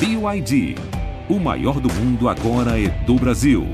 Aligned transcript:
BYD. 0.00 0.76
O 1.28 1.40
maior 1.40 1.80
do 1.80 1.92
mundo 1.92 2.28
agora 2.28 2.80
é 2.80 2.86
do 3.04 3.16
Brasil. 3.16 3.66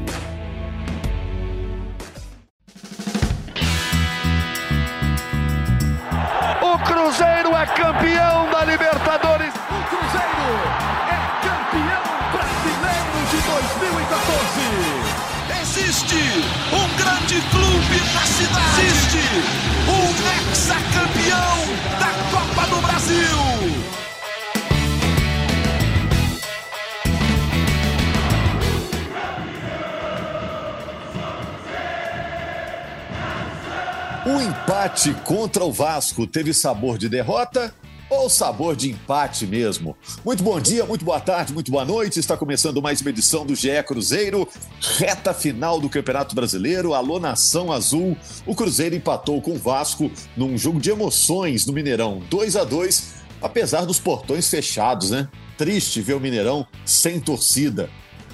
Empate 34.84 35.15
contra 35.24 35.65
o 35.65 35.73
Vasco 35.73 36.27
teve 36.27 36.52
sabor 36.52 36.98
de 36.98 37.09
derrota 37.09 37.75
ou 38.11 38.29
sabor 38.29 38.77
de 38.77 38.91
empate 38.91 39.47
mesmo? 39.47 39.97
Muito 40.23 40.45
bom 40.45 40.61
dia, 40.61 40.84
muito 40.84 41.06
boa 41.06 41.19
tarde, 41.19 41.55
muito 41.55 41.73
boa 41.73 41.87
noite. 41.87 42.20
Está 42.20 42.37
começando 42.37 42.83
mais 42.83 43.01
uma 43.01 43.09
edição 43.09 43.47
do 43.47 43.55
GE 43.55 43.83
Cruzeiro, 43.87 44.47
reta 44.98 45.33
final 45.33 45.80
do 45.80 45.89
Campeonato 45.89 46.34
Brasileiro. 46.34 46.92
Alô 46.92 47.19
Nação 47.19 47.73
Azul. 47.73 48.15
O 48.45 48.55
Cruzeiro 48.55 48.95
empatou 48.95 49.41
com 49.41 49.52
o 49.52 49.59
Vasco 49.59 50.11
num 50.37 50.59
jogo 50.59 50.78
de 50.78 50.91
emoções 50.91 51.64
no 51.64 51.73
Mineirão, 51.73 52.23
2 52.28 52.55
a 52.55 52.64
2, 52.64 53.14
apesar 53.41 53.87
dos 53.87 53.98
portões 53.98 54.51
fechados, 54.51 55.11
né? 55.11 55.27
Triste 55.56 56.03
ver 56.03 56.12
o 56.12 56.20
Mineirão 56.20 56.66
sem 56.84 57.19
torcida. 57.19 57.89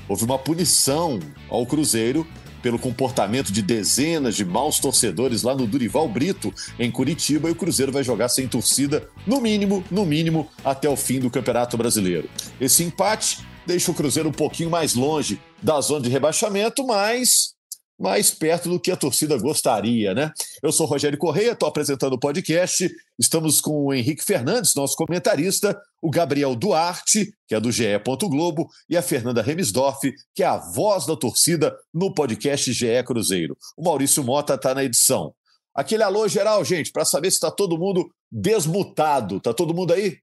Houve 0.08 0.24
uma 0.24 0.36
punição 0.36 1.20
ao 1.48 1.64
Cruzeiro 1.64 2.26
pelo 2.62 2.78
comportamento 2.78 3.52
de 3.52 3.62
dezenas 3.62 4.36
de 4.36 4.44
maus 4.44 4.78
torcedores 4.78 5.42
lá 5.42 5.54
no 5.54 5.66
Durival 5.66 6.08
Brito, 6.08 6.52
em 6.78 6.90
Curitiba, 6.90 7.48
e 7.48 7.52
o 7.52 7.56
Cruzeiro 7.56 7.92
vai 7.92 8.02
jogar 8.02 8.28
sem 8.28 8.46
torcida, 8.48 9.08
no 9.26 9.40
mínimo, 9.40 9.84
no 9.90 10.04
mínimo, 10.04 10.48
até 10.64 10.88
o 10.88 10.96
fim 10.96 11.20
do 11.20 11.30
Campeonato 11.30 11.76
Brasileiro. 11.76 12.28
Esse 12.60 12.82
empate 12.82 13.46
deixa 13.66 13.90
o 13.90 13.94
Cruzeiro 13.94 14.28
um 14.28 14.32
pouquinho 14.32 14.70
mais 14.70 14.94
longe 14.94 15.40
da 15.62 15.80
zona 15.80 16.02
de 16.02 16.10
rebaixamento, 16.10 16.86
mas 16.86 17.54
mais 18.00 18.30
perto 18.30 18.70
do 18.70 18.80
que 18.80 18.90
a 18.90 18.96
torcida 18.96 19.36
gostaria, 19.36 20.14
né? 20.14 20.32
Eu 20.62 20.72
sou 20.72 20.86
Rogério 20.86 21.18
Correia, 21.18 21.52
estou 21.52 21.68
apresentando 21.68 22.14
o 22.14 22.18
podcast. 22.18 22.90
Estamos 23.18 23.60
com 23.60 23.84
o 23.84 23.92
Henrique 23.92 24.24
Fernandes, 24.24 24.74
nosso 24.74 24.96
comentarista, 24.96 25.78
o 26.00 26.10
Gabriel 26.10 26.56
Duarte, 26.56 27.30
que 27.46 27.54
é 27.54 27.60
do 27.60 27.70
GE. 27.70 27.84
Globo, 28.22 28.70
e 28.88 28.96
a 28.96 29.02
Fernanda 29.02 29.42
Remisdorf, 29.42 30.00
que 30.34 30.42
é 30.42 30.46
a 30.46 30.56
voz 30.56 31.04
da 31.04 31.14
torcida 31.14 31.76
no 31.92 32.14
podcast 32.14 32.72
GE 32.72 33.02
Cruzeiro. 33.04 33.54
O 33.76 33.84
Maurício 33.84 34.24
Mota 34.24 34.54
está 34.54 34.74
na 34.74 34.82
edição. 34.82 35.34
Aquele 35.74 36.02
alô 36.02 36.26
geral, 36.26 36.64
gente, 36.64 36.90
para 36.90 37.04
saber 37.04 37.30
se 37.30 37.36
está 37.36 37.50
todo 37.50 37.78
mundo 37.78 38.10
desmutado. 38.32 39.36
Está 39.36 39.52
todo 39.52 39.74
mundo 39.74 39.92
aí? 39.92 40.18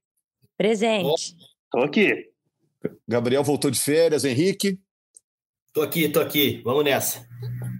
Presente. 0.56 1.36
Estou 1.64 1.84
aqui. 1.84 2.28
Gabriel 3.06 3.44
voltou 3.44 3.70
de 3.70 3.78
férias, 3.78 4.24
Henrique. 4.24 4.78
Tô 5.78 5.82
aqui, 5.82 6.08
tô 6.08 6.18
aqui. 6.18 6.60
Vamos 6.64 6.82
nessa. 6.82 7.24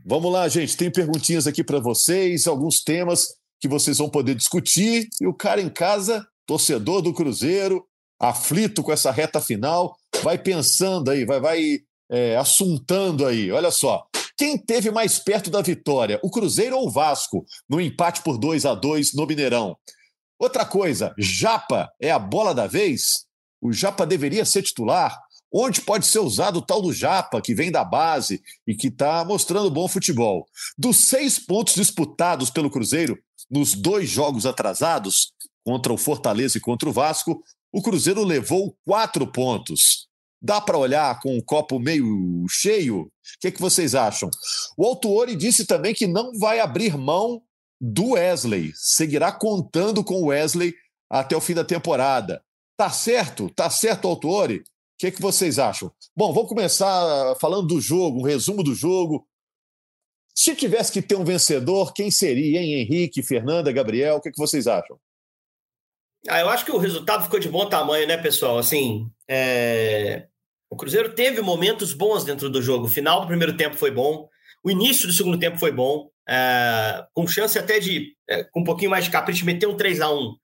Vamos 0.06 0.32
lá, 0.32 0.46
gente. 0.46 0.76
Tem 0.76 0.88
perguntinhas 0.88 1.48
aqui 1.48 1.64
para 1.64 1.80
vocês, 1.80 2.46
alguns 2.46 2.80
temas 2.80 3.34
que 3.60 3.66
vocês 3.66 3.98
vão 3.98 4.08
poder 4.08 4.36
discutir. 4.36 5.08
E 5.20 5.26
o 5.26 5.34
cara 5.34 5.60
em 5.60 5.68
casa, 5.68 6.24
torcedor 6.46 7.02
do 7.02 7.12
Cruzeiro, 7.12 7.84
aflito 8.16 8.84
com 8.84 8.92
essa 8.92 9.10
reta 9.10 9.40
final, 9.40 9.96
vai 10.22 10.38
pensando 10.38 11.10
aí, 11.10 11.24
vai, 11.24 11.40
vai 11.40 11.78
é, 12.08 12.36
assuntando 12.36 13.26
aí. 13.26 13.50
Olha 13.50 13.72
só. 13.72 14.06
Quem 14.36 14.56
teve 14.56 14.92
mais 14.92 15.18
perto 15.18 15.50
da 15.50 15.60
vitória, 15.60 16.20
o 16.22 16.30
Cruzeiro 16.30 16.76
ou 16.76 16.86
o 16.86 16.90
Vasco, 16.92 17.44
no 17.68 17.80
empate 17.80 18.22
por 18.22 18.38
2 18.38 18.64
a 18.64 18.76
2 18.76 19.12
no 19.14 19.26
Mineirão? 19.26 19.76
Outra 20.38 20.64
coisa, 20.64 21.12
Japa 21.18 21.90
é 22.00 22.12
a 22.12 22.18
bola 22.20 22.54
da 22.54 22.68
vez? 22.68 23.26
O 23.60 23.72
Japa 23.72 24.06
deveria 24.06 24.44
ser 24.44 24.62
titular? 24.62 25.18
Onde 25.52 25.80
pode 25.80 26.06
ser 26.06 26.18
usado 26.18 26.58
o 26.58 26.62
tal 26.62 26.82
do 26.82 26.92
Japa, 26.92 27.40
que 27.40 27.54
vem 27.54 27.70
da 27.70 27.84
base 27.84 28.42
e 28.66 28.74
que 28.74 28.88
está 28.88 29.24
mostrando 29.24 29.70
bom 29.70 29.88
futebol. 29.88 30.46
Dos 30.76 31.08
seis 31.08 31.38
pontos 31.38 31.74
disputados 31.74 32.50
pelo 32.50 32.70
Cruzeiro 32.70 33.18
nos 33.50 33.74
dois 33.74 34.08
jogos 34.08 34.44
atrasados, 34.44 35.32
contra 35.64 35.92
o 35.92 35.98
Fortaleza 35.98 36.56
e 36.56 36.60
contra 36.60 36.88
o 36.88 36.92
Vasco, 36.92 37.42
o 37.70 37.82
Cruzeiro 37.82 38.24
levou 38.24 38.74
quatro 38.86 39.26
pontos. 39.26 40.08
Dá 40.40 40.60
para 40.60 40.78
olhar 40.78 41.20
com 41.20 41.36
o 41.36 41.42
copo 41.42 41.78
meio 41.78 42.46
cheio? 42.48 43.00
O 43.02 43.10
que, 43.40 43.48
é 43.48 43.50
que 43.50 43.60
vocês 43.60 43.94
acham? 43.94 44.30
O 44.76 44.86
Autuori 44.86 45.36
disse 45.36 45.66
também 45.66 45.92
que 45.92 46.06
não 46.06 46.38
vai 46.38 46.60
abrir 46.60 46.96
mão 46.96 47.42
do 47.80 48.12
Wesley, 48.12 48.72
seguirá 48.74 49.30
contando 49.30 50.02
com 50.02 50.22
o 50.22 50.26
Wesley 50.26 50.74
até 51.10 51.36
o 51.36 51.40
fim 51.40 51.54
da 51.54 51.64
temporada. 51.64 52.42
Tá 52.76 52.90
certo? 52.90 53.50
Tá 53.50 53.68
certo, 53.68 54.08
Autuori? 54.08 54.62
O 54.98 55.00
que, 55.00 55.12
que 55.12 55.22
vocês 55.22 55.60
acham? 55.60 55.92
Bom, 56.16 56.32
vamos 56.32 56.48
começar 56.48 57.36
falando 57.40 57.68
do 57.68 57.80
jogo, 57.80 58.18
um 58.18 58.24
resumo 58.24 58.64
do 58.64 58.74
jogo. 58.74 59.24
Se 60.34 60.56
tivesse 60.56 60.90
que 60.90 61.00
ter 61.00 61.14
um 61.14 61.24
vencedor, 61.24 61.92
quem 61.94 62.10
seria, 62.10 62.60
hein? 62.60 62.80
Henrique, 62.80 63.22
Fernanda, 63.22 63.70
Gabriel? 63.70 64.16
O 64.16 64.20
que, 64.20 64.32
que 64.32 64.36
vocês 64.36 64.66
acham? 64.66 64.98
Ah, 66.28 66.40
eu 66.40 66.48
acho 66.48 66.64
que 66.64 66.72
o 66.72 66.78
resultado 66.78 67.22
ficou 67.22 67.38
de 67.38 67.48
bom 67.48 67.68
tamanho, 67.68 68.08
né, 68.08 68.16
pessoal? 68.16 68.58
Assim, 68.58 69.08
é... 69.28 70.26
o 70.68 70.74
Cruzeiro 70.74 71.14
teve 71.14 71.40
momentos 71.42 71.92
bons 71.92 72.24
dentro 72.24 72.50
do 72.50 72.60
jogo. 72.60 72.86
O 72.86 72.90
final 72.90 73.20
do 73.20 73.28
primeiro 73.28 73.56
tempo 73.56 73.76
foi 73.76 73.92
bom, 73.92 74.28
o 74.64 74.70
início 74.70 75.06
do 75.06 75.12
segundo 75.12 75.38
tempo 75.38 75.60
foi 75.60 75.70
bom, 75.70 76.10
é... 76.28 77.06
com 77.14 77.24
chance 77.24 77.56
até 77.56 77.78
de, 77.78 78.16
é, 78.28 78.42
com 78.42 78.62
um 78.62 78.64
pouquinho 78.64 78.90
mais 78.90 79.04
de 79.04 79.12
capricho, 79.12 79.46
meter 79.46 79.68
um 79.68 79.76
3 79.76 80.00
a 80.00 80.10
1 80.10 80.34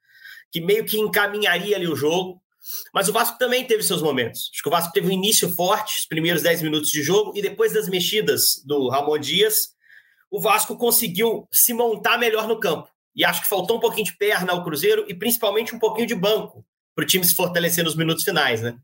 que 0.55 0.61
meio 0.61 0.85
que 0.85 0.97
encaminharia 0.97 1.75
ali 1.75 1.89
o 1.89 1.97
jogo. 1.97 2.41
Mas 2.93 3.09
o 3.09 3.13
Vasco 3.13 3.39
também 3.39 3.67
teve 3.67 3.83
seus 3.83 4.03
momentos. 4.03 4.51
Acho 4.53 4.63
que 4.63 4.69
o 4.69 4.73
Vasco 4.73 4.93
teve 4.93 5.09
um 5.09 5.13
início 5.13 5.49
forte, 5.55 5.99
os 5.99 6.07
primeiros 6.07 6.43
10 6.43 6.63
minutos 6.63 6.91
de 6.91 7.03
jogo, 7.03 7.33
e 7.35 7.43
depois 7.43 7.73
das 7.73 7.89
mexidas 7.89 8.63
do 8.65 8.89
Ramon 8.89 9.19
Dias, 9.19 9.75
o 10.31 10.41
Vasco 10.41 10.77
conseguiu 10.77 11.47
se 11.53 11.73
montar 11.73 12.19
melhor 12.19 12.49
no 12.49 12.59
campo. 12.59 12.89
E 13.15 13.25
acho 13.25 13.43
que 13.43 13.49
faltou 13.49 13.77
um 13.77 13.81
pouquinho 13.81 14.07
de 14.07 14.17
perna 14.17 14.53
ao 14.53 14.65
Cruzeiro 14.65 15.05
e 15.09 15.15
principalmente 15.15 15.75
um 15.75 15.79
pouquinho 15.79 16.07
de 16.07 16.15
banco 16.15 16.65
para 16.95 17.05
o 17.05 17.07
time 17.07 17.25
se 17.25 17.35
fortalecer 17.35 17.85
nos 17.85 17.95
minutos 17.95 18.25
finais, 18.25 18.63
né? 18.63 18.77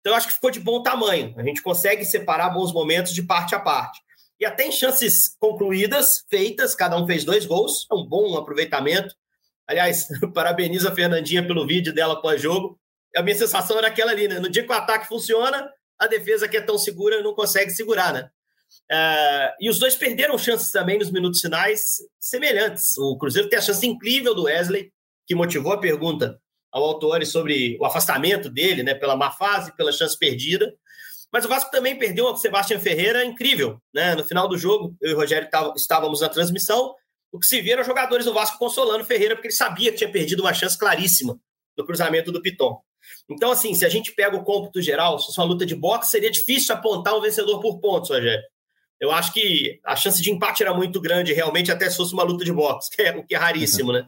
Então 0.00 0.14
acho 0.14 0.28
que 0.28 0.34
ficou 0.34 0.50
de 0.50 0.60
bom 0.60 0.82
tamanho. 0.82 1.34
A 1.36 1.42
gente 1.42 1.62
consegue 1.62 2.04
separar 2.04 2.50
bons 2.50 2.72
momentos 2.72 3.14
de 3.14 3.22
parte 3.22 3.54
a 3.54 3.60
parte. 3.60 4.00
E 4.38 4.46
até 4.46 4.66
em 4.66 4.72
chances 4.72 5.36
concluídas, 5.38 6.24
feitas, 6.28 6.74
cada 6.74 6.96
um 6.96 7.06
fez 7.06 7.24
dois 7.24 7.44
gols, 7.44 7.86
é 7.90 7.94
um 7.94 8.06
bom 8.06 8.36
aproveitamento. 8.36 9.14
Aliás, 9.66 10.08
parabenizo 10.34 10.88
a 10.88 10.94
Fernandinha 10.94 11.46
pelo 11.46 11.66
vídeo 11.66 11.94
dela 11.94 12.20
pós-jogo 12.20 12.79
a 13.16 13.22
minha 13.22 13.36
sensação 13.36 13.78
era 13.78 13.88
aquela 13.88 14.12
ali, 14.12 14.28
né? 14.28 14.38
No 14.38 14.48
dia 14.48 14.64
que 14.64 14.70
o 14.70 14.74
ataque 14.74 15.08
funciona, 15.08 15.70
a 15.98 16.06
defesa 16.06 16.48
que 16.48 16.56
é 16.56 16.60
tão 16.60 16.78
segura 16.78 17.22
não 17.22 17.34
consegue 17.34 17.70
segurar, 17.70 18.12
né? 18.12 18.30
Uh, 18.90 19.54
e 19.60 19.70
os 19.70 19.78
dois 19.78 19.96
perderam 19.96 20.38
chances 20.38 20.70
também 20.70 20.98
nos 20.98 21.10
minutos 21.10 21.40
finais 21.40 21.96
semelhantes. 22.18 22.96
O 22.98 23.16
Cruzeiro 23.18 23.48
tem 23.48 23.58
a 23.58 23.62
chance 23.62 23.86
incrível 23.86 24.34
do 24.34 24.44
Wesley, 24.44 24.92
que 25.26 25.34
motivou 25.34 25.72
a 25.72 25.80
pergunta 25.80 26.40
ao 26.72 26.84
autor 26.84 27.24
sobre 27.26 27.76
o 27.80 27.84
afastamento 27.84 28.48
dele, 28.48 28.82
né? 28.82 28.94
Pela 28.94 29.16
má 29.16 29.30
fase, 29.30 29.74
pela 29.76 29.92
chance 29.92 30.16
perdida. 30.18 30.72
Mas 31.32 31.44
o 31.44 31.48
Vasco 31.48 31.70
também 31.70 31.98
perdeu 31.98 32.26
o 32.26 32.36
Sebastião 32.36 32.80
Ferreira 32.80 33.24
incrível, 33.24 33.80
né? 33.94 34.14
No 34.14 34.24
final 34.24 34.48
do 34.48 34.58
jogo, 34.58 34.96
eu 35.00 35.10
e 35.10 35.14
o 35.14 35.16
Rogério 35.16 35.48
estávamos 35.76 36.20
na 36.20 36.28
transmissão. 36.28 36.94
O 37.32 37.38
que 37.38 37.46
se 37.46 37.60
viram 37.60 37.84
jogadores 37.84 38.24
do 38.24 38.34
Vasco 38.34 38.58
consolando 38.58 39.04
Ferreira, 39.04 39.36
porque 39.36 39.48
ele 39.48 39.54
sabia 39.54 39.92
que 39.92 39.98
tinha 39.98 40.10
perdido 40.10 40.40
uma 40.40 40.54
chance 40.54 40.76
claríssima 40.76 41.38
no 41.76 41.84
cruzamento 41.84 42.32
do 42.32 42.42
Piton. 42.42 42.80
Então, 43.30 43.52
assim, 43.52 43.74
se 43.74 43.84
a 43.84 43.88
gente 43.88 44.12
pega 44.12 44.36
o 44.36 44.42
cômputo 44.42 44.82
geral, 44.82 45.18
se 45.18 45.26
fosse 45.26 45.38
uma 45.38 45.46
luta 45.46 45.64
de 45.64 45.74
boxe, 45.74 46.10
seria 46.10 46.30
difícil 46.30 46.74
apontar 46.74 47.16
um 47.16 47.20
vencedor 47.20 47.60
por 47.60 47.78
pontos, 47.78 48.10
Rogério. 48.10 48.42
Eu 49.00 49.10
acho 49.10 49.32
que 49.32 49.80
a 49.84 49.96
chance 49.96 50.20
de 50.20 50.30
empate 50.30 50.62
era 50.62 50.74
muito 50.74 51.00
grande, 51.00 51.32
realmente, 51.32 51.72
até 51.72 51.88
se 51.88 51.96
fosse 51.96 52.12
uma 52.12 52.22
luta 52.22 52.44
de 52.44 52.52
boxe, 52.52 52.90
que 52.94 53.02
é, 53.02 53.16
o 53.16 53.24
que 53.24 53.34
é 53.34 53.38
raríssimo, 53.38 53.92
né? 53.92 54.06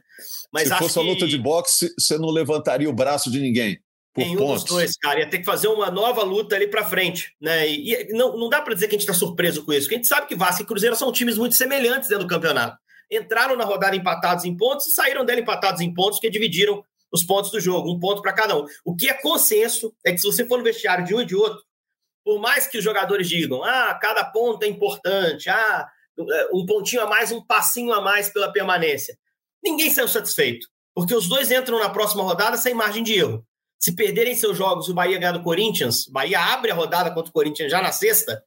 Mas 0.53 0.69
se 0.69 0.77
fosse 0.77 0.99
uma 0.99 1.11
luta 1.11 1.27
de 1.27 1.39
boxe, 1.39 1.95
você 1.99 2.19
não 2.19 2.31
levantaria 2.31 2.89
o 2.89 2.93
braço 2.93 3.31
de 3.31 3.41
ninguém. 3.41 3.81
Por 4.15 4.21
Nenhum 4.21 4.37
pontos. 4.37 4.65
dos 4.65 4.73
dois, 4.73 4.97
cara. 4.99 5.21
Ia 5.21 5.31
ter 5.31 5.39
que 5.39 5.45
fazer 5.45 5.69
uma 5.69 5.91
nova 5.91 6.23
luta 6.23 6.55
ali 6.55 6.69
para 6.69 6.85
frente, 6.85 7.35
né? 7.41 7.67
E, 7.67 7.95
e 7.95 8.13
não, 8.13 8.37
não 8.37 8.51
dá 8.51 8.61
para 8.61 8.75
dizer 8.75 8.87
que 8.87 8.95
a 8.95 8.99
gente 8.99 9.09
está 9.09 9.15
surpreso 9.15 9.65
com 9.65 9.73
isso, 9.73 9.87
porque 9.87 9.95
a 9.95 9.99
gente 9.99 10.09
sabe 10.09 10.27
que 10.27 10.35
Vasco 10.35 10.63
e 10.63 10.67
Cruzeiro 10.67 10.95
são 10.95 11.11
times 11.11 11.39
muito 11.39 11.55
semelhantes 11.55 12.11
dentro 12.11 12.27
do 12.27 12.29
campeonato. 12.29 12.77
Entraram 13.11 13.57
na 13.57 13.65
rodada 13.65 13.97
empatados 13.97 14.45
em 14.45 14.55
pontos 14.55 14.87
e 14.87 14.91
saíram 14.91 15.25
dela 15.25 15.41
empatados 15.41 15.81
em 15.81 15.95
pontos, 15.95 16.19
que 16.19 16.29
dividiram 16.29 16.85
os 17.13 17.23
pontos 17.23 17.51
do 17.51 17.61
jogo, 17.61 17.93
um 17.93 18.01
ponto 18.01 18.23
para 18.23 18.33
cada 18.33 18.57
um. 18.57 18.67
O 18.85 18.97
que 18.97 19.09
é 19.09 19.15
consenso 19.15 19.95
é 20.05 20.13
que 20.13 20.19
se 20.19 20.27
você 20.27 20.47
for 20.47 20.59
no 20.59 20.65
vestiário 20.65 21.05
de 21.05 21.15
um 21.15 21.21
e 21.21 21.27
de 21.27 21.37
outro, 21.37 21.63
por 22.25 22.41
mais 22.41 22.67
que 22.67 22.79
os 22.79 22.85
jogadores 22.85 23.29
digam, 23.29 23.63
ah, 23.63 23.99
cada 24.01 24.25
ponto 24.25 24.63
é 24.63 24.69
importante, 24.69 25.51
ah, 25.51 25.87
um 26.53 26.65
pontinho 26.65 27.03
a 27.03 27.07
mais, 27.07 27.31
um 27.33 27.45
passinho 27.45 27.93
a 27.93 28.01
mais 28.01 28.31
pela 28.31 28.53
permanência, 28.53 29.19
ninguém 29.63 29.91
saiu 29.91 30.09
satisfeito, 30.09 30.67
porque 30.95 31.15
os 31.15 31.29
dois 31.29 31.51
entram 31.51 31.79
na 31.79 31.91
próxima 31.91 32.23
rodada 32.23 32.57
sem 32.57 32.75
margem 32.75 33.03
de 33.03 33.15
erro. 33.15 33.45
Se 33.79 33.95
perderem 33.95 34.35
seus 34.35 34.57
jogos 34.57 34.89
o 34.89 34.95
Bahia 34.95 35.19
ganhar 35.19 35.33
do 35.33 35.43
Corinthians, 35.43 36.07
o 36.07 36.13
Bahia 36.13 36.39
abre 36.39 36.71
a 36.71 36.75
rodada 36.75 37.13
contra 37.13 37.31
o 37.31 37.33
Corinthians 37.33 37.71
já 37.71 37.83
na 37.83 37.91
sexta, 37.91 38.43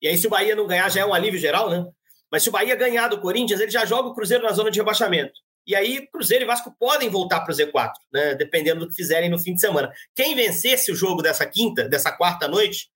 e 0.00 0.06
aí 0.06 0.16
se 0.16 0.26
o 0.26 0.30
Bahia 0.30 0.54
não 0.54 0.66
ganhar 0.66 0.88
já 0.90 1.00
é 1.00 1.06
um 1.06 1.12
alívio 1.12 1.40
geral, 1.40 1.68
né? 1.68 1.84
Mas 2.30 2.42
se 2.42 2.48
o 2.48 2.52
Bahia 2.52 2.76
ganhar 2.76 3.08
do 3.08 3.20
Corinthians, 3.20 3.60
ele 3.60 3.70
já 3.70 3.84
joga 3.84 4.08
o 4.08 4.14
Cruzeiro 4.14 4.44
na 4.44 4.52
zona 4.52 4.70
de 4.70 4.78
rebaixamento. 4.78 5.32
E 5.66 5.74
aí 5.74 6.06
Cruzeiro 6.06 6.44
e 6.44 6.46
Vasco 6.46 6.74
podem 6.78 7.08
voltar 7.08 7.40
para 7.40 7.52
o 7.52 7.56
Z4, 7.56 7.92
né? 8.12 8.34
Dependendo 8.34 8.80
do 8.80 8.88
que 8.88 8.94
fizerem 8.94 9.28
no 9.28 9.38
fim 9.38 9.54
de 9.54 9.60
semana. 9.60 9.90
Quem 10.14 10.34
vencesse 10.34 10.92
o 10.92 10.94
jogo 10.94 11.22
dessa 11.22 11.44
quinta, 11.44 11.88
dessa 11.88 12.12
quarta 12.12 12.46
noite, 12.46 12.88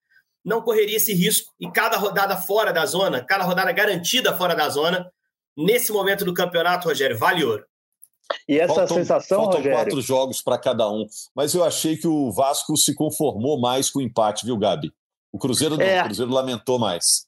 não 0.44 0.62
correria 0.62 0.96
esse 0.96 1.12
risco. 1.12 1.52
E 1.58 1.70
cada 1.70 1.96
rodada 1.96 2.36
fora 2.36 2.72
da 2.72 2.86
zona, 2.86 3.24
cada 3.24 3.44
rodada 3.44 3.72
garantida 3.72 4.36
fora 4.36 4.54
da 4.54 4.68
zona, 4.68 5.10
nesse 5.56 5.92
momento 5.92 6.24
do 6.24 6.32
campeonato, 6.32 6.88
Rogério, 6.88 7.18
vale 7.18 7.44
ouro. 7.44 7.64
E 8.48 8.58
essa 8.58 8.74
faltam, 8.74 8.96
sensação, 8.96 9.38
faltam 9.38 9.58
Rogério... 9.58 9.78
quatro 9.78 10.00
jogos 10.00 10.40
para 10.40 10.58
cada 10.58 10.88
um. 10.88 11.06
Mas 11.34 11.54
eu 11.54 11.64
achei 11.64 11.96
que 11.96 12.06
o 12.06 12.30
Vasco 12.30 12.76
se 12.76 12.94
conformou 12.94 13.60
mais 13.60 13.90
com 13.90 13.98
o 13.98 14.02
empate, 14.02 14.46
viu, 14.46 14.56
Gabi? 14.56 14.92
O 15.32 15.38
Cruzeiro 15.38 15.76
não, 15.76 15.84
é. 15.84 16.00
o 16.00 16.04
Cruzeiro 16.04 16.32
lamentou 16.32 16.78
mais. 16.78 17.26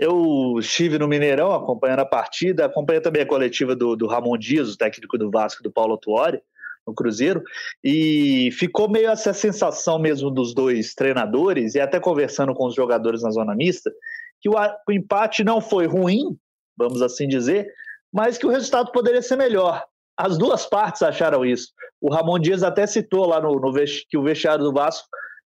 Eu 0.00 0.56
estive 0.58 0.98
no 0.98 1.06
Mineirão 1.06 1.52
acompanhando 1.52 2.00
a 2.00 2.06
partida, 2.06 2.64
acompanhei 2.64 3.02
também 3.02 3.20
a 3.20 3.26
coletiva 3.26 3.76
do, 3.76 3.94
do 3.94 4.06
Ramon 4.06 4.38
Dias, 4.38 4.72
o 4.72 4.76
técnico 4.78 5.18
do 5.18 5.30
Vasco, 5.30 5.62
do 5.62 5.70
Paulo 5.70 5.98
Tuori, 5.98 6.40
no 6.86 6.94
Cruzeiro, 6.94 7.42
e 7.84 8.50
ficou 8.52 8.88
meio 8.88 9.10
essa 9.10 9.34
sensação 9.34 9.98
mesmo 9.98 10.30
dos 10.30 10.54
dois 10.54 10.94
treinadores, 10.94 11.74
e 11.74 11.80
até 11.80 12.00
conversando 12.00 12.54
com 12.54 12.66
os 12.66 12.74
jogadores 12.74 13.22
na 13.22 13.30
zona 13.30 13.54
mista, 13.54 13.92
que 14.40 14.48
o, 14.48 14.54
o 14.54 14.90
empate 14.90 15.44
não 15.44 15.60
foi 15.60 15.86
ruim, 15.86 16.34
vamos 16.78 17.02
assim 17.02 17.28
dizer, 17.28 17.70
mas 18.10 18.38
que 18.38 18.46
o 18.46 18.50
resultado 18.50 18.90
poderia 18.92 19.20
ser 19.20 19.36
melhor. 19.36 19.84
As 20.16 20.38
duas 20.38 20.64
partes 20.64 21.02
acharam 21.02 21.44
isso. 21.44 21.74
O 22.00 22.10
Ramon 22.10 22.38
Dias 22.38 22.62
até 22.62 22.86
citou 22.86 23.26
lá 23.26 23.38
no, 23.38 23.54
no 23.60 23.70
que 24.08 24.16
o 24.16 24.22
vestiário 24.22 24.64
do 24.64 24.72
Vasco 24.72 25.06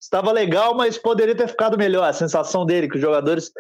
estava 0.02 0.34
legal, 0.34 0.76
mas 0.76 0.98
poderia 0.98 1.34
ter 1.34 1.48
ficado 1.48 1.78
melhor. 1.78 2.04
A 2.04 2.12
sensação 2.12 2.66
dele, 2.66 2.90
que 2.90 2.96
os 2.96 3.02
jogadores 3.02 3.54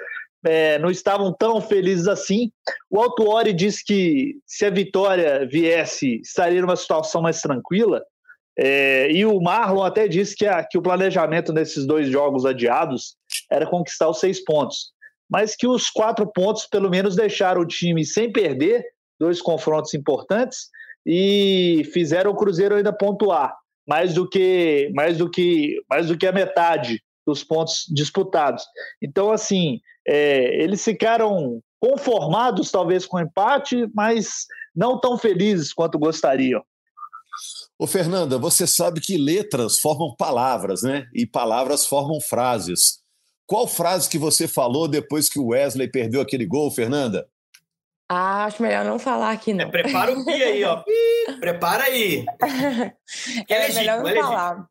é, 0.46 0.78
não 0.80 0.90
estavam 0.90 1.34
tão 1.34 1.62
felizes 1.62 2.08
assim. 2.08 2.52
O 2.90 3.00
Altuori 3.00 3.54
disse 3.54 3.84
que 3.84 4.36
se 4.46 4.66
a 4.66 4.70
vitória 4.70 5.48
viesse, 5.48 6.22
estaria 6.22 6.62
numa 6.62 6.76
situação 6.76 7.22
mais 7.22 7.42
tranquila. 7.42 8.02
É, 8.58 9.12
e 9.12 9.26
o 9.26 9.40
Marlon 9.42 9.84
até 9.84 10.08
disse 10.08 10.36
que, 10.36 10.46
a, 10.46 10.64
que 10.64 10.78
o 10.78 10.82
planejamento 10.82 11.52
nesses 11.52 11.86
dois 11.86 12.08
jogos 12.08 12.46
adiados 12.46 13.16
era 13.52 13.66
conquistar 13.66 14.10
os 14.10 14.20
seis 14.20 14.44
pontos. 14.44 14.92
Mas 15.30 15.56
que 15.56 15.66
os 15.66 15.90
quatro 15.90 16.28
pontos, 16.32 16.68
pelo 16.68 16.90
menos, 16.90 17.16
deixaram 17.16 17.62
o 17.62 17.68
time 17.68 18.06
sem 18.06 18.32
perder, 18.32 18.86
dois 19.20 19.42
confrontos 19.42 19.94
importantes, 19.94 20.70
e 21.06 21.90
fizeram 21.92 22.32
o 22.32 22.36
Cruzeiro 22.36 22.76
ainda 22.76 22.94
pontuar 22.94 23.56
mais 23.86 24.14
do 24.14 24.28
que 24.28 24.90
mais 24.94 25.18
do 25.18 25.30
que 25.30 25.82
mais 25.90 26.08
do 26.08 26.18
que 26.18 26.26
a 26.26 26.32
metade 26.32 27.02
dos 27.26 27.44
pontos 27.44 27.86
disputados. 27.90 28.64
Então, 29.02 29.32
assim, 29.32 29.80
é, 30.08 30.62
eles 30.62 30.84
ficaram 30.84 31.62
conformados 31.80 32.72
talvez 32.72 33.06
com 33.06 33.18
o 33.18 33.22
empate, 33.22 33.88
mas 33.94 34.46
não 34.76 35.00
tão 35.00 35.18
felizes 35.18 35.74
quanto 35.74 36.00
gostariam. 36.00 36.64
Ô 37.78 37.88
Fernanda, 37.88 38.38
você 38.38 38.66
sabe 38.66 39.02
que 39.02 39.18
letras 39.18 39.80
formam 39.80 40.16
palavras, 40.16 40.84
né? 40.84 41.06
E 41.14 41.26
palavras 41.26 41.86
formam 41.86 42.22
frases. 42.22 43.02
Qual 43.46 43.68
frase 43.68 44.10
que 44.10 44.18
você 44.18 44.48
falou 44.48 44.88
depois 44.88 45.30
que 45.30 45.40
o 45.40 45.48
Wesley 45.48 45.90
perdeu 45.90 46.22
aquele 46.22 46.46
gol, 46.46 46.72
Fernanda? 46.72 47.28
Ah, 48.10 48.46
acho 48.46 48.62
melhor 48.62 48.86
não 48.86 49.00
falar 49.00 49.32
aqui, 49.32 49.54
não. 49.54 49.66
É, 49.66 49.70
prepara 49.70 50.12
o 50.12 50.26
pi 50.26 50.32
aí, 50.32 50.64
ó. 50.64 50.84
prepara 51.40 51.84
aí. 51.84 52.26
é, 53.50 53.54
é 53.54 53.74
melhor 53.74 54.00
não 54.00 54.08
é 54.08 54.16
falar. 54.16 54.68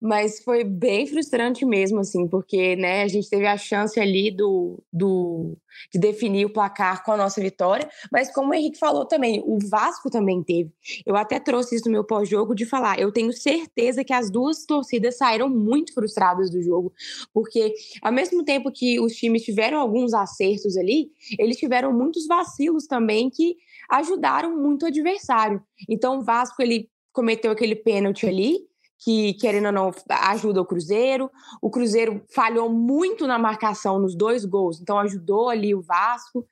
Mas 0.00 0.42
foi 0.42 0.64
bem 0.64 1.06
frustrante 1.06 1.64
mesmo, 1.64 2.00
assim, 2.00 2.28
porque 2.28 2.76
né, 2.76 3.02
a 3.02 3.08
gente 3.08 3.28
teve 3.28 3.46
a 3.46 3.56
chance 3.56 3.98
ali 3.98 4.30
do, 4.30 4.82
do, 4.92 5.56
de 5.92 5.98
definir 5.98 6.46
o 6.46 6.52
placar 6.52 7.04
com 7.04 7.12
a 7.12 7.16
nossa 7.16 7.40
vitória, 7.40 7.88
mas 8.12 8.32
como 8.32 8.50
o 8.50 8.54
Henrique 8.54 8.78
falou 8.78 9.04
também, 9.04 9.42
o 9.46 9.58
Vasco 9.68 10.10
também 10.10 10.42
teve. 10.42 10.70
Eu 11.06 11.16
até 11.16 11.38
trouxe 11.38 11.76
isso 11.76 11.86
no 11.86 11.92
meu 11.92 12.04
pós-jogo 12.04 12.54
de 12.54 12.66
falar, 12.66 12.98
eu 12.98 13.12
tenho 13.12 13.32
certeza 13.32 14.04
que 14.04 14.12
as 14.12 14.30
duas 14.30 14.64
torcidas 14.64 15.16
saíram 15.16 15.48
muito 15.48 15.94
frustradas 15.94 16.50
do 16.50 16.62
jogo, 16.62 16.92
porque 17.32 17.74
ao 18.02 18.12
mesmo 18.12 18.44
tempo 18.44 18.70
que 18.70 19.00
os 19.00 19.14
times 19.14 19.42
tiveram 19.42 19.78
alguns 19.78 20.14
acertos 20.14 20.76
ali, 20.76 21.10
eles 21.38 21.56
tiveram 21.56 21.92
muitos 21.92 22.26
vacilos 22.26 22.86
também 22.86 23.30
que 23.30 23.56
ajudaram 23.90 24.56
muito 24.56 24.84
o 24.84 24.86
adversário. 24.86 25.62
Então 25.88 26.18
o 26.18 26.22
Vasco, 26.22 26.62
ele 26.62 26.88
cometeu 27.12 27.52
aquele 27.52 27.76
pênalti 27.76 28.26
ali, 28.26 28.58
que, 29.04 29.34
querendo 29.34 29.66
ou 29.66 29.72
não, 29.72 29.90
ajuda 30.08 30.62
o 30.62 30.64
Cruzeiro. 30.64 31.30
O 31.60 31.70
Cruzeiro 31.70 32.24
falhou 32.34 32.70
muito 32.70 33.26
na 33.26 33.38
marcação 33.38 33.98
nos 33.98 34.14
dois 34.14 34.46
gols, 34.46 34.80
então 34.80 34.98
ajudou 34.98 35.50
ali 35.50 35.74
o 35.74 35.82
Vasco. 35.82 36.46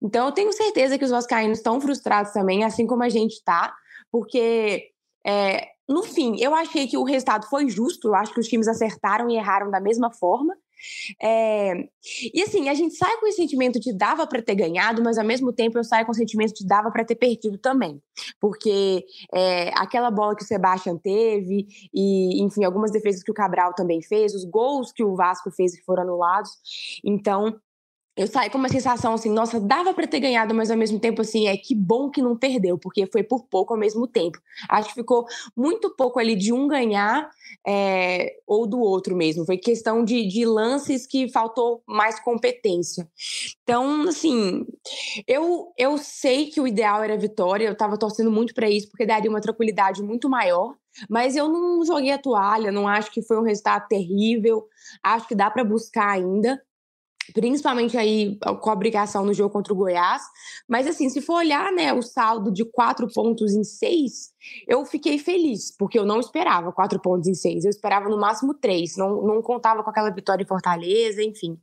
Então 0.00 0.26
eu 0.26 0.32
tenho 0.32 0.52
certeza 0.52 0.96
que 0.96 1.04
os 1.04 1.10
vascaínos 1.10 1.58
estão 1.58 1.80
frustrados 1.80 2.32
também, 2.32 2.62
assim 2.62 2.86
como 2.86 3.02
a 3.02 3.08
gente 3.08 3.32
está, 3.32 3.74
porque 4.12 4.90
é, 5.26 5.66
no 5.88 6.04
fim, 6.04 6.36
eu 6.40 6.54
achei 6.54 6.86
que 6.86 6.96
o 6.96 7.02
resultado 7.02 7.46
foi 7.48 7.68
justo, 7.68 8.08
eu 8.08 8.14
acho 8.14 8.32
que 8.32 8.40
os 8.40 8.46
times 8.46 8.68
acertaram 8.68 9.28
e 9.28 9.36
erraram 9.36 9.68
da 9.68 9.80
mesma 9.80 10.12
forma. 10.12 10.56
É... 11.20 11.72
E 12.32 12.42
assim, 12.42 12.68
a 12.68 12.74
gente 12.74 12.94
sai 12.94 13.16
com 13.18 13.26
o 13.26 13.32
sentimento 13.32 13.80
de 13.80 13.92
dava 13.92 14.26
para 14.26 14.42
ter 14.42 14.54
ganhado, 14.54 15.02
mas 15.02 15.18
ao 15.18 15.24
mesmo 15.24 15.52
tempo 15.52 15.78
eu 15.78 15.84
saio 15.84 16.06
com 16.06 16.12
o 16.12 16.14
sentimento 16.14 16.54
de 16.54 16.66
dava 16.66 16.90
para 16.90 17.04
ter 17.04 17.16
perdido 17.16 17.58
também. 17.58 18.00
Porque 18.40 19.04
é, 19.34 19.70
aquela 19.74 20.10
bola 20.10 20.36
que 20.36 20.44
o 20.44 20.46
Sebastião 20.46 20.98
teve, 20.98 21.66
e 21.92 22.42
enfim, 22.42 22.64
algumas 22.64 22.90
defesas 22.90 23.22
que 23.22 23.30
o 23.30 23.34
Cabral 23.34 23.74
também 23.74 24.02
fez, 24.02 24.34
os 24.34 24.44
gols 24.44 24.92
que 24.92 25.04
o 25.04 25.14
Vasco 25.16 25.50
fez 25.50 25.76
que 25.76 25.84
foram 25.84 26.02
anulados. 26.02 26.50
Então, 27.04 27.58
eu 28.16 28.26
saí 28.26 28.48
com 28.48 28.56
uma 28.56 28.68
sensação 28.68 29.12
assim, 29.12 29.30
nossa, 29.30 29.60
dava 29.60 29.92
para 29.92 30.06
ter 30.06 30.20
ganhado, 30.20 30.54
mas 30.54 30.70
ao 30.70 30.76
mesmo 30.76 30.98
tempo 30.98 31.20
assim, 31.20 31.48
é 31.48 31.56
que 31.56 31.74
bom 31.74 32.08
que 32.08 32.22
não 32.22 32.34
perdeu, 32.34 32.78
porque 32.78 33.06
foi 33.06 33.22
por 33.22 33.44
pouco 33.44 33.74
ao 33.74 33.78
mesmo 33.78 34.06
tempo. 34.06 34.38
Acho 34.70 34.88
que 34.88 34.94
ficou 34.94 35.26
muito 35.54 35.94
pouco 35.94 36.18
ali 36.18 36.34
de 36.34 36.50
um 36.50 36.66
ganhar 36.66 37.30
é, 37.66 38.36
ou 38.46 38.66
do 38.66 38.80
outro 38.80 39.14
mesmo. 39.14 39.44
Foi 39.44 39.58
questão 39.58 40.02
de, 40.02 40.26
de 40.26 40.46
lances 40.46 41.06
que 41.06 41.28
faltou 41.28 41.82
mais 41.86 42.18
competência. 42.18 43.06
Então, 43.62 44.08
assim, 44.08 44.64
eu, 45.26 45.72
eu 45.76 45.98
sei 45.98 46.46
que 46.46 46.60
o 46.60 46.66
ideal 46.66 47.02
era 47.02 47.18
vitória, 47.18 47.66
eu 47.66 47.72
estava 47.72 47.98
torcendo 47.98 48.30
muito 48.30 48.54
para 48.54 48.70
isso, 48.70 48.88
porque 48.88 49.04
daria 49.04 49.28
uma 49.28 49.42
tranquilidade 49.42 50.02
muito 50.02 50.26
maior. 50.26 50.74
Mas 51.10 51.36
eu 51.36 51.50
não 51.50 51.84
joguei 51.84 52.12
a 52.12 52.18
toalha, 52.18 52.72
não 52.72 52.88
acho 52.88 53.10
que 53.10 53.20
foi 53.20 53.38
um 53.38 53.42
resultado 53.42 53.86
terrível. 53.86 54.66
Acho 55.02 55.28
que 55.28 55.34
dá 55.34 55.50
para 55.50 55.62
buscar 55.62 56.08
ainda 56.08 56.58
principalmente 57.34 57.96
aí 57.96 58.38
com 58.60 58.70
a 58.70 58.72
obrigação 58.72 59.24
no 59.24 59.34
jogo 59.34 59.52
contra 59.52 59.72
o 59.72 59.76
Goiás. 59.76 60.22
Mas 60.68 60.86
assim, 60.86 61.08
se 61.08 61.20
for 61.20 61.34
olhar, 61.34 61.72
né, 61.72 61.92
o 61.92 62.02
saldo 62.02 62.50
de 62.50 62.64
quatro 62.64 63.06
pontos 63.12 63.54
em 63.54 63.64
seis, 63.64 64.32
eu 64.66 64.84
fiquei 64.84 65.18
feliz, 65.18 65.74
porque 65.76 65.98
eu 65.98 66.04
não 66.04 66.20
esperava 66.20 66.72
quatro 66.72 67.00
pontos 67.00 67.28
em 67.28 67.34
seis, 67.34 67.64
eu 67.64 67.70
esperava 67.70 68.08
no 68.08 68.18
máximo 68.18 68.54
três, 68.54 68.96
não, 68.96 69.22
não 69.22 69.42
contava 69.42 69.82
com 69.82 69.90
aquela 69.90 70.10
vitória 70.10 70.42
em 70.42 70.46
Fortaleza, 70.46 71.22
enfim. 71.22 71.58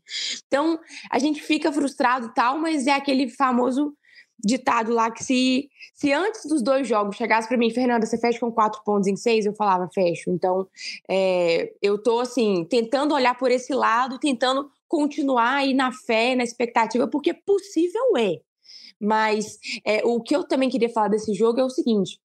Então, 0.47 0.79
a 1.11 1.19
gente 1.19 1.41
fica 1.41 1.71
frustrado 1.71 2.27
e 2.27 2.33
tal, 2.33 2.57
mas 2.57 2.87
é 2.87 2.91
aquele 2.91 3.29
famoso 3.29 3.93
ditado 4.43 4.91
lá 4.91 5.09
que 5.09 5.23
se, 5.23 5.69
se 5.93 6.11
antes 6.11 6.45
dos 6.45 6.61
dois 6.61 6.87
jogos 6.87 7.15
chegasse 7.15 7.47
para 7.47 7.57
mim, 7.57 7.69
Fernanda, 7.69 8.05
você 8.05 8.17
fecha 8.17 8.39
com 8.39 8.51
quatro 8.51 8.81
pontos 8.83 9.07
em 9.07 9.15
seis, 9.15 9.45
eu 9.45 9.53
falava, 9.53 9.89
fecho. 9.93 10.29
Então, 10.29 10.67
é, 11.09 11.71
eu 11.81 12.01
tô 12.01 12.19
assim, 12.19 12.65
tentando 12.65 13.13
olhar 13.13 13.37
por 13.37 13.49
esse 13.51 13.73
lado, 13.73 14.19
tentando 14.19 14.69
continuar 14.93 15.55
aí 15.55 15.73
na 15.73 15.91
fé, 15.91 16.35
na 16.35 16.43
expectativa, 16.43 17.07
porque 17.07 17.33
possível 17.33 18.15
é. 18.15 18.39
Mas 19.01 19.57
é, 19.83 20.05
o 20.05 20.21
que 20.21 20.35
eu 20.35 20.43
também 20.43 20.69
queria 20.69 20.87
falar 20.87 21.07
desse 21.07 21.33
jogo 21.33 21.59
é 21.59 21.63
o 21.63 21.69
seguinte: 21.69 22.21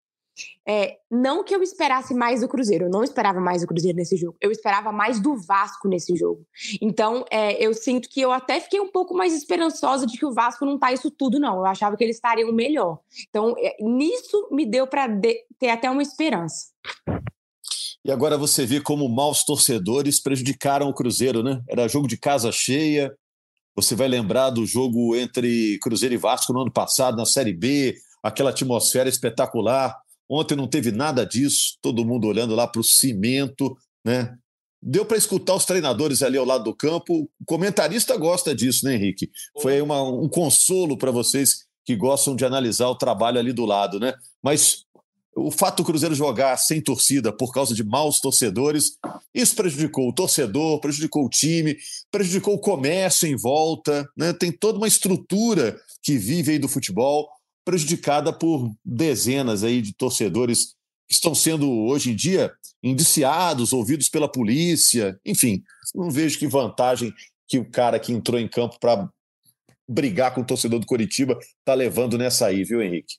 é, 0.67 0.97
não 1.09 1.45
que 1.45 1.55
eu 1.55 1.63
esperasse 1.63 2.13
mais 2.13 2.41
do 2.41 2.47
Cruzeiro, 2.49 2.85
eu 2.85 2.89
não 2.89 3.05
esperava 3.05 3.39
mais 3.39 3.61
do 3.61 3.67
Cruzeiro 3.67 3.95
nesse 3.95 4.17
jogo, 4.17 4.35
eu 4.41 4.51
esperava 4.51 4.91
mais 4.91 5.17
do 5.21 5.37
Vasco 5.37 5.87
nesse 5.87 6.13
jogo. 6.17 6.45
Então, 6.81 7.23
é, 7.31 7.53
eu 7.65 7.73
sinto 7.73 8.09
que 8.09 8.19
eu 8.19 8.33
até 8.33 8.59
fiquei 8.59 8.81
um 8.81 8.91
pouco 8.91 9.15
mais 9.15 9.33
esperançosa 9.33 10.05
de 10.05 10.17
que 10.17 10.25
o 10.25 10.33
Vasco 10.33 10.65
não 10.65 10.77
tá 10.77 10.91
isso 10.91 11.09
tudo, 11.09 11.39
não. 11.39 11.59
Eu 11.59 11.65
achava 11.65 11.95
que 11.95 12.03
eles 12.03 12.17
estariam 12.17 12.51
melhor. 12.51 12.99
Então, 13.29 13.55
é, 13.57 13.77
nisso 13.81 14.49
me 14.51 14.65
deu 14.65 14.85
para 14.85 15.07
ter 15.57 15.69
até 15.69 15.89
uma 15.89 16.01
esperança. 16.01 16.67
E 18.07 18.11
agora 18.11 18.37
você 18.37 18.65
vê 18.65 18.79
como 18.79 19.09
maus 19.09 19.43
torcedores 19.43 20.21
prejudicaram 20.21 20.87
o 20.87 20.93
Cruzeiro, 20.93 21.43
né? 21.43 21.61
Era 21.67 21.89
jogo 21.89 22.07
de 22.07 22.15
casa 22.15 22.53
cheia. 22.53 23.13
Você 23.75 23.95
vai 23.95 24.07
lembrar 24.07 24.49
do 24.49 24.65
jogo 24.65 25.13
entre 25.13 25.77
Cruzeiro 25.79 26.15
e 26.15 26.17
Vasco 26.17 26.53
no 26.53 26.61
ano 26.61 26.71
passado, 26.71 27.17
na 27.17 27.25
Série 27.25 27.51
B, 27.51 27.97
aquela 28.23 28.51
atmosfera 28.51 29.09
espetacular. 29.09 29.93
Ontem 30.29 30.55
não 30.55 30.69
teve 30.69 30.89
nada 30.89 31.25
disso, 31.25 31.77
todo 31.81 32.05
mundo 32.05 32.27
olhando 32.27 32.55
lá 32.55 32.65
para 32.65 32.79
o 32.79 32.83
cimento, 32.83 33.75
né? 34.05 34.33
Deu 34.81 35.05
para 35.05 35.17
escutar 35.17 35.55
os 35.55 35.65
treinadores 35.65 36.21
ali 36.21 36.37
ao 36.37 36.45
lado 36.45 36.63
do 36.63 36.73
campo. 36.73 37.29
O 37.41 37.45
comentarista 37.45 38.15
gosta 38.15 38.55
disso, 38.55 38.85
né, 38.85 38.95
Henrique? 38.95 39.29
Foi 39.61 39.81
uma, 39.81 40.01
um 40.01 40.29
consolo 40.29 40.97
para 40.97 41.11
vocês 41.11 41.67
que 41.85 41.95
gostam 41.95 42.37
de 42.37 42.45
analisar 42.45 42.87
o 42.87 42.97
trabalho 42.97 43.37
ali 43.39 43.51
do 43.51 43.65
lado, 43.65 43.99
né? 43.99 44.13
Mas 44.41 44.85
o 45.37 45.51
fato 45.51 45.77
do 45.77 45.85
Cruzeiro 45.85 46.15
jogar 46.15 46.57
sem 46.57 46.81
torcida 46.81 47.31
por 47.31 47.53
causa 47.53 47.75
de 47.75 47.83
maus 47.83 48.19
torcedores, 48.19 48.97
isso 49.33 49.55
prejudicou 49.55 50.09
o 50.09 50.13
torcedor, 50.13 50.79
prejudicou 50.79 51.23
o 51.25 51.29
time, 51.29 51.77
prejudicou 52.11 52.55
o 52.55 52.59
comércio 52.59 53.27
em 53.27 53.35
volta, 53.35 54.09
né? 54.17 54.33
tem 54.33 54.51
toda 54.51 54.79
uma 54.79 54.87
estrutura 54.87 55.79
que 56.01 56.17
vive 56.17 56.53
aí 56.53 56.59
do 56.59 56.67
futebol 56.67 57.29
prejudicada 57.63 58.33
por 58.33 58.71
dezenas 58.83 59.63
aí 59.63 59.79
de 59.79 59.93
torcedores 59.93 60.75
que 61.07 61.13
estão 61.13 61.35
sendo 61.35 61.69
hoje 61.69 62.11
em 62.11 62.15
dia 62.15 62.51
indiciados, 62.81 63.73
ouvidos 63.73 64.09
pela 64.09 64.27
polícia, 64.27 65.19
enfim, 65.25 65.61
não 65.93 66.09
vejo 66.09 66.39
que 66.39 66.47
vantagem 66.47 67.13
que 67.47 67.59
o 67.59 67.69
cara 67.69 67.99
que 67.99 68.11
entrou 68.11 68.39
em 68.39 68.47
campo 68.47 68.79
para 68.79 69.07
brigar 69.87 70.33
com 70.33 70.41
o 70.41 70.45
torcedor 70.45 70.79
do 70.79 70.85
Coritiba 70.85 71.37
está 71.59 71.73
levando 71.73 72.17
nessa 72.17 72.47
aí, 72.47 72.63
viu, 72.63 72.81
Henrique? 72.81 73.15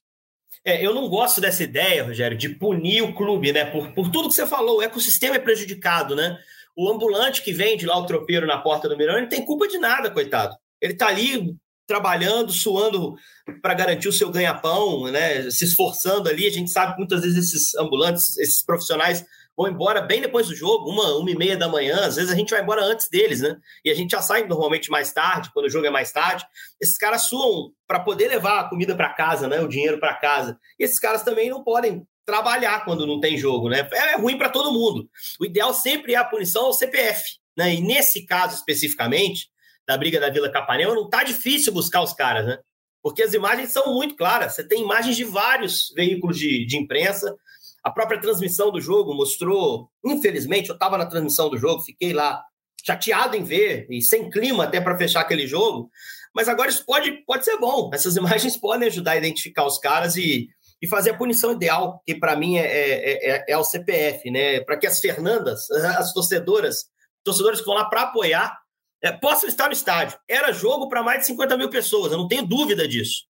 É, 0.65 0.85
eu 0.85 0.95
não 0.95 1.09
gosto 1.09 1.41
dessa 1.41 1.63
ideia, 1.63 2.05
Rogério, 2.05 2.37
de 2.37 2.49
punir 2.49 3.03
o 3.03 3.15
clube, 3.15 3.53
né? 3.53 3.65
Por, 3.65 3.93
por 3.93 4.11
tudo 4.11 4.29
que 4.29 4.35
você 4.35 4.47
falou, 4.47 4.79
o 4.79 4.83
ecossistema 4.83 5.37
é 5.37 5.39
prejudicado, 5.41 6.15
né? 6.15 6.39
O 6.77 6.89
ambulante 6.91 7.43
que 7.43 7.53
vende 7.53 7.87
lá 7.87 7.99
o 7.99 8.07
tropeiro 8.07 8.47
na 8.47 8.59
porta 8.59 8.89
do 8.89 8.97
Mirão, 8.97 9.17
ele 9.17 9.27
tem 9.27 9.45
culpa 9.45 9.67
de 9.67 9.79
nada, 9.79 10.11
coitado. 10.11 10.57
Ele 10.81 10.93
está 10.93 11.09
ali 11.09 11.57
trabalhando, 11.87 12.53
suando 12.53 13.17
para 13.63 13.75
garantir 13.75 14.09
o 14.09 14.13
seu 14.13 14.31
ganha-pão, 14.31 15.11
né? 15.11 15.51
Se 15.51 15.65
esforçando 15.65 16.29
ali. 16.29 16.47
A 16.47 16.51
gente 16.51 16.71
sabe 16.71 16.93
que 16.93 16.99
muitas 16.99 17.23
vezes 17.23 17.49
esses 17.49 17.75
ambulantes, 17.75 18.37
esses 18.39 18.63
profissionais 18.63 19.25
vão 19.59 19.67
embora 19.67 20.01
bem 20.01 20.21
depois 20.21 20.47
do 20.47 20.55
jogo, 20.55 20.89
uma, 20.89 21.17
uma 21.17 21.29
e 21.29 21.37
meia 21.37 21.57
da 21.57 21.69
manhã. 21.69 22.07
Às 22.07 22.15
vezes 22.15 22.31
a 22.31 22.37
gente 22.37 22.51
vai 22.51 22.63
embora 22.63 22.81
antes 22.85 23.09
deles, 23.09 23.41
né? 23.41 23.57
E 23.85 23.91
a 23.91 23.95
gente 23.95 24.13
já 24.13 24.23
sai 24.23 24.47
normalmente 24.47 24.89
mais 24.89 25.13
tarde, 25.13 25.51
quando 25.53 25.67
o 25.67 25.69
jogo 25.69 25.85
é 25.85 25.91
mais 25.91 26.13
tarde. 26.13 26.47
Esses 26.81 26.97
caras 26.97 27.23
suam 27.23 27.73
para 27.85 27.99
poder 27.99 28.29
levar 28.29 28.61
a 28.61 28.69
comida 28.69 28.95
para 28.95 29.13
casa, 29.13 29.49
né? 29.49 29.61
O 29.61 29.67
dinheiro 29.67 29.99
para 29.99 30.15
casa. 30.15 30.57
E 30.79 30.85
esses 30.85 31.01
caras 31.01 31.25
também 31.25 31.51
não 31.51 31.65
podem 31.65 32.07
trabalhar 32.25 32.85
quando 32.85 33.05
não 33.05 33.19
tem 33.19 33.37
jogo, 33.37 33.69
né? 33.69 33.89
É, 33.93 34.13
é 34.13 34.17
ruim 34.17 34.39
para 34.39 34.49
todo 34.49 34.73
mundo. 34.73 35.11
O 35.41 35.45
ideal 35.45 35.75
sempre 35.75 36.15
é 36.15 36.17
a 36.17 36.25
punição 36.25 36.67
ao 36.67 36.73
CPF, 36.73 37.21
né? 37.57 37.75
E 37.75 37.81
nesse 37.81 38.25
caso 38.27 38.55
especificamente, 38.55 39.49
da 39.85 39.99
briga 39.99 40.21
da 40.21 40.31
Vila 40.31 40.53
Capanema, 40.53 40.95
não 40.95 41.11
tá 41.11 41.25
difícil 41.25 41.73
buscar 41.73 42.01
os 42.01 42.13
caras, 42.13 42.47
né? 42.47 42.59
Porque 43.03 43.25
as 43.25 43.35
imagens 43.35 43.73
são 43.73 43.93
muito 43.93 44.15
claras. 44.15 44.55
Você 44.55 44.63
tem 44.63 44.83
imagens 44.83 45.17
de 45.17 45.25
vários 45.25 45.93
veículos 45.97 46.39
de, 46.39 46.65
de 46.65 46.77
imprensa, 46.77 47.35
a 47.83 47.91
própria 47.91 48.21
transmissão 48.21 48.71
do 48.71 48.81
jogo 48.81 49.15
mostrou, 49.15 49.91
infelizmente, 50.05 50.69
eu 50.69 50.75
estava 50.75 50.99
na 50.99 51.07
transmissão 51.07 51.49
do 51.49 51.59
jogo, 51.59 51.83
fiquei 51.83 52.13
lá 52.13 52.43
chateado 52.85 53.37
em 53.37 53.43
ver 53.43 53.87
e 53.91 54.01
sem 54.01 54.31
clima 54.31 54.65
até 54.65 54.81
para 54.81 54.97
fechar 54.97 55.21
aquele 55.21 55.47
jogo. 55.47 55.91
Mas 56.35 56.49
agora 56.49 56.71
isso 56.71 56.85
pode, 56.85 57.13
pode 57.25 57.45
ser 57.45 57.59
bom. 57.59 57.91
Essas 57.93 58.15
imagens 58.17 58.57
podem 58.57 58.89
ajudar 58.89 59.13
a 59.13 59.17
identificar 59.17 59.67
os 59.67 59.79
caras 59.79 60.17
e, 60.17 60.49
e 60.81 60.87
fazer 60.87 61.11
a 61.11 61.17
punição 61.17 61.53
ideal, 61.53 62.03
que 62.07 62.15
para 62.15 62.37
mim 62.37 62.57
é, 62.57 62.67
é, 62.67 63.31
é, 63.31 63.45
é, 63.49 63.59
o 63.59 63.65
CPF, 63.65 64.31
né? 64.31 64.61
Para 64.61 64.77
que 64.77 64.87
as 64.87 65.01
Fernandas, 65.01 65.71
as 65.99 66.13
torcedoras, 66.13 66.87
torcedores 67.25 67.61
que 67.61 67.67
vão 67.67 67.75
lá 67.75 67.87
para 67.87 68.03
apoiar, 68.03 68.57
é, 69.03 69.13
possam 69.13 69.49
estar 69.49 69.67
no 69.67 69.73
estádio. 69.73 70.19
Era 70.29 70.53
jogo 70.53 70.89
para 70.89 71.03
mais 71.03 71.21
de 71.21 71.27
50 71.27 71.57
mil 71.57 71.71
pessoas, 71.71 72.13
eu 72.13 72.19
não 72.19 72.29
tenho 72.29 72.47
dúvida 72.47 72.87
disso. 72.87 73.25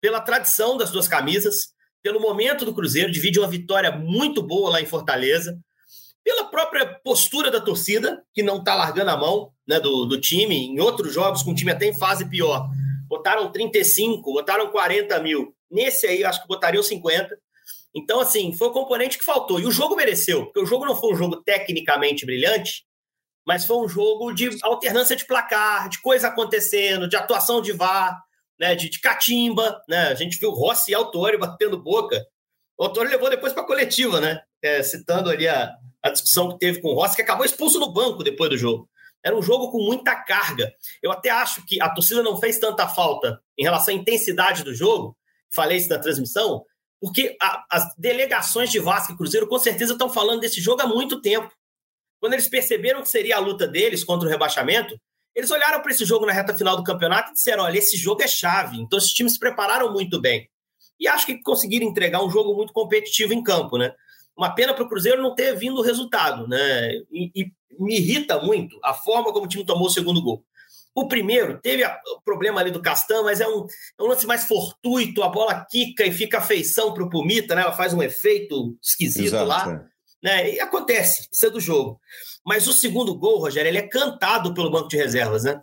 Pela 0.00 0.20
tradição 0.20 0.76
das 0.76 0.90
duas 0.90 1.06
camisas, 1.06 1.71
pelo 2.02 2.20
momento 2.20 2.64
do 2.64 2.74
Cruzeiro, 2.74 3.12
divide 3.12 3.38
uma 3.38 3.48
vitória 3.48 3.90
muito 3.92 4.42
boa 4.42 4.70
lá 4.70 4.80
em 4.80 4.86
Fortaleza, 4.86 5.58
pela 6.24 6.44
própria 6.44 6.86
postura 6.86 7.50
da 7.50 7.60
torcida, 7.60 8.22
que 8.32 8.42
não 8.42 8.58
está 8.58 8.74
largando 8.74 9.10
a 9.10 9.16
mão 9.16 9.52
né, 9.66 9.80
do, 9.80 10.04
do 10.04 10.20
time. 10.20 10.66
Em 10.66 10.80
outros 10.80 11.12
jogos, 11.12 11.42
com 11.42 11.52
o 11.52 11.54
time 11.54 11.72
até 11.72 11.86
em 11.86 11.94
fase 11.94 12.28
pior, 12.28 12.68
botaram 13.08 13.50
35, 13.50 14.32
botaram 14.32 14.70
40 14.70 15.20
mil. 15.20 15.54
Nesse 15.70 16.06
aí, 16.06 16.24
acho 16.24 16.42
que 16.42 16.48
botariam 16.48 16.82
50. 16.82 17.36
Então, 17.94 18.20
assim, 18.20 18.52
foi 18.52 18.68
o 18.68 18.72
componente 18.72 19.18
que 19.18 19.24
faltou. 19.24 19.60
E 19.60 19.66
o 19.66 19.72
jogo 19.72 19.96
mereceu, 19.96 20.44
porque 20.46 20.60
o 20.60 20.66
jogo 20.66 20.84
não 20.84 20.96
foi 20.96 21.12
um 21.12 21.16
jogo 21.16 21.36
tecnicamente 21.36 22.24
brilhante, 22.24 22.84
mas 23.46 23.64
foi 23.64 23.76
um 23.76 23.88
jogo 23.88 24.32
de 24.32 24.50
alternância 24.62 25.16
de 25.16 25.26
placar, 25.26 25.88
de 25.88 26.00
coisa 26.00 26.28
acontecendo, 26.28 27.08
de 27.08 27.16
atuação 27.16 27.60
de 27.60 27.72
VAR 27.72 28.22
né, 28.62 28.76
de, 28.76 28.88
de 28.88 29.00
catimba, 29.00 29.82
né? 29.88 30.04
A 30.04 30.14
gente 30.14 30.38
viu 30.38 30.52
Rossi 30.52 30.92
e 30.92 30.94
Autori 30.94 31.36
batendo 31.36 31.82
boca. 31.82 32.24
O 32.78 32.84
Autori 32.84 33.08
levou 33.08 33.28
depois 33.28 33.52
para 33.52 33.64
a 33.64 33.66
coletiva, 33.66 34.20
né? 34.20 34.40
É, 34.62 34.80
citando 34.84 35.28
ali 35.28 35.48
a, 35.48 35.74
a 36.00 36.10
discussão 36.10 36.52
que 36.52 36.60
teve 36.60 36.80
com 36.80 36.90
o 36.90 36.94
Rossi, 36.94 37.16
que 37.16 37.22
acabou 37.22 37.44
expulso 37.44 37.80
no 37.80 37.92
banco 37.92 38.22
depois 38.22 38.48
do 38.48 38.56
jogo. 38.56 38.88
Era 39.20 39.36
um 39.36 39.42
jogo 39.42 39.72
com 39.72 39.78
muita 39.78 40.14
carga. 40.14 40.72
Eu 41.02 41.10
até 41.10 41.28
acho 41.28 41.66
que 41.66 41.82
a 41.82 41.90
torcida 41.90 42.22
não 42.22 42.38
fez 42.38 42.56
tanta 42.60 42.86
falta 42.86 43.40
em 43.58 43.64
relação 43.64 43.92
à 43.92 43.96
intensidade 43.96 44.62
do 44.62 44.72
jogo, 44.72 45.16
falei 45.52 45.78
isso 45.78 45.88
na 45.88 45.98
transmissão, 45.98 46.64
porque 47.00 47.36
a, 47.42 47.64
as 47.68 47.84
delegações 47.98 48.70
de 48.70 48.78
Vasco 48.78 49.12
e 49.12 49.16
Cruzeiro 49.16 49.48
com 49.48 49.58
certeza 49.58 49.94
estão 49.94 50.08
falando 50.08 50.40
desse 50.40 50.60
jogo 50.60 50.82
há 50.82 50.86
muito 50.86 51.20
tempo. 51.20 51.52
Quando 52.20 52.34
eles 52.34 52.48
perceberam 52.48 53.02
que 53.02 53.08
seria 53.08 53.38
a 53.38 53.40
luta 53.40 53.66
deles 53.66 54.04
contra 54.04 54.28
o 54.28 54.30
rebaixamento, 54.30 54.96
eles 55.34 55.50
olharam 55.50 55.80
para 55.80 55.90
esse 55.90 56.04
jogo 56.04 56.26
na 56.26 56.32
reta 56.32 56.56
final 56.56 56.76
do 56.76 56.84
campeonato 56.84 57.30
e 57.30 57.34
disseram: 57.34 57.64
olha, 57.64 57.78
esse 57.78 57.96
jogo 57.96 58.22
é 58.22 58.28
chave. 58.28 58.78
Então, 58.78 58.98
esses 58.98 59.12
times 59.12 59.34
se 59.34 59.38
prepararam 59.38 59.92
muito 59.92 60.20
bem. 60.20 60.48
E 61.00 61.08
acho 61.08 61.26
que 61.26 61.42
conseguiram 61.42 61.86
entregar 61.86 62.22
um 62.22 62.30
jogo 62.30 62.54
muito 62.54 62.72
competitivo 62.72 63.32
em 63.32 63.42
campo, 63.42 63.76
né? 63.76 63.92
Uma 64.36 64.54
pena 64.54 64.72
para 64.72 64.84
o 64.84 64.88
Cruzeiro 64.88 65.22
não 65.22 65.34
ter 65.34 65.56
vindo 65.56 65.78
o 65.78 65.82
resultado, 65.82 66.46
né? 66.46 66.92
E, 67.10 67.30
e, 67.34 67.52
me 67.78 67.96
irrita 67.96 68.38
muito 68.38 68.78
a 68.84 68.92
forma 68.92 69.32
como 69.32 69.46
o 69.46 69.48
time 69.48 69.64
tomou 69.64 69.86
o 69.86 69.90
segundo 69.90 70.22
gol. 70.22 70.44
O 70.94 71.08
primeiro 71.08 71.58
teve 71.58 71.82
o 71.84 72.20
problema 72.22 72.60
ali 72.60 72.70
do 72.70 72.82
Castan, 72.82 73.22
mas 73.22 73.40
é 73.40 73.48
um, 73.48 73.66
é 73.98 74.02
um 74.02 74.06
lance 74.06 74.26
mais 74.26 74.44
fortuito, 74.44 75.22
a 75.22 75.28
bola 75.28 75.66
quica 75.70 76.04
e 76.04 76.12
fica 76.12 76.36
a 76.38 76.42
feição 76.42 76.92
para 76.92 77.02
o 77.02 77.08
Pumita, 77.08 77.54
né? 77.54 77.62
Ela 77.62 77.72
faz 77.72 77.94
um 77.94 78.02
efeito 78.02 78.76
esquisito 78.82 79.24
Exato, 79.24 79.46
lá. 79.46 79.72
É. 79.72 79.92
Né? 80.22 80.54
E 80.54 80.60
acontece, 80.60 81.28
isso 81.32 81.46
é 81.46 81.50
do 81.50 81.60
jogo. 81.60 81.98
Mas 82.44 82.66
o 82.66 82.72
segundo 82.72 83.14
gol, 83.14 83.38
Rogério, 83.38 83.68
ele 83.68 83.78
é 83.78 83.88
cantado 83.88 84.52
pelo 84.52 84.70
banco 84.70 84.88
de 84.88 84.96
reservas, 84.96 85.44
né? 85.44 85.60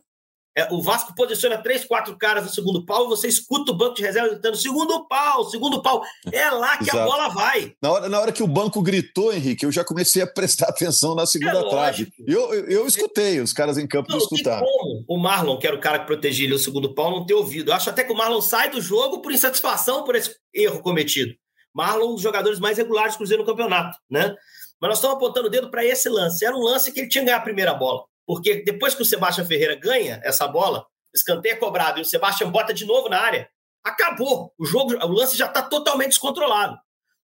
É, 0.58 0.68
o 0.74 0.82
Vasco 0.82 1.14
posiciona 1.16 1.58
três, 1.58 1.86
quatro 1.86 2.18
caras 2.18 2.44
no 2.44 2.50
segundo 2.50 2.84
pau 2.84 3.06
e 3.06 3.10
você 3.10 3.28
escuta 3.28 3.72
o 3.72 3.76
banco 3.76 3.96
de 3.96 4.02
reserva 4.02 4.30
gritando: 4.30 4.58
segundo 4.58 5.08
pau, 5.08 5.46
segundo 5.50 5.82
pau. 5.82 6.04
É 6.32 6.50
lá 6.50 6.76
que 6.78 6.90
a 6.90 7.06
bola 7.06 7.30
vai. 7.30 7.74
Na 7.82 7.92
hora, 7.92 8.10
na 8.10 8.20
hora 8.20 8.32
que 8.32 8.44
o 8.44 8.48
banco 8.48 8.82
gritou, 8.82 9.32
Henrique, 9.32 9.66
eu 9.66 9.72
já 9.72 9.86
comecei 9.86 10.22
a 10.22 10.28
prestar 10.28 10.68
atenção 10.68 11.16
na 11.16 11.26
segunda 11.26 11.60
é 11.60 11.70
trave. 11.70 12.12
Eu, 12.28 12.54
eu, 12.54 12.66
eu, 12.68 12.88
escutei, 12.88 13.40
os 13.40 13.54
caras 13.54 13.78
em 13.78 13.88
campo 13.88 14.10
não, 14.10 14.18
não 14.18 14.24
escutaram. 14.24 14.66
Como 14.66 15.06
o 15.08 15.18
Marlon, 15.18 15.58
que 15.58 15.68
era 15.68 15.76
o 15.76 15.80
cara 15.80 16.00
que 16.00 16.08
protegia 16.08 16.46
ele 16.46 16.56
o 16.56 16.60
segundo 16.60 16.94
pau, 16.94 17.12
não 17.12 17.26
ter 17.26 17.36
ouvido. 17.36 17.72
Eu 17.72 17.76
acho 17.76 17.90
até 17.90 18.04
que 18.04 18.12
o 18.12 18.18
Marlon 18.18 18.42
sai 18.42 18.70
do 18.70 18.82
jogo 18.82 19.22
por 19.22 19.32
insatisfação 19.32 20.04
por 20.04 20.16
esse 20.16 20.36
erro 20.54 20.82
cometido. 20.82 21.34
Marlon, 21.74 22.12
um 22.12 22.14
dos 22.16 22.24
jogadores 22.24 22.60
mais 22.60 22.78
regulares 22.78 23.14
do 23.14 23.20
Cruzeiro 23.20 23.44
no 23.44 23.50
campeonato, 23.50 23.98
né? 24.10 24.36
Mas 24.82 24.90
nós 24.90 24.98
estamos 24.98 25.18
apontando 25.18 25.48
o 25.48 25.50
dedo 25.50 25.70
para 25.70 25.84
esse 25.86 26.08
lance. 26.10 26.46
Era 26.46 26.56
um 26.56 26.62
lance 26.62 26.92
que 26.92 27.02
ele 27.02 27.10
tinha 27.10 27.24
que 27.24 27.26
ganhar 27.28 27.38
a 27.38 27.44
primeira 27.44 27.74
bola. 27.74 28.04
Porque 28.26 28.64
depois 28.64 28.94
que 28.94 29.02
o 29.02 29.06
Sebastião 29.06 29.46
Ferreira 29.46 29.76
ganha 29.76 30.22
essa 30.24 30.48
bola, 30.48 30.86
escanteio 31.14 31.54
é 31.54 31.58
cobrado 31.58 32.00
e 32.00 32.02
o 32.02 32.06
Sebastião 32.06 32.52
bota 32.52 32.74
de 32.74 32.86
novo 32.86 33.10
na 33.10 33.20
área, 33.20 33.50
acabou. 33.84 34.54
O 34.58 34.66
jogo, 34.66 34.94
o 34.94 35.12
lance 35.12 35.38
já 35.38 35.48
está 35.48 35.62
totalmente 35.62 36.10
descontrolado. 36.10 36.78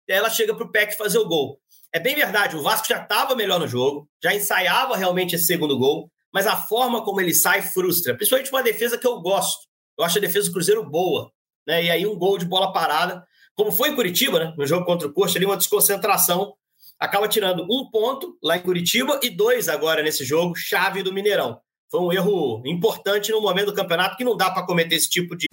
E 0.07 0.13
aí 0.13 0.19
ela 0.19 0.29
chega 0.29 0.55
para 0.55 0.65
o 0.65 0.71
Peck 0.71 0.97
fazer 0.97 1.17
o 1.17 1.27
gol. 1.27 1.59
É 1.93 1.99
bem 1.99 2.15
verdade, 2.15 2.55
o 2.55 2.61
Vasco 2.61 2.87
já 2.87 3.01
estava 3.01 3.35
melhor 3.35 3.59
no 3.59 3.67
jogo, 3.67 4.09
já 4.21 4.33
ensaiava 4.33 4.97
realmente 4.97 5.35
esse 5.35 5.45
segundo 5.45 5.77
gol, 5.77 6.11
mas 6.33 6.45
a 6.45 6.57
forma 6.57 7.03
como 7.03 7.21
ele 7.21 7.33
sai 7.33 7.61
frustra. 7.61 8.15
Principalmente 8.15 8.51
uma 8.51 8.61
defesa 8.61 8.97
que 8.97 9.07
eu 9.07 9.21
gosto. 9.21 9.65
Eu 9.97 10.03
acho 10.03 10.17
a 10.17 10.21
defesa 10.21 10.47
do 10.47 10.53
Cruzeiro 10.53 10.83
boa. 10.83 11.31
Né? 11.65 11.85
E 11.85 11.91
aí 11.91 12.05
um 12.05 12.17
gol 12.17 12.37
de 12.37 12.45
bola 12.45 12.73
parada, 12.73 13.23
como 13.55 13.71
foi 13.71 13.89
em 13.89 13.95
Curitiba, 13.95 14.39
né? 14.39 14.53
no 14.57 14.65
jogo 14.65 14.85
contra 14.85 15.07
o 15.07 15.13
Coxa, 15.13 15.37
ali 15.37 15.45
uma 15.45 15.55
desconcentração 15.55 16.53
acaba 16.99 17.27
tirando 17.27 17.63
um 17.63 17.89
ponto 17.89 18.37
lá 18.43 18.57
em 18.57 18.61
Curitiba 18.61 19.19
e 19.21 19.29
dois 19.29 19.67
agora 19.67 20.01
nesse 20.01 20.23
jogo, 20.23 20.55
chave 20.55 21.03
do 21.03 21.13
Mineirão. 21.13 21.59
Foi 21.91 21.99
um 21.99 22.11
erro 22.11 22.61
importante 22.65 23.31
no 23.31 23.41
momento 23.41 23.67
do 23.67 23.73
campeonato 23.73 24.17
que 24.17 24.23
não 24.23 24.35
dá 24.35 24.49
para 24.49 24.65
cometer 24.65 24.95
esse 24.95 25.09
tipo 25.09 25.35
de. 25.35 25.45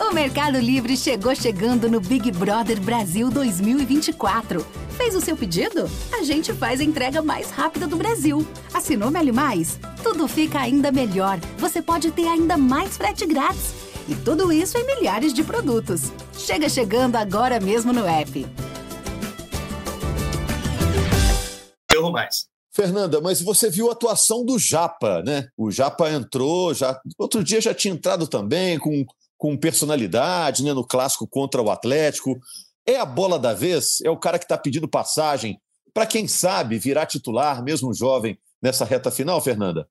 O 0.00 0.12
Mercado 0.12 0.58
Livre 0.58 0.96
chegou 0.96 1.34
chegando 1.34 1.90
no 1.90 2.00
Big 2.00 2.30
Brother 2.32 2.80
Brasil 2.80 3.30
2024. 3.30 4.66
Fez 4.96 5.14
o 5.14 5.20
seu 5.20 5.36
pedido? 5.36 5.90
A 6.10 6.22
gente 6.22 6.54
faz 6.54 6.80
a 6.80 6.84
entrega 6.84 7.20
mais 7.20 7.50
rápida 7.50 7.86
do 7.86 7.96
Brasil. 7.96 8.46
Assinou 8.72 9.10
Meli 9.10 9.30
Mais? 9.30 9.78
Tudo 10.02 10.26
fica 10.26 10.58
ainda 10.58 10.90
melhor. 10.90 11.38
Você 11.58 11.82
pode 11.82 12.10
ter 12.12 12.26
ainda 12.26 12.56
mais 12.56 12.96
frete 12.96 13.26
grátis. 13.26 13.74
E 14.08 14.14
tudo 14.14 14.50
isso 14.52 14.78
em 14.78 14.86
milhares 14.86 15.34
de 15.34 15.44
produtos. 15.44 16.12
Chega 16.32 16.68
chegando 16.68 17.16
agora 17.16 17.60
mesmo 17.60 17.92
no 17.92 18.06
app. 18.06 18.46
Erro 21.96 22.12
mais. 22.12 22.46
Fernanda, 22.72 23.20
mas 23.20 23.40
você 23.40 23.70
viu 23.70 23.88
a 23.88 23.92
atuação 23.92 24.44
do 24.44 24.58
Japa, 24.58 25.22
né? 25.22 25.48
O 25.56 25.70
Japa 25.70 26.10
entrou, 26.10 26.74
já 26.74 27.00
outro 27.18 27.42
dia 27.42 27.60
já 27.60 27.72
tinha 27.74 27.94
entrado 27.94 28.26
também 28.26 28.78
com, 28.78 29.04
com 29.38 29.56
personalidade, 29.56 30.62
né? 30.62 30.74
No 30.74 30.86
clássico 30.86 31.26
contra 31.26 31.62
o 31.62 31.70
Atlético. 31.70 32.38
É 32.86 32.96
a 32.96 33.06
bola 33.06 33.38
da 33.38 33.54
vez? 33.54 34.00
É 34.04 34.10
o 34.10 34.16
cara 34.16 34.38
que 34.38 34.44
está 34.44 34.58
pedindo 34.58 34.86
passagem 34.86 35.58
para 35.96 36.06
quem 36.06 36.28
sabe 36.28 36.78
virar 36.78 37.06
titular, 37.06 37.64
mesmo 37.64 37.94
jovem, 37.94 38.38
nessa 38.60 38.84
reta 38.84 39.10
final, 39.10 39.40
Fernanda? 39.40 39.88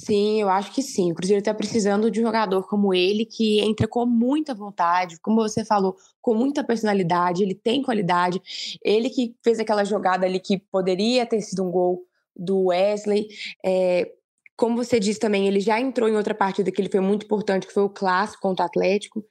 Sim, 0.00 0.40
eu 0.40 0.48
acho 0.48 0.72
que 0.72 0.80
sim. 0.80 1.10
O 1.10 1.14
Cruzeiro 1.14 1.40
está 1.40 1.52
precisando 1.52 2.08
de 2.08 2.20
um 2.20 2.22
jogador 2.22 2.68
como 2.68 2.94
ele, 2.94 3.26
que 3.26 3.58
entra 3.60 3.88
com 3.88 4.06
muita 4.06 4.54
vontade, 4.54 5.18
como 5.20 5.42
você 5.42 5.64
falou, 5.64 5.96
com 6.22 6.34
muita 6.34 6.62
personalidade, 6.62 7.42
ele 7.42 7.54
tem 7.54 7.82
qualidade. 7.82 8.40
Ele 8.84 9.10
que 9.10 9.34
fez 9.42 9.58
aquela 9.58 9.84
jogada 9.84 10.24
ali 10.24 10.38
que 10.38 10.56
poderia 10.56 11.26
ter 11.26 11.40
sido 11.40 11.64
um 11.64 11.70
gol 11.70 12.04
do 12.36 12.66
Wesley. 12.66 13.26
É, 13.64 14.08
como 14.58 14.76
você 14.76 14.98
disse 14.98 15.20
também, 15.20 15.46
ele 15.46 15.60
já 15.60 15.80
entrou 15.80 16.08
em 16.08 16.16
outra 16.16 16.34
partida 16.34 16.72
que 16.72 16.80
ele 16.82 16.90
foi 16.90 16.98
muito 16.98 17.24
importante, 17.24 17.64
que 17.64 17.72
foi 17.72 17.84
o 17.84 17.88
clássico 17.88 18.42
contra 18.42 18.64
o 18.64 18.66
Atlético. 18.66 19.24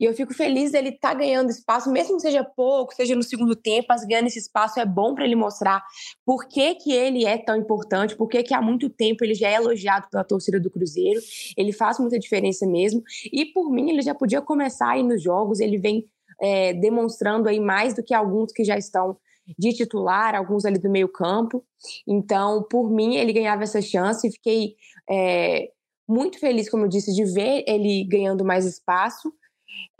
E 0.00 0.04
eu 0.04 0.12
fico 0.12 0.34
feliz 0.34 0.72
dele 0.72 0.88
estar 0.88 1.10
tá 1.10 1.14
ganhando 1.14 1.48
espaço, 1.48 1.92
mesmo 1.92 2.16
que 2.16 2.22
seja 2.22 2.42
pouco, 2.42 2.92
seja 2.92 3.14
no 3.14 3.22
segundo 3.22 3.54
tempo, 3.54 3.86
mas 3.88 4.04
ganhando 4.04 4.26
esse 4.26 4.40
espaço 4.40 4.80
é 4.80 4.84
bom 4.84 5.14
para 5.14 5.24
ele 5.24 5.36
mostrar 5.36 5.80
por 6.26 6.48
que, 6.48 6.74
que 6.74 6.92
ele 6.92 7.24
é 7.24 7.38
tão 7.38 7.54
importante, 7.56 8.16
por 8.16 8.28
que, 8.28 8.42
que 8.42 8.52
há 8.52 8.60
muito 8.60 8.90
tempo 8.90 9.24
ele 9.24 9.34
já 9.34 9.48
é 9.48 9.54
elogiado 9.54 10.08
pela 10.10 10.24
torcida 10.24 10.58
do 10.58 10.68
Cruzeiro. 10.68 11.20
Ele 11.56 11.72
faz 11.72 12.00
muita 12.00 12.18
diferença 12.18 12.66
mesmo. 12.66 13.00
E 13.32 13.44
por 13.44 13.70
mim, 13.70 13.90
ele 13.90 14.02
já 14.02 14.12
podia 14.12 14.42
começar 14.42 14.90
aí 14.90 15.04
nos 15.04 15.22
jogos, 15.22 15.60
ele 15.60 15.78
vem 15.78 16.04
é, 16.42 16.72
demonstrando 16.72 17.48
aí 17.48 17.60
mais 17.60 17.94
do 17.94 18.02
que 18.02 18.12
alguns 18.12 18.50
que 18.50 18.64
já 18.64 18.76
estão 18.76 19.16
de 19.58 19.72
titular, 19.72 20.34
alguns 20.34 20.64
ali 20.64 20.78
do 20.78 20.90
meio 20.90 21.08
campo. 21.08 21.64
Então, 22.06 22.62
por 22.62 22.90
mim, 22.90 23.16
ele 23.16 23.32
ganhava 23.32 23.62
essa 23.62 23.82
chance 23.82 24.26
e 24.26 24.32
fiquei 24.32 24.76
é, 25.10 25.70
muito 26.08 26.38
feliz, 26.38 26.68
como 26.68 26.84
eu 26.84 26.88
disse, 26.88 27.12
de 27.14 27.24
ver 27.24 27.64
ele 27.66 28.04
ganhando 28.04 28.44
mais 28.44 28.64
espaço. 28.64 29.32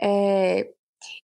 É, 0.01 0.67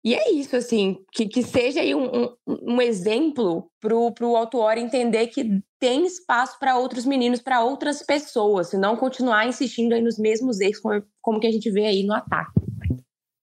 e 0.05 0.15
é 0.15 0.31
isso, 0.31 0.57
assim, 0.57 0.99
que, 1.13 1.27
que 1.27 1.43
seja 1.43 1.81
aí 1.81 1.95
um, 1.95 2.25
um, 2.25 2.37
um 2.47 2.83
exemplo 2.83 3.71
para 3.81 3.95
o 3.97 4.37
autor 4.37 4.79
entender 4.79 5.27
que 5.29 5.63
tem 5.79 6.07
espaço 6.07 6.59
para 6.59 6.77
outros 6.77 7.05
meninos, 7.05 7.41
para 7.41 7.63
outras 7.63 8.03
pessoas, 8.03 8.69
se 8.69 8.79
não 8.79 8.97
continuar 8.97 9.47
insistindo 9.47 9.95
aí 9.95 10.03
nos 10.03 10.19
mesmos 10.19 10.61
erros, 10.61 10.79
como, 10.79 11.03
como 11.23 11.41
que 11.41 11.47
a 11.47 11.53
gente 11.53 11.71
vê 11.71 11.87
aí 11.87 12.03
no 12.03 12.15
ataque. 12.15 12.61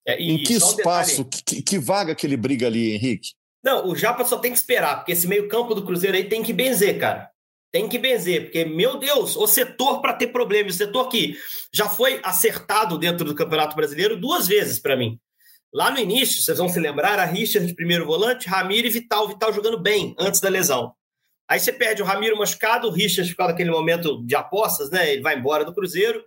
É, 0.07 0.21
em 0.21 0.41
que 0.41 0.53
espaço, 0.53 1.23
um 1.23 1.25
que, 1.25 1.61
que, 1.61 1.79
vaga 1.79 2.15
que 2.15 2.25
ele 2.25 2.37
briga 2.37 2.67
ali, 2.67 2.93
Henrique? 2.93 3.31
Não, 3.67 3.85
o 3.85 3.97
Japa 3.97 4.23
só 4.23 4.37
tem 4.37 4.53
que 4.53 4.57
esperar, 4.57 4.95
porque 4.95 5.11
esse 5.11 5.27
meio-campo 5.27 5.75
do 5.75 5.83
Cruzeiro 5.83 6.15
aí 6.15 6.23
tem 6.23 6.41
que 6.41 6.53
benzer, 6.53 6.97
cara. 6.97 7.29
Tem 7.69 7.89
que 7.89 7.97
benzer, 7.97 8.43
porque, 8.43 8.63
meu 8.63 8.97
Deus, 8.97 9.35
o 9.35 9.45
setor 9.45 9.99
para 9.99 10.13
ter 10.13 10.27
problema, 10.27 10.69
o 10.69 10.71
setor 10.71 11.09
que 11.09 11.35
já 11.73 11.89
foi 11.89 12.21
acertado 12.23 12.97
dentro 12.97 13.25
do 13.25 13.35
Campeonato 13.35 13.75
Brasileiro 13.75 14.15
duas 14.15 14.47
vezes 14.47 14.79
para 14.79 14.95
mim. 14.95 15.19
Lá 15.73 15.91
no 15.91 15.99
início, 15.99 16.41
vocês 16.41 16.57
vão 16.57 16.69
se 16.69 16.79
lembrar, 16.79 17.19
a 17.19 17.25
Richard 17.25 17.67
de 17.67 17.75
primeiro 17.75 18.05
volante, 18.05 18.47
Ramiro 18.47 18.87
e 18.87 18.89
Vital. 18.89 19.27
Vital 19.27 19.51
jogando 19.51 19.77
bem 19.77 20.15
antes 20.17 20.39
da 20.39 20.47
lesão. 20.47 20.93
Aí 21.45 21.59
você 21.59 21.73
perde 21.73 22.01
o 22.01 22.05
Ramiro 22.05 22.37
machucado, 22.37 22.87
o 22.87 22.91
Richard 22.91 23.29
ficou 23.29 23.47
naquele 23.47 23.69
momento 23.69 24.25
de 24.25 24.33
apostas, 24.33 24.89
né? 24.89 25.11
Ele 25.11 25.21
vai 25.21 25.37
embora 25.37 25.65
do 25.65 25.73
Cruzeiro. 25.73 26.23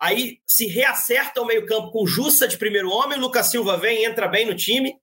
Aí 0.00 0.38
se 0.46 0.68
reacerta 0.68 1.42
o 1.42 1.46
meio-campo 1.46 1.90
com 1.90 2.06
Jussa 2.06 2.46
de 2.46 2.56
primeiro 2.56 2.90
homem, 2.90 3.18
Lucas 3.18 3.46
Silva 3.46 3.76
vem, 3.76 4.04
entra 4.04 4.28
bem 4.28 4.46
no 4.46 4.54
time 4.54 4.94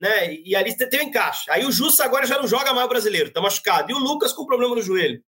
né? 0.00 0.34
E 0.34 0.54
ali 0.54 0.76
tem 0.76 1.00
o 1.00 1.02
encaixe. 1.04 1.50
Aí 1.50 1.64
o 1.64 1.72
Jussa 1.72 2.04
agora 2.04 2.26
já 2.26 2.38
não 2.38 2.46
joga 2.46 2.72
mais 2.72 2.86
o 2.86 2.88
brasileiro, 2.88 3.30
tá 3.32 3.40
machucado. 3.40 3.90
E 3.90 3.94
o 3.94 3.98
Lucas 3.98 4.32
com 4.32 4.46
problema 4.46 4.74
no 4.74 4.82
joelho. 4.82 5.22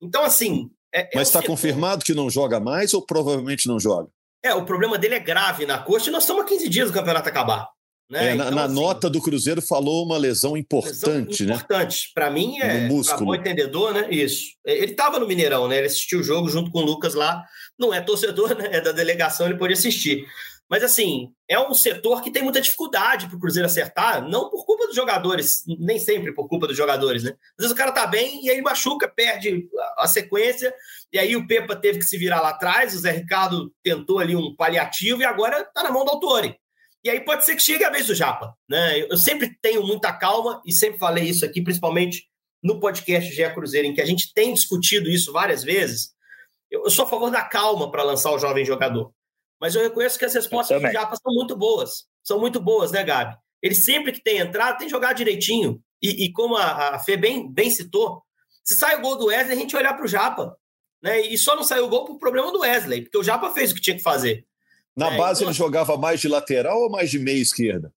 Então, 0.00 0.24
assim. 0.24 0.70
É, 0.92 1.02
é 1.02 1.10
Mas 1.14 1.28
está 1.28 1.42
confirmado 1.42 2.04
que 2.04 2.14
não 2.14 2.30
joga 2.30 2.58
mais 2.58 2.94
ou 2.94 3.04
provavelmente 3.04 3.68
não 3.68 3.78
joga? 3.78 4.08
É, 4.42 4.54
o 4.54 4.64
problema 4.64 4.96
dele 4.96 5.16
é 5.16 5.20
grave 5.20 5.66
na 5.66 5.78
coxa 5.78 6.08
e 6.08 6.12
nós 6.12 6.22
estamos 6.22 6.42
há 6.42 6.46
15 6.46 6.68
dias 6.68 6.88
do 6.88 6.94
campeonato 6.94 7.28
acabar. 7.28 7.68
Né? 8.10 8.30
É, 8.30 8.34
então, 8.34 8.50
na, 8.52 8.64
assim, 8.64 8.74
nota 8.74 9.10
do 9.10 9.20
Cruzeiro 9.20 9.60
falou 9.60 10.04
uma 10.04 10.16
lesão 10.16 10.56
importante, 10.56 11.42
lesão 11.42 11.46
né? 11.46 11.54
Importante. 11.54 12.10
Para 12.14 12.30
mim 12.30 12.58
é. 12.58 12.80
No 12.80 12.94
músculo. 12.94 13.26
bom 13.26 13.34
entendedor, 13.34 13.92
né? 13.92 14.08
Isso. 14.10 14.46
Ele 14.64 14.92
estava 14.92 15.18
no 15.18 15.26
Mineirão, 15.26 15.68
né? 15.68 15.76
Ele 15.76 15.88
assistiu 15.88 16.20
o 16.20 16.22
jogo 16.22 16.48
junto 16.48 16.70
com 16.70 16.78
o 16.78 16.84
Lucas 16.84 17.14
lá. 17.14 17.44
Não 17.78 17.92
é 17.92 18.00
torcedor, 18.00 18.56
né? 18.56 18.68
É 18.72 18.80
da 18.80 18.92
delegação, 18.92 19.46
ele 19.46 19.58
pode 19.58 19.74
assistir. 19.74 20.26
Mas, 20.70 20.84
assim, 20.84 21.32
é 21.48 21.58
um 21.58 21.72
setor 21.72 22.22
que 22.22 22.30
tem 22.30 22.42
muita 22.42 22.60
dificuldade 22.60 23.26
para 23.26 23.36
o 23.36 23.40
Cruzeiro 23.40 23.66
acertar, 23.66 24.28
não 24.28 24.50
por 24.50 24.66
culpa 24.66 24.86
dos 24.86 24.94
jogadores, 24.94 25.62
nem 25.66 25.98
sempre 25.98 26.32
por 26.34 26.46
culpa 26.46 26.66
dos 26.66 26.76
jogadores, 26.76 27.22
né? 27.22 27.30
Às 27.30 27.64
vezes 27.64 27.72
o 27.72 27.76
cara 27.76 27.90
tá 27.90 28.06
bem 28.06 28.44
e 28.44 28.50
aí 28.50 28.60
machuca, 28.60 29.08
perde 29.08 29.66
a 29.96 30.06
sequência, 30.06 30.74
e 31.10 31.18
aí 31.18 31.34
o 31.34 31.46
Pepa 31.46 31.74
teve 31.74 32.00
que 32.00 32.04
se 32.04 32.18
virar 32.18 32.42
lá 32.42 32.50
atrás, 32.50 32.94
o 32.94 32.98
Zé 32.98 33.12
Ricardo 33.12 33.72
tentou 33.82 34.18
ali 34.18 34.36
um 34.36 34.54
paliativo 34.54 35.22
e 35.22 35.24
agora 35.24 35.64
tá 35.64 35.82
na 35.82 35.90
mão 35.90 36.04
do 36.04 36.10
Autori. 36.10 36.54
E 37.02 37.08
aí 37.08 37.20
pode 37.20 37.46
ser 37.46 37.56
que 37.56 37.62
chegue 37.62 37.84
a 37.84 37.90
vez 37.90 38.06
do 38.06 38.14
Japa, 38.14 38.54
né? 38.68 39.00
Eu 39.08 39.16
sempre 39.16 39.56
tenho 39.62 39.86
muita 39.86 40.12
calma 40.12 40.60
e 40.66 40.72
sempre 40.74 40.98
falei 40.98 41.24
isso 41.24 41.46
aqui, 41.46 41.62
principalmente 41.62 42.26
no 42.62 42.78
podcast 42.78 43.32
GE 43.32 43.54
Cruzeiro, 43.54 43.86
em 43.86 43.94
que 43.94 44.00
a 44.00 44.04
gente 44.04 44.34
tem 44.34 44.52
discutido 44.52 45.08
isso 45.08 45.32
várias 45.32 45.62
vezes. 45.62 46.10
Eu 46.70 46.90
sou 46.90 47.06
a 47.06 47.08
favor 47.08 47.30
da 47.30 47.42
calma 47.42 47.90
para 47.90 48.02
lançar 48.02 48.32
o 48.32 48.38
jovem 48.38 48.64
jogador. 48.64 49.12
Mas 49.60 49.74
eu 49.74 49.82
reconheço 49.82 50.18
que 50.18 50.24
as 50.24 50.34
respostas 50.34 50.80
do 50.80 50.90
Japa 50.90 51.16
são 51.16 51.32
muito 51.34 51.56
boas. 51.56 52.04
São 52.22 52.38
muito 52.38 52.60
boas, 52.60 52.92
né, 52.92 53.02
Gabi? 53.02 53.36
Ele 53.62 53.74
sempre 53.74 54.12
que 54.12 54.22
tem 54.22 54.38
entrado, 54.38 54.78
tem 54.78 54.88
jogado 54.88 55.16
direitinho. 55.16 55.80
E, 56.00 56.26
e 56.26 56.32
como 56.32 56.56
a, 56.56 56.94
a 56.94 56.98
Fê 57.00 57.16
bem, 57.16 57.52
bem 57.52 57.70
citou, 57.70 58.22
se 58.64 58.76
sai 58.76 58.96
o 58.96 59.00
gol 59.00 59.16
do 59.16 59.26
Wesley, 59.26 59.56
a 59.56 59.60
gente 59.60 59.76
olhar 59.76 59.94
para 59.94 60.04
o 60.04 60.08
Japa. 60.08 60.56
Né? 61.02 61.20
E 61.22 61.38
só 61.38 61.56
não 61.56 61.62
saiu 61.64 61.86
o 61.86 61.88
gol 61.88 62.04
por 62.04 62.18
problema 62.18 62.52
do 62.52 62.60
Wesley, 62.60 63.02
porque 63.02 63.18
o 63.18 63.24
Japa 63.24 63.50
fez 63.50 63.72
o 63.72 63.74
que 63.74 63.80
tinha 63.80 63.96
que 63.96 64.02
fazer. 64.02 64.44
Na 64.96 65.12
é, 65.12 65.16
base 65.16 65.40
então, 65.40 65.50
ele 65.50 65.58
jogava 65.58 65.96
mais 65.96 66.20
de 66.20 66.28
lateral 66.28 66.82
ou 66.82 66.90
mais 66.90 67.10
de 67.10 67.18
meia 67.18 67.40
esquerda? 67.40 67.92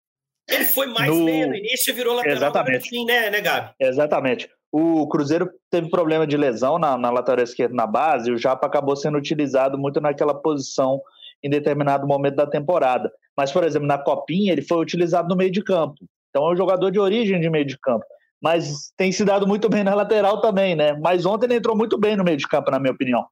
Ele 0.48 0.64
foi 0.64 0.86
mais 0.86 1.10
no... 1.10 1.24
meia 1.24 1.46
no 1.46 1.54
início 1.54 1.90
e 1.90 1.94
virou 1.94 2.14
lateral 2.14 2.36
Exatamente. 2.36 2.88
Fim, 2.88 3.04
né, 3.04 3.30
né, 3.30 3.40
Gabi? 3.40 3.72
Exatamente. 3.80 4.50
O 4.72 5.08
Cruzeiro 5.08 5.50
teve 5.70 5.88
problema 5.88 6.26
de 6.26 6.36
lesão 6.36 6.78
na, 6.78 6.96
na 6.96 7.10
lateral 7.10 7.42
esquerda 7.42 7.74
na 7.74 7.86
base, 7.86 8.30
e 8.30 8.32
o 8.32 8.38
Japa 8.38 8.66
acabou 8.66 8.94
sendo 8.94 9.18
utilizado 9.18 9.78
muito 9.78 10.00
naquela 10.00 10.34
posição 10.34 11.00
em 11.42 11.50
determinado 11.50 12.06
momento 12.06 12.36
da 12.36 12.46
temporada. 12.46 13.10
Mas, 13.36 13.52
por 13.52 13.64
exemplo, 13.64 13.86
na 13.86 13.98
Copinha, 13.98 14.52
ele 14.52 14.62
foi 14.62 14.78
utilizado 14.78 15.28
no 15.28 15.36
meio 15.36 15.50
de 15.50 15.62
campo. 15.62 15.96
Então, 16.28 16.46
é 16.48 16.52
um 16.52 16.56
jogador 16.56 16.90
de 16.90 16.98
origem 16.98 17.40
de 17.40 17.50
meio 17.50 17.64
de 17.64 17.78
campo. 17.78 18.04
Mas 18.40 18.92
tem 18.96 19.12
se 19.12 19.24
dado 19.24 19.46
muito 19.46 19.68
bem 19.68 19.84
na 19.84 19.94
lateral 19.94 20.40
também, 20.40 20.74
né? 20.74 20.94
Mas 20.94 21.26
ontem 21.26 21.46
ele 21.46 21.56
entrou 21.56 21.76
muito 21.76 21.98
bem 21.98 22.16
no 22.16 22.24
meio 22.24 22.36
de 22.36 22.48
campo, 22.48 22.70
na 22.70 22.78
minha 22.78 22.92
opinião. 22.92 23.26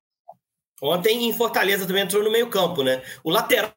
Ontem 0.83 1.29
em 1.29 1.33
Fortaleza 1.33 1.87
também 1.87 2.03
entrou 2.03 2.23
no 2.23 2.31
meio 2.31 2.49
campo, 2.49 2.83
né? 2.83 3.03
O 3.25 3.31
lateral 3.31 3.73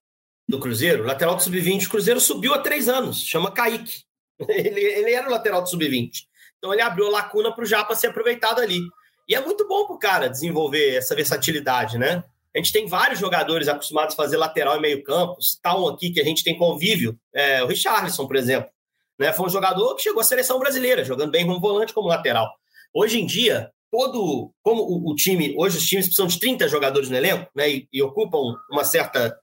do 0.47 0.59
Cruzeiro, 0.59 1.03
o 1.03 1.05
lateral 1.07 1.35
do 1.35 1.43
Sub-20, 1.43 1.87
o 1.87 1.89
Cruzeiro 1.89 2.19
subiu 2.19 2.53
há 2.53 2.59
três 2.59 2.89
anos, 2.89 3.21
chama 3.21 3.51
Kaique. 3.51 4.03
Ele, 4.49 4.81
ele 4.81 5.11
era 5.13 5.27
o 5.27 5.31
lateral 5.31 5.61
do 5.61 5.69
Sub-20. 5.69 6.25
Então 6.57 6.73
ele 6.73 6.81
abriu 6.81 7.09
lacuna 7.11 7.53
para 7.53 7.63
o 7.63 7.65
Japa 7.65 7.95
ser 7.95 8.07
aproveitado 8.07 8.59
ali. 8.59 8.79
E 9.27 9.35
é 9.35 9.39
muito 9.39 9.67
bom 9.67 9.85
para 9.85 9.95
o 9.95 9.99
cara 9.99 10.27
desenvolver 10.27 10.95
essa 10.95 11.15
versatilidade, 11.15 11.97
né? 11.97 12.23
A 12.53 12.57
gente 12.57 12.73
tem 12.73 12.87
vários 12.87 13.19
jogadores 13.19 13.67
acostumados 13.67 14.13
a 14.13 14.17
fazer 14.17 14.37
lateral 14.37 14.77
e 14.77 14.81
meio 14.81 15.03
campo. 15.03 15.37
Está 15.39 15.75
um 15.77 15.87
aqui 15.87 16.09
que 16.09 16.19
a 16.19 16.23
gente 16.23 16.43
tem 16.43 16.57
convívio, 16.57 17.17
é, 17.33 17.63
o 17.63 17.67
Richarlison, 17.67 18.27
por 18.27 18.35
exemplo. 18.35 18.69
Né? 19.17 19.31
Foi 19.31 19.45
um 19.45 19.49
jogador 19.49 19.95
que 19.95 20.01
chegou 20.01 20.19
à 20.19 20.23
seleção 20.23 20.59
brasileira, 20.59 21.05
jogando 21.05 21.31
bem 21.31 21.45
como 21.45 21.59
volante, 21.59 21.93
como 21.93 22.07
lateral. 22.07 22.51
Hoje 22.93 23.21
em 23.21 23.25
dia, 23.25 23.71
todo. 23.89 24.51
Como 24.63 24.83
o, 24.83 25.11
o 25.11 25.15
time. 25.15 25.55
Hoje 25.57 25.77
os 25.77 25.85
times 25.85 26.05
precisam 26.05 26.27
de 26.27 26.39
30 26.39 26.67
jogadores 26.67 27.09
no 27.09 27.15
elenco, 27.15 27.49
né? 27.55 27.69
E, 27.69 27.87
e 27.91 28.01
ocupam 28.01 28.55
uma 28.69 28.83
certa 28.83 29.37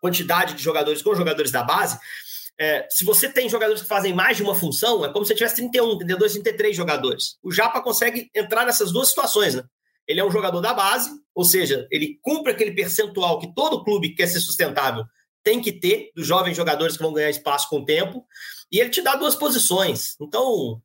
quantidade 0.00 0.54
de 0.54 0.62
jogadores 0.62 1.00
com 1.00 1.14
jogadores 1.14 1.50
da 1.50 1.62
base. 1.62 1.98
É, 2.60 2.86
se 2.90 3.04
você 3.04 3.28
tem 3.28 3.48
jogadores 3.48 3.82
que 3.82 3.88
fazem 3.88 4.12
mais 4.12 4.36
de 4.36 4.42
uma 4.42 4.54
função, 4.54 5.04
é 5.04 5.12
como 5.12 5.24
se 5.24 5.34
tivesse 5.34 5.56
31, 5.56 5.98
32, 5.98 6.32
33 6.32 6.76
jogadores. 6.76 7.36
O 7.42 7.50
Japa 7.50 7.80
consegue 7.80 8.30
entrar 8.34 8.66
nessas 8.66 8.92
duas 8.92 9.08
situações, 9.08 9.54
né? 9.54 9.64
Ele 10.06 10.20
é 10.20 10.24
um 10.24 10.30
jogador 10.30 10.60
da 10.60 10.74
base, 10.74 11.10
ou 11.34 11.44
seja, 11.44 11.86
ele 11.90 12.18
cumpre 12.22 12.52
aquele 12.52 12.72
percentual 12.72 13.38
que 13.38 13.54
todo 13.54 13.84
clube 13.84 14.10
que 14.10 14.16
quer 14.16 14.26
ser 14.26 14.40
sustentável 14.40 15.04
tem 15.44 15.60
que 15.60 15.72
ter, 15.72 16.10
dos 16.14 16.26
jovens 16.26 16.56
jogadores 16.56 16.96
que 16.96 17.02
vão 17.02 17.12
ganhar 17.12 17.30
espaço 17.30 17.68
com 17.68 17.80
o 17.80 17.84
tempo, 17.84 18.24
e 18.70 18.78
ele 18.78 18.90
te 18.90 19.02
dá 19.02 19.16
duas 19.16 19.34
posições. 19.34 20.16
Então, 20.20 20.80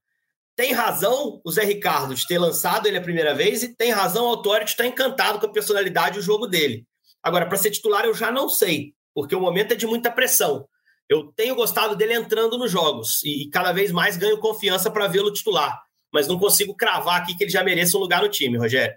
tem 0.56 0.74
razão 0.74 1.40
o 1.46 1.52
Zé 1.52 1.64
Ricardo 1.64 2.16
de 2.16 2.26
ter 2.26 2.40
lançado 2.40 2.88
ele 2.88 2.98
a 2.98 3.02
primeira 3.02 3.36
vez, 3.36 3.62
e 3.64 3.76
tem 3.76 3.92
razão 3.92 4.26
o 4.26 4.30
Autori 4.30 4.66
de 4.66 4.72
estar 4.72 4.86
encantado 4.86 5.40
com 5.40 5.46
a 5.46 5.52
personalidade 5.52 6.18
e 6.18 6.20
o 6.20 6.24
jogo 6.24 6.48
dele. 6.48 6.86
Agora, 7.22 7.46
para 7.46 7.58
ser 7.58 7.72
titular, 7.72 8.06
eu 8.06 8.14
já 8.14 8.32
não 8.32 8.50
sei, 8.50 8.94
porque 9.14 9.36
o 9.36 9.40
momento 9.42 9.74
é 9.74 9.76
de 9.76 9.86
muita 9.86 10.12
pressão. 10.12 10.68
Eu 11.10 11.32
tenho 11.36 11.56
gostado 11.56 11.96
dele 11.96 12.16
entrando 12.16 12.58
nos 12.58 12.72
jogos 12.72 13.24
e 13.24 13.50
cada 13.50 13.72
vez 13.72 13.92
mais 13.92 14.18
ganho 14.18 14.40
confiança 14.40 14.92
para 14.92 15.08
vê-lo 15.08 15.32
titular, 15.32 15.82
mas 16.12 16.28
não 16.28 16.38
consigo 16.38 16.76
cravar 16.76 17.22
aqui 17.22 17.36
que 17.36 17.44
ele 17.44 17.52
já 17.52 17.64
mereça 17.64 17.98
um 17.98 18.02
lugar 18.02 18.22
no 18.22 18.30
time, 18.30 18.58
Rogério. 18.58 18.96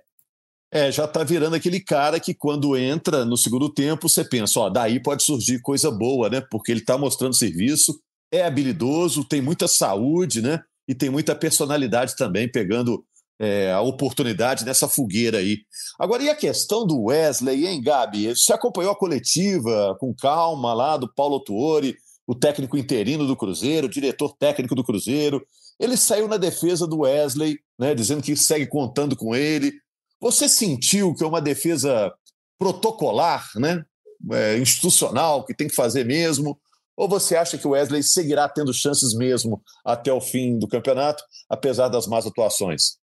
É, 0.73 0.93
já 0.93 1.05
está 1.05 1.25
virando 1.25 1.57
aquele 1.57 1.81
cara 1.81 2.21
que 2.21 2.33
quando 2.33 2.77
entra 2.77 3.25
no 3.25 3.37
segundo 3.37 3.69
tempo, 3.69 4.09
você 4.09 4.25
pensa, 4.25 4.61
ó, 4.61 4.71
daí 4.71 5.03
pode 5.03 5.25
surgir 5.25 5.61
coisa 5.61 5.91
boa, 5.91 6.29
né? 6.31 6.41
Porque 6.41 6.71
ele 6.71 6.81
está 6.81 6.97
mostrando 6.97 7.35
serviço, 7.35 8.01
é 8.33 8.45
habilidoso, 8.45 9.25
tem 9.25 9.43
muita 9.43 9.67
saúde, 9.67 10.41
né? 10.41 10.61
E 10.87 10.95
tem 10.95 11.11
muita 11.11 11.35
personalidade 11.35 12.15
também, 12.17 12.51
pegando 12.51 13.05
é, 13.41 13.73
a 13.73 13.81
oportunidade 13.81 14.65
nessa 14.65 14.87
fogueira 14.87 15.39
aí. 15.39 15.59
Agora, 15.99 16.23
e 16.23 16.29
a 16.29 16.37
questão 16.37 16.87
do 16.87 17.05
Wesley, 17.05 17.67
hein, 17.67 17.83
Gabi? 17.83 18.29
Você 18.29 18.53
acompanhou 18.53 18.93
a 18.93 18.97
coletiva 18.97 19.97
com 19.99 20.15
calma 20.15 20.75
lá 20.75 20.97
do 20.97 21.13
Paulo 21.13 21.41
Tuori, 21.41 21.97
o 22.27 22.35
técnico 22.35 22.77
interino 22.77 23.27
do 23.27 23.35
Cruzeiro, 23.35 23.87
o 23.87 23.91
diretor 23.91 24.37
técnico 24.39 24.75
do 24.75 24.85
Cruzeiro. 24.85 25.43
Ele 25.81 25.97
saiu 25.97 26.29
na 26.29 26.37
defesa 26.37 26.87
do 26.87 27.01
Wesley, 27.01 27.59
né, 27.79 27.95
dizendo 27.95 28.23
que 28.23 28.37
segue 28.37 28.67
contando 28.67 29.17
com 29.17 29.35
ele, 29.35 29.73
Você 30.21 30.49
sentiu 30.49 31.15
que 31.15 31.25
é 31.25 31.27
uma 31.27 31.41
defesa 31.41 32.13
protocolar, 32.59 33.49
né? 33.57 33.85
É, 34.33 34.59
institucional, 34.59 35.45
que 35.45 35.55
tem 35.55 35.67
que 35.67 35.75
fazer 35.75 36.05
mesmo? 36.05 36.59
Ou 36.95 37.09
você 37.09 37.35
acha 37.35 37.57
que 37.57 37.67
o 37.67 37.71
Wesley 37.71 38.03
seguirá 38.03 38.47
tendo 38.47 38.75
chances 38.75 39.17
mesmo 39.17 39.63
até 39.83 40.13
o 40.13 40.21
fim 40.21 40.59
do 40.59 40.69
campeonato, 40.69 41.25
apesar 41.49 41.89
das 41.89 42.07
más 42.07 42.27
atuações? 42.27 42.99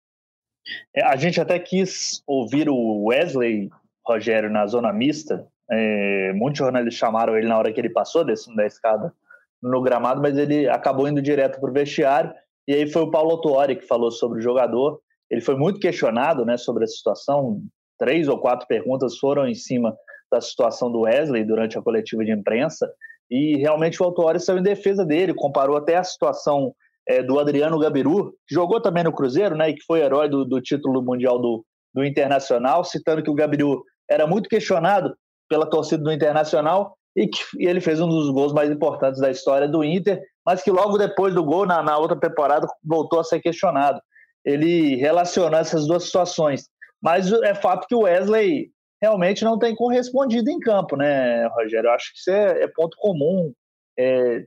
É, 0.93 1.01
a 1.03 1.15
gente 1.15 1.39
até 1.39 1.57
quis 1.57 2.21
ouvir 2.27 2.69
o 2.69 3.05
Wesley, 3.05 3.69
Rogério, 4.05 4.49
na 4.49 4.67
zona 4.67 4.91
mista. 4.91 5.47
É, 5.71 6.33
muitos 6.33 6.59
jornalistas 6.59 6.99
chamaram 6.99 7.37
ele 7.37 7.47
na 7.47 7.57
hora 7.57 7.71
que 7.71 7.79
ele 7.79 7.89
passou 7.89 8.25
descendo 8.25 8.57
da 8.57 8.65
escada 8.65 9.13
no 9.61 9.81
gramado, 9.81 10.21
mas 10.21 10.37
ele 10.37 10.67
acabou 10.67 11.07
indo 11.07 11.21
direto 11.21 11.59
para 11.59 11.69
o 11.69 11.73
vestiário. 11.73 12.33
E 12.67 12.73
aí 12.73 12.91
foi 12.91 13.03
o 13.03 13.11
Paulo 13.11 13.39
Tuori 13.39 13.77
que 13.77 13.87
falou 13.87 14.11
sobre 14.11 14.39
o 14.39 14.41
jogador. 14.41 14.99
Ele 15.29 15.41
foi 15.41 15.55
muito 15.55 15.79
questionado 15.79 16.45
né, 16.45 16.57
sobre 16.57 16.83
a 16.83 16.87
situação. 16.87 17.61
Três 17.97 18.27
ou 18.27 18.39
quatro 18.39 18.67
perguntas 18.67 19.17
foram 19.17 19.47
em 19.47 19.55
cima 19.55 19.95
da 20.31 20.41
situação 20.41 20.91
do 20.91 21.01
Wesley 21.01 21.43
durante 21.43 21.77
a 21.77 21.81
coletiva 21.81 22.23
de 22.23 22.31
imprensa. 22.31 22.89
E 23.29 23.57
realmente 23.57 24.01
o 24.01 24.05
Autuori 24.05 24.39
saiu 24.39 24.59
em 24.59 24.63
defesa 24.63 25.05
dele, 25.05 25.33
comparou 25.33 25.77
até 25.77 25.95
a 25.95 26.03
situação 26.03 26.73
é, 27.07 27.23
do 27.23 27.39
Adriano 27.39 27.79
Gabiru, 27.79 28.31
que 28.47 28.53
jogou 28.53 28.81
também 28.81 29.03
no 29.03 29.13
Cruzeiro, 29.13 29.55
né, 29.55 29.69
e 29.69 29.73
que 29.73 29.83
foi 29.83 30.01
herói 30.01 30.29
do, 30.29 30.45
do 30.45 30.61
título 30.61 31.01
mundial 31.01 31.39
do, 31.39 31.65
do 31.93 32.03
Internacional, 32.03 32.83
citando 32.83 33.23
que 33.23 33.29
o 33.29 33.35
Gabiru 33.35 33.83
era 34.09 34.27
muito 34.27 34.49
questionado 34.49 35.15
pela 35.49 35.69
torcida 35.69 36.03
do 36.03 36.11
Internacional 36.11 36.95
e 37.15 37.27
que 37.27 37.39
e 37.57 37.65
ele 37.65 37.79
fez 37.79 38.01
um 38.01 38.09
dos 38.09 38.29
gols 38.29 38.53
mais 38.53 38.69
importantes 38.69 39.21
da 39.21 39.31
história 39.31 39.67
do 39.67 39.83
Inter, 39.83 40.21
mas 40.45 40.61
que 40.61 40.69
logo 40.69 40.97
depois 40.97 41.33
do 41.33 41.43
gol, 41.43 41.65
na, 41.65 41.81
na 41.81 41.97
outra 41.97 42.19
temporada, 42.19 42.67
voltou 42.83 43.19
a 43.19 43.23
ser 43.23 43.39
questionado. 43.39 43.99
Ele 44.45 44.95
relacionou 44.95 45.59
essas 45.59 45.87
duas 45.87 46.03
situações. 46.03 46.69
Mas 47.01 47.31
é 47.31 47.53
fato 47.53 47.87
que 47.87 47.95
o 47.95 48.01
Wesley 48.01 48.69
realmente 49.01 49.43
não 49.43 49.59
tem 49.59 49.75
correspondido 49.75 50.49
em 50.49 50.59
campo, 50.59 50.95
né, 50.95 51.47
Rogério? 51.47 51.87
Eu 51.87 51.93
acho 51.93 52.11
que 52.13 52.19
isso 52.19 52.31
é, 52.31 52.63
é 52.63 52.67
ponto 52.67 52.95
comum 52.97 53.51
é, 53.97 54.45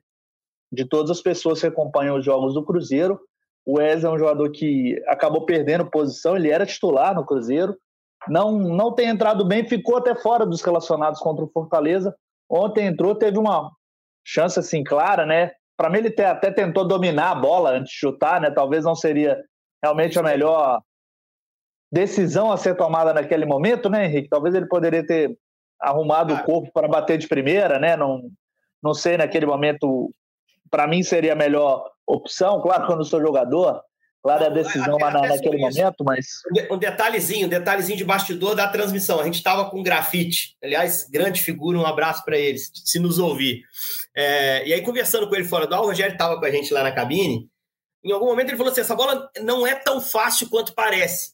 de 0.73 0.85
todas 0.85 1.11
as 1.11 1.21
pessoas 1.21 1.61
que 1.61 1.67
acompanham 1.67 2.17
os 2.17 2.25
jogos 2.25 2.55
do 2.55 2.65
Cruzeiro. 2.65 3.21
O 3.67 3.79
Wesley 3.79 4.11
é 4.11 4.15
um 4.15 4.19
jogador 4.19 4.51
que 4.51 5.03
acabou 5.07 5.45
perdendo 5.45 5.91
posição, 5.91 6.37
ele 6.37 6.51
era 6.51 6.65
titular 6.65 7.15
no 7.15 7.27
Cruzeiro, 7.27 7.77
não, 8.27 8.59
não 8.59 8.95
tem 8.95 9.09
entrado 9.09 9.45
bem, 9.47 9.69
ficou 9.69 9.97
até 9.97 10.15
fora 10.15 10.45
dos 10.45 10.63
relacionados 10.63 11.21
contra 11.21 11.45
o 11.45 11.51
Fortaleza. 11.51 12.15
Ontem 12.51 12.87
entrou, 12.87 13.15
teve 13.15 13.39
uma 13.39 13.71
chance 14.25 14.59
assim 14.59 14.83
clara, 14.83 15.25
né? 15.25 15.53
Para 15.77 15.91
mim, 15.91 15.99
ele 15.99 16.23
até 16.23 16.51
tentou 16.51 16.87
dominar 16.87 17.31
a 17.31 17.35
bola 17.35 17.71
antes 17.71 17.93
de 17.93 17.99
chutar, 17.99 18.41
né? 18.41 18.51
Talvez 18.51 18.85
não 18.85 18.95
seria 18.95 19.39
realmente 19.83 20.19
a 20.19 20.23
melhor 20.23 20.83
decisão 21.91 22.53
a 22.53 22.57
ser 22.57 22.77
tomada 22.77 23.13
naquele 23.13 23.47
momento, 23.47 23.89
né, 23.89 24.07
Henrique? 24.07 24.29
Talvez 24.29 24.55
ele 24.55 24.67
poderia 24.67 25.07
ter 25.07 25.37
arrumado 25.81 26.35
ah. 26.35 26.41
o 26.41 26.45
corpo 26.45 26.71
para 26.73 26.89
bater 26.89 27.19
de 27.19 27.29
primeira, 27.29 27.79
né? 27.79 27.97
Não, 27.97 28.23
não 28.83 28.95
sei, 28.95 29.17
naquele 29.17 29.47
momento, 29.47 30.11
para 30.71 30.87
mim 30.87 31.03
seria 31.03 31.33
a 31.33 31.37
melhor 31.37 31.91
opção. 32.07 32.61
Claro 32.61 32.87
que 32.87 32.93
eu 32.93 32.97
não 32.97 33.05
sou 33.05 33.21
jogador, 33.21 33.81
claro, 34.23 34.45
é 34.45 34.47
a 34.47 34.51
decisão 34.51 34.99
lá 34.99 35.11
na, 35.11 35.23
naquele 35.23 35.59
momento, 35.59 36.05
mas. 36.05 36.27
Um 36.71 36.79
detalhezinho, 36.79 37.47
um 37.47 37.51
detalhezinho 37.51 37.97
de 37.97 38.05
bastidor 38.05 38.55
da 38.55 38.69
transmissão. 38.69 39.21
A 39.21 39.25
gente 39.25 39.37
estava 39.37 39.71
com 39.71 39.83
grafite, 39.83 40.57
aliás, 40.63 41.09
grande 41.09 41.41
figura, 41.41 41.79
um 41.79 41.87
abraço 41.87 42.25
para 42.25 42.37
eles, 42.37 42.71
se 42.75 42.99
nos 42.99 43.19
ouvir. 43.19 43.63
É, 44.15 44.67
e 44.67 44.73
aí, 44.73 44.83
conversando 44.83 45.29
com 45.29 45.35
ele 45.35 45.45
fora 45.45 45.67
do 45.67 45.75
ar, 45.75 45.83
o 45.83 45.87
Rogério 45.87 46.13
estava 46.13 46.39
com 46.39 46.45
a 46.45 46.51
gente 46.51 46.73
lá 46.73 46.83
na 46.83 46.93
cabine. 46.93 47.49
Em 48.05 48.13
algum 48.13 48.27
momento 48.27 48.51
ele 48.51 48.57
falou 48.57 48.73
assim: 48.73 48.81
essa 48.81 48.95
bola 48.95 49.31
não 49.41 49.67
é 49.67 49.75
tão 49.75 50.01
fácil 50.01 50.49
quanto 50.49 50.75
parece. 50.75 51.33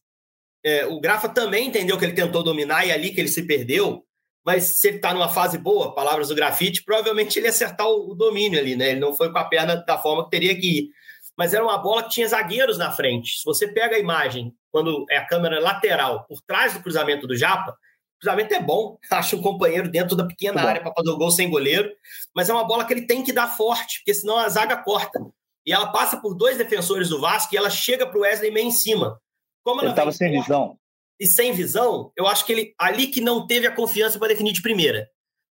É, 0.64 0.87
o 0.87 0.98
Grafa 0.98 1.29
também 1.29 1.68
entendeu 1.68 1.98
que 1.98 2.05
ele 2.05 2.14
tentou 2.14 2.42
dominar 2.42 2.87
e 2.87 2.90
é 2.90 2.94
ali 2.94 3.12
que 3.12 3.20
ele 3.20 3.29
se 3.29 3.46
perdeu, 3.46 4.03
mas 4.44 4.79
se 4.79 4.88
ele 4.88 4.96
está 4.96 5.12
numa 5.12 5.29
fase 5.29 5.57
boa, 5.57 5.94
palavras 5.94 6.29
do 6.29 6.35
grafite, 6.35 6.85
provavelmente 6.85 7.38
ele 7.38 7.46
ia 7.46 7.50
acertar 7.50 7.87
o, 7.87 8.11
o, 8.11 8.14
domínio 8.14 8.59
ali, 8.59 8.77
né? 8.77 8.90
Ele 8.90 9.00
não 9.00 9.14
foi 9.14 9.33
com 9.33 9.38
a 9.38 9.44
perna 9.44 9.77
da 9.77 9.98
forma 9.98 10.24
que 10.24 10.31
teria 10.31 10.55
que 10.55 10.79
ir. 10.79 10.88
Mas 11.37 11.55
era 11.55 11.64
uma 11.64 11.79
bola 11.79 12.03
que 12.05 12.11
tinha 12.11 12.29
zagueiros 12.29 12.79
na 12.79 12.92
frente. 12.92 13.38
Se 13.38 13.44
você 13.44 13.66
pega 13.66 13.96
a 13.96 13.98
imagem, 13.98 14.55
quando 14.70 15.05
é 15.11 15.16
a 15.16 15.27
câmera 15.27 15.59
lateral, 15.61 16.24
por 16.27 16.40
trás 16.42 16.74
do 16.74 16.83
cruzamento 16.83 17.27
do 17.27 17.37
Japa, 17.37 17.72
o 17.72 18.20
cruzamento 18.20 18.55
é 18.55 18.61
bom, 18.61 18.98
acha 19.11 19.35
um 19.35 19.42
companheiro 19.42 19.90
dentro 19.90 20.14
da 20.14 20.27
pequena 20.27 20.62
área 20.62 20.83
para 20.83 20.92
fazer 20.92 21.11
o 21.11 21.16
gol 21.16 21.31
sem 21.31 21.48
goleiro, 21.50 21.90
mas 22.35 22.48
é 22.48 22.53
uma 22.53 22.64
bola 22.64 22.85
que 22.85 22.92
ele 22.92 23.07
tem 23.07 23.22
que 23.22 23.33
dar 23.33 23.48
forte, 23.48 23.98
porque 23.98 24.14
senão 24.14 24.37
a 24.38 24.48
zaga 24.48 24.77
corta. 24.77 25.20
E 25.66 25.72
ela 25.72 25.90
passa 25.90 26.20
por 26.20 26.35
dois 26.35 26.59
defensores 26.59 27.09
do 27.09 27.20
Vasco 27.20 27.55
e 27.55 27.59
ela 27.59 27.70
chega 27.70 28.07
para 28.07 28.18
o 28.18 28.22
Wesley 28.22 28.50
meio 28.50 28.66
em 28.66 28.72
cima. 28.72 29.18
Como 29.62 29.81
ele 29.81 29.90
estava 29.90 30.12
sem 30.12 30.31
visão. 30.31 30.79
E 31.18 31.27
sem 31.27 31.53
visão, 31.53 32.12
eu 32.16 32.27
acho 32.27 32.44
que 32.44 32.53
ele 32.53 32.74
ali 32.79 33.07
que 33.07 33.20
não 33.20 33.46
teve 33.46 33.66
a 33.66 33.74
confiança 33.74 34.18
para 34.18 34.29
definir 34.29 34.53
de 34.53 34.61
primeira. 34.61 35.09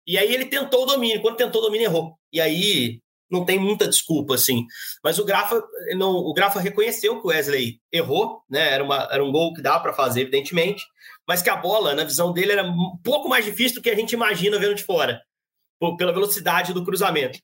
E 0.06 0.18
aí 0.18 0.34
ele 0.34 0.46
tentou 0.46 0.84
o 0.84 0.86
domínio. 0.86 1.22
Quando 1.22 1.38
tentou 1.38 1.62
o 1.62 1.66
domínio, 1.66 1.86
errou. 1.86 2.16
E 2.34 2.42
aí 2.42 3.00
não 3.32 3.46
tem 3.46 3.58
muita 3.58 3.88
desculpa, 3.88 4.36
assim. 4.36 4.66
Mas 5.04 5.18
o 5.18 5.24
Grafa, 5.24 5.64
não, 5.96 6.12
o 6.12 6.34
Grafa 6.34 6.60
reconheceu 6.60 7.20
que 7.22 7.26
o 7.26 7.30
Wesley 7.30 7.80
errou, 7.92 8.42
né? 8.50 8.74
Era, 8.74 8.84
uma, 8.84 9.08
era 9.10 9.24
um 9.24 9.32
gol 9.32 9.54
que 9.54 9.62
dá 9.62 9.80
para 9.80 9.94
fazer, 9.94 10.22
evidentemente. 10.22 10.84
Mas 11.26 11.42
que 11.42 11.50
a 11.50 11.56
bola, 11.56 11.96
na 11.96 12.04
visão 12.04 12.34
dele, 12.34 12.52
era 12.52 12.64
um 12.64 12.98
pouco 13.04 13.30
mais 13.30 13.46
difícil 13.46 13.76
do 13.76 13.82
que 13.82 13.90
a 13.90 13.96
gente 13.96 14.12
imagina 14.12 14.60
vendo 14.60 14.76
de 14.76 14.84
fora, 14.84 15.22
por, 15.80 15.96
pela 15.96 16.12
velocidade 16.12 16.74
do 16.74 16.84
cruzamento. 16.84 17.40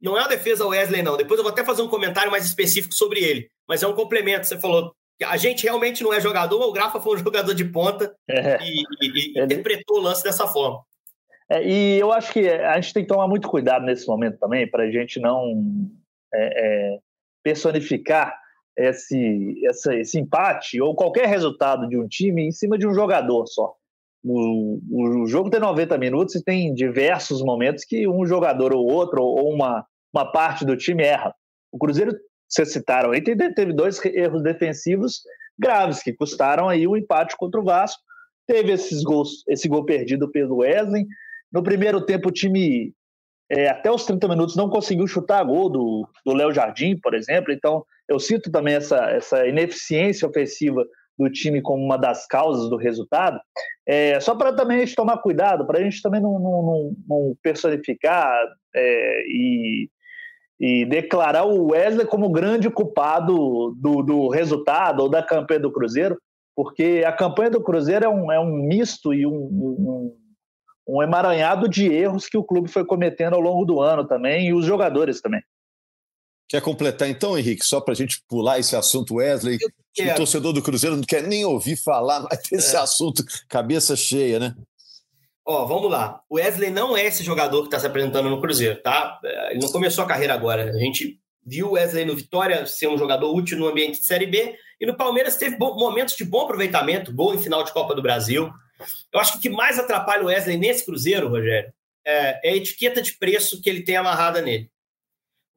Não 0.00 0.16
é 0.16 0.20
uma 0.20 0.28
defesa 0.28 0.64
ao 0.64 0.70
Wesley, 0.70 1.02
não. 1.02 1.16
Depois 1.16 1.38
eu 1.38 1.44
vou 1.44 1.52
até 1.52 1.64
fazer 1.64 1.82
um 1.82 1.88
comentário 1.88 2.30
mais 2.30 2.44
específico 2.44 2.94
sobre 2.94 3.20
ele. 3.20 3.48
Mas 3.68 3.82
é 3.82 3.86
um 3.86 3.94
complemento. 3.94 4.46
Você 4.46 4.60
falou 4.60 4.92
a 5.24 5.36
gente 5.36 5.64
realmente 5.64 6.02
não 6.02 6.12
é 6.12 6.20
jogador, 6.20 6.60
o 6.60 6.72
Grafa 6.72 7.00
foi 7.00 7.14
um 7.14 7.18
jogador 7.24 7.54
de 7.54 7.64
ponta 7.64 8.14
é. 8.28 8.58
e, 8.62 8.82
e, 9.00 9.38
e 9.38 9.42
interpretou 9.42 9.98
o 9.98 10.02
lance 10.02 10.22
dessa 10.22 10.46
forma. 10.46 10.82
É, 11.50 11.66
e 11.66 11.98
eu 11.98 12.12
acho 12.12 12.32
que 12.32 12.48
a 12.48 12.78
gente 12.80 12.92
tem 12.92 13.02
que 13.04 13.08
tomar 13.08 13.28
muito 13.28 13.48
cuidado 13.48 13.84
nesse 13.84 14.06
momento 14.06 14.38
também, 14.38 14.68
para 14.68 14.84
a 14.84 14.90
gente 14.90 15.20
não 15.20 15.54
é, 16.34 16.94
é, 16.94 16.98
personificar 17.42 18.36
esse, 18.76 19.54
esse, 19.64 19.94
esse, 19.94 20.18
empate 20.18 20.80
ou 20.80 20.94
qualquer 20.94 21.26
resultado 21.26 21.88
de 21.88 21.96
um 21.96 22.06
time 22.06 22.42
em 22.42 22.52
cima 22.52 22.76
de 22.76 22.86
um 22.86 22.92
jogador 22.92 23.46
só. 23.46 23.74
O, 24.28 24.80
o 25.22 25.26
jogo 25.26 25.50
tem 25.50 25.60
90 25.60 25.96
minutos 25.98 26.34
e 26.34 26.42
tem 26.42 26.74
diversos 26.74 27.42
momentos 27.42 27.84
que 27.84 28.08
um 28.08 28.26
jogador 28.26 28.74
ou 28.74 28.84
outro, 28.84 29.22
ou 29.22 29.52
uma, 29.52 29.86
uma 30.12 30.30
parte 30.32 30.64
do 30.64 30.76
time 30.76 31.04
erra. 31.04 31.32
O 31.70 31.78
Cruzeiro 31.78 32.12
vocês 32.48 32.72
citaram 32.72 33.10
aí, 33.10 33.20
teve 33.22 33.72
dois 33.72 34.02
erros 34.04 34.42
defensivos 34.42 35.22
graves 35.58 36.02
que 36.02 36.12
custaram 36.12 36.68
aí 36.68 36.86
o 36.86 36.92
um 36.92 36.96
empate 36.96 37.36
contra 37.36 37.60
o 37.60 37.64
Vasco. 37.64 38.00
Teve 38.46 38.72
esses 38.72 39.02
gols, 39.02 39.42
esse 39.48 39.68
gol 39.68 39.84
perdido 39.84 40.30
pelo 40.30 40.58
Wesley. 40.58 41.06
No 41.52 41.62
primeiro 41.62 42.04
tempo, 42.04 42.28
o 42.28 42.32
time, 42.32 42.92
é, 43.50 43.68
até 43.68 43.90
os 43.90 44.04
30 44.04 44.28
minutos, 44.28 44.56
não 44.56 44.70
conseguiu 44.70 45.06
chutar 45.06 45.42
gol 45.44 45.68
do 45.68 46.08
Léo 46.26 46.52
Jardim, 46.52 46.96
por 46.98 47.14
exemplo. 47.14 47.52
Então, 47.52 47.84
eu 48.08 48.20
cito 48.20 48.50
também 48.50 48.74
essa, 48.74 48.96
essa 49.10 49.46
ineficiência 49.46 50.28
ofensiva 50.28 50.84
do 51.18 51.30
time 51.30 51.62
como 51.62 51.82
uma 51.82 51.96
das 51.96 52.26
causas 52.26 52.68
do 52.68 52.76
resultado. 52.76 53.40
É, 53.86 54.18
só 54.20 54.34
para 54.34 54.52
também 54.52 54.78
a 54.78 54.80
gente 54.80 54.94
tomar 54.94 55.18
cuidado, 55.18 55.66
para 55.66 55.78
a 55.78 55.82
gente 55.82 56.02
também 56.02 56.20
não, 56.20 56.38
não, 56.38 56.62
não, 56.62 56.96
não 57.08 57.36
personificar 57.42 58.36
é, 58.74 59.22
e 59.28 59.88
e 60.58 60.84
declarar 60.86 61.44
o 61.44 61.72
Wesley 61.72 62.06
como 62.06 62.30
grande 62.30 62.70
culpado 62.70 63.74
do, 63.76 64.02
do 64.02 64.28
resultado 64.28 65.02
ou 65.02 65.08
da 65.08 65.22
campanha 65.22 65.60
do 65.60 65.72
Cruzeiro, 65.72 66.18
porque 66.54 67.04
a 67.06 67.12
campanha 67.12 67.50
do 67.50 67.62
Cruzeiro 67.62 68.06
é 68.06 68.08
um, 68.08 68.32
é 68.32 68.40
um 68.40 68.66
misto 68.66 69.12
e 69.12 69.26
um, 69.26 69.34
um, 69.34 70.16
um 70.88 71.02
emaranhado 71.02 71.68
de 71.68 71.86
erros 71.92 72.26
que 72.26 72.38
o 72.38 72.44
clube 72.44 72.70
foi 72.70 72.84
cometendo 72.84 73.34
ao 73.34 73.40
longo 73.40 73.64
do 73.66 73.80
ano 73.80 74.06
também 74.06 74.48
e 74.48 74.54
os 74.54 74.64
jogadores 74.64 75.20
também. 75.20 75.42
Quer 76.48 76.62
completar 76.62 77.08
então, 77.08 77.36
Henrique, 77.36 77.64
só 77.64 77.80
para 77.80 77.92
a 77.92 77.96
gente 77.96 78.22
pular 78.26 78.58
esse 78.58 78.74
assunto 78.74 79.16
Wesley? 79.16 79.58
O 79.98 80.14
torcedor 80.16 80.52
do 80.52 80.62
Cruzeiro 80.62 80.96
não 80.96 81.04
quer 81.04 81.22
nem 81.22 81.44
ouvir 81.44 81.76
falar 81.76 82.20
mais 82.20 82.40
desse 82.50 82.76
é. 82.76 82.78
assunto, 82.78 83.24
cabeça 83.48 83.96
cheia, 83.96 84.38
né? 84.38 84.54
Ó, 85.44 85.64
vamos 85.64 85.90
lá. 85.90 86.20
O 86.28 86.36
Wesley 86.36 86.70
não 86.70 86.96
é 86.96 87.06
esse 87.06 87.22
jogador 87.22 87.60
que 87.60 87.68
está 87.68 87.78
se 87.78 87.86
apresentando 87.86 88.28
no 88.28 88.40
Cruzeiro, 88.40 88.82
tá? 88.82 89.20
É, 89.24 89.52
ele 89.52 89.60
não 89.60 89.70
começou 89.70 90.02
a 90.02 90.06
carreira 90.06 90.34
agora. 90.34 90.70
A 90.70 90.78
gente 90.78 91.20
viu 91.44 91.68
o 91.68 91.72
Wesley 91.72 92.04
no 92.04 92.16
Vitória 92.16 92.66
ser 92.66 92.88
um 92.88 92.98
jogador 92.98 93.32
útil 93.32 93.56
no 93.56 93.68
ambiente 93.68 94.00
de 94.00 94.06
Série 94.06 94.26
B 94.26 94.56
e 94.80 94.84
no 94.84 94.96
Palmeiras 94.96 95.36
teve 95.36 95.56
momentos 95.56 96.16
de 96.16 96.24
bom 96.24 96.42
aproveitamento, 96.42 97.14
gol 97.14 97.34
em 97.34 97.38
final 97.38 97.62
de 97.62 97.72
Copa 97.72 97.94
do 97.94 98.02
Brasil. 98.02 98.50
Eu 99.12 99.20
acho 99.20 99.32
que 99.32 99.38
o 99.38 99.40
que 99.40 99.48
mais 99.48 99.78
atrapalha 99.78 100.24
o 100.24 100.26
Wesley 100.26 100.58
nesse 100.58 100.84
Cruzeiro, 100.84 101.28
Rogério, 101.28 101.72
é, 102.04 102.48
é 102.48 102.52
a 102.52 102.56
etiqueta 102.56 103.00
de 103.00 103.16
preço 103.16 103.62
que 103.62 103.70
ele 103.70 103.82
tem 103.82 103.96
amarrada 103.96 104.42
nele. 104.42 104.68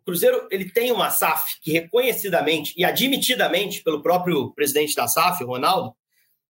Cruzeiro 0.09 0.47
ele 0.49 0.69
tem 0.69 0.91
uma 0.91 1.11
SAF 1.11 1.59
que 1.61 1.71
reconhecidamente 1.71 2.73
e 2.75 2.83
admitidamente 2.83 3.83
pelo 3.83 4.01
próprio 4.01 4.51
presidente 4.53 4.95
da 4.95 5.07
SAF, 5.07 5.43
Ronaldo, 5.43 5.95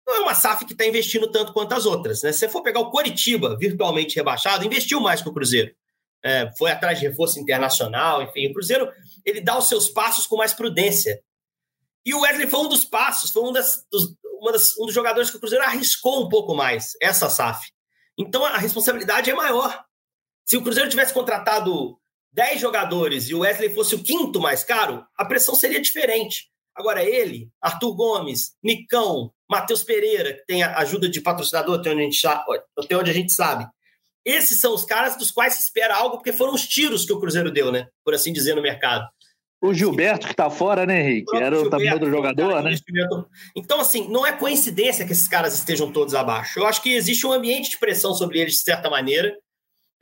não 0.07 0.15
é 0.15 0.19
uma 0.21 0.33
SAF 0.33 0.65
que 0.65 0.71
está 0.71 0.85
investindo 0.85 1.29
tanto 1.29 1.51
quanto 1.51 1.73
as 1.73 1.85
outras. 1.85 2.23
Né? 2.23 2.31
Se 2.31 2.39
você 2.39 2.49
for 2.49 2.63
pegar 2.63 2.79
o 2.79 2.89
Coritiba, 2.89 3.57
virtualmente 3.57 4.15
rebaixado, 4.15 4.65
investiu 4.65 4.99
mais 5.01 5.21
que 5.21 5.29
o 5.29 5.33
Cruzeiro. 5.33 5.71
É, 6.23 6.51
foi 6.57 6.71
atrás 6.71 6.99
de 6.99 7.07
reforço 7.07 7.39
internacional, 7.39 8.21
enfim. 8.21 8.47
O 8.47 8.53
Cruzeiro 8.53 8.91
ele 9.25 9.41
dá 9.41 9.57
os 9.57 9.67
seus 9.67 9.89
passos 9.89 10.25
com 10.25 10.37
mais 10.37 10.53
prudência. 10.53 11.21
E 12.05 12.13
o 12.13 12.21
Wesley 12.21 12.47
foi 12.47 12.59
um 12.61 12.69
dos 12.69 12.85
passos, 12.85 13.29
foi 13.31 13.43
um 13.43 13.51
das, 13.51 13.85
dos, 13.91 14.15
das, 14.51 14.77
um 14.77 14.85
dos 14.85 14.95
jogadores 14.95 15.29
que 15.29 15.37
o 15.37 15.39
Cruzeiro 15.39 15.65
arriscou 15.65 16.25
um 16.25 16.29
pouco 16.29 16.55
mais, 16.55 16.93
essa 17.01 17.29
SAF. 17.29 17.69
Então 18.17 18.43
a 18.45 18.57
responsabilidade 18.57 19.29
é 19.29 19.33
maior. 19.33 19.83
Se 20.45 20.57
o 20.57 20.63
Cruzeiro 20.63 20.89
tivesse 20.89 21.13
contratado 21.13 21.99
10 22.33 22.59
jogadores 22.59 23.29
e 23.29 23.35
o 23.35 23.39
Wesley 23.39 23.73
fosse 23.73 23.95
o 23.95 24.03
quinto 24.03 24.39
mais 24.39 24.63
caro, 24.63 25.05
a 25.17 25.25
pressão 25.25 25.55
seria 25.55 25.81
diferente. 25.81 26.49
Agora, 26.75 27.03
ele, 27.03 27.49
Arthur 27.61 27.93
Gomes, 27.93 28.53
Nicão, 28.63 29.33
Matheus 29.49 29.83
Pereira, 29.83 30.33
que 30.33 30.45
tem 30.45 30.63
ajuda 30.63 31.09
de 31.09 31.19
patrocinador, 31.19 31.79
até 31.79 31.91
onde, 31.91 32.01
a 32.01 32.03
gente, 32.05 32.27
até 32.77 32.95
onde 32.95 33.11
a 33.11 33.13
gente 33.13 33.33
sabe. 33.33 33.67
Esses 34.23 34.61
são 34.61 34.73
os 34.73 34.85
caras 34.85 35.17
dos 35.17 35.31
quais 35.31 35.55
se 35.55 35.63
espera 35.63 35.95
algo, 35.95 36.17
porque 36.17 36.31
foram 36.31 36.53
os 36.53 36.67
tiros 36.67 37.05
que 37.05 37.11
o 37.11 37.19
Cruzeiro 37.19 37.51
deu, 37.51 37.71
né? 37.71 37.87
Por 38.03 38.13
assim 38.13 38.31
dizer, 38.31 38.55
no 38.55 38.61
mercado. 38.61 39.05
O 39.61 39.73
Gilberto 39.73 40.27
que 40.27 40.33
tá 40.33 40.49
fora, 40.49 40.85
né, 40.85 41.01
Henrique? 41.01 41.35
Era 41.35 41.57
o 41.57 41.63
Gilberto, 41.63 41.99
do 41.99 42.09
jogador, 42.09 42.63
né? 42.63 42.71
Então, 43.55 43.81
assim, 43.81 44.07
não 44.07 44.25
é 44.25 44.31
coincidência 44.31 45.05
que 45.05 45.11
esses 45.11 45.27
caras 45.27 45.53
estejam 45.53 45.91
todos 45.91 46.15
abaixo. 46.15 46.59
Eu 46.59 46.65
acho 46.65 46.81
que 46.81 46.93
existe 46.93 47.27
um 47.27 47.33
ambiente 47.33 47.71
de 47.71 47.77
pressão 47.77 48.13
sobre 48.13 48.39
eles, 48.39 48.53
de 48.53 48.61
certa 48.61 48.89
maneira, 48.89 49.35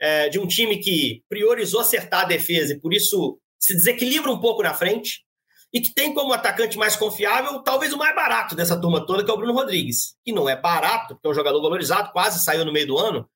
é, 0.00 0.28
de 0.28 0.38
um 0.38 0.46
time 0.46 0.78
que 0.78 1.22
priorizou 1.28 1.80
acertar 1.80 2.22
a 2.22 2.28
defesa 2.28 2.72
e, 2.72 2.80
por 2.80 2.92
isso, 2.92 3.38
se 3.58 3.74
desequilibra 3.74 4.30
um 4.30 4.40
pouco 4.40 4.62
na 4.62 4.74
frente 4.74 5.26
e 5.72 5.80
que 5.80 5.92
tem 5.92 6.14
como 6.14 6.32
atacante 6.32 6.78
mais 6.78 6.96
confiável, 6.96 7.60
talvez 7.60 7.92
o 7.92 7.98
mais 7.98 8.14
barato 8.14 8.54
dessa 8.54 8.80
turma 8.80 9.04
toda, 9.04 9.24
que 9.24 9.30
é 9.30 9.34
o 9.34 9.36
Bruno 9.36 9.52
Rodrigues. 9.52 10.14
Que 10.24 10.32
não 10.32 10.48
é 10.48 10.56
barato, 10.56 11.14
porque 11.14 11.26
é 11.26 11.30
um 11.30 11.34
jogador 11.34 11.60
valorizado, 11.60 12.12
quase 12.12 12.42
saiu 12.42 12.64
no 12.64 12.72
meio 12.72 12.86
do 12.86 12.98
ano, 12.98 13.28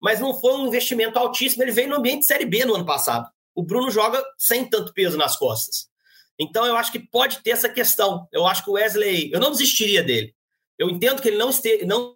mas 0.00 0.20
não 0.20 0.38
foi 0.38 0.54
um 0.54 0.66
investimento 0.66 1.18
altíssimo. 1.18 1.62
Ele 1.62 1.72
veio 1.72 1.88
no 1.88 1.96
ambiente 1.96 2.20
de 2.20 2.26
Série 2.26 2.44
B 2.44 2.64
no 2.64 2.74
ano 2.74 2.84
passado. 2.84 3.28
O 3.54 3.62
Bruno 3.62 3.90
joga 3.90 4.22
sem 4.36 4.68
tanto 4.68 4.92
peso 4.92 5.16
nas 5.16 5.36
costas. 5.36 5.88
Então 6.38 6.66
eu 6.66 6.76
acho 6.76 6.92
que 6.92 6.98
pode 6.98 7.42
ter 7.42 7.50
essa 7.50 7.68
questão. 7.68 8.28
Eu 8.32 8.46
acho 8.46 8.64
que 8.64 8.70
o 8.70 8.74
Wesley. 8.74 9.30
Eu 9.32 9.40
não 9.40 9.50
desistiria 9.50 10.02
dele. 10.02 10.34
Eu 10.78 10.90
entendo 10.90 11.22
que 11.22 11.28
ele 11.28 11.38
não, 11.38 11.48
este, 11.48 11.86
não, 11.86 12.15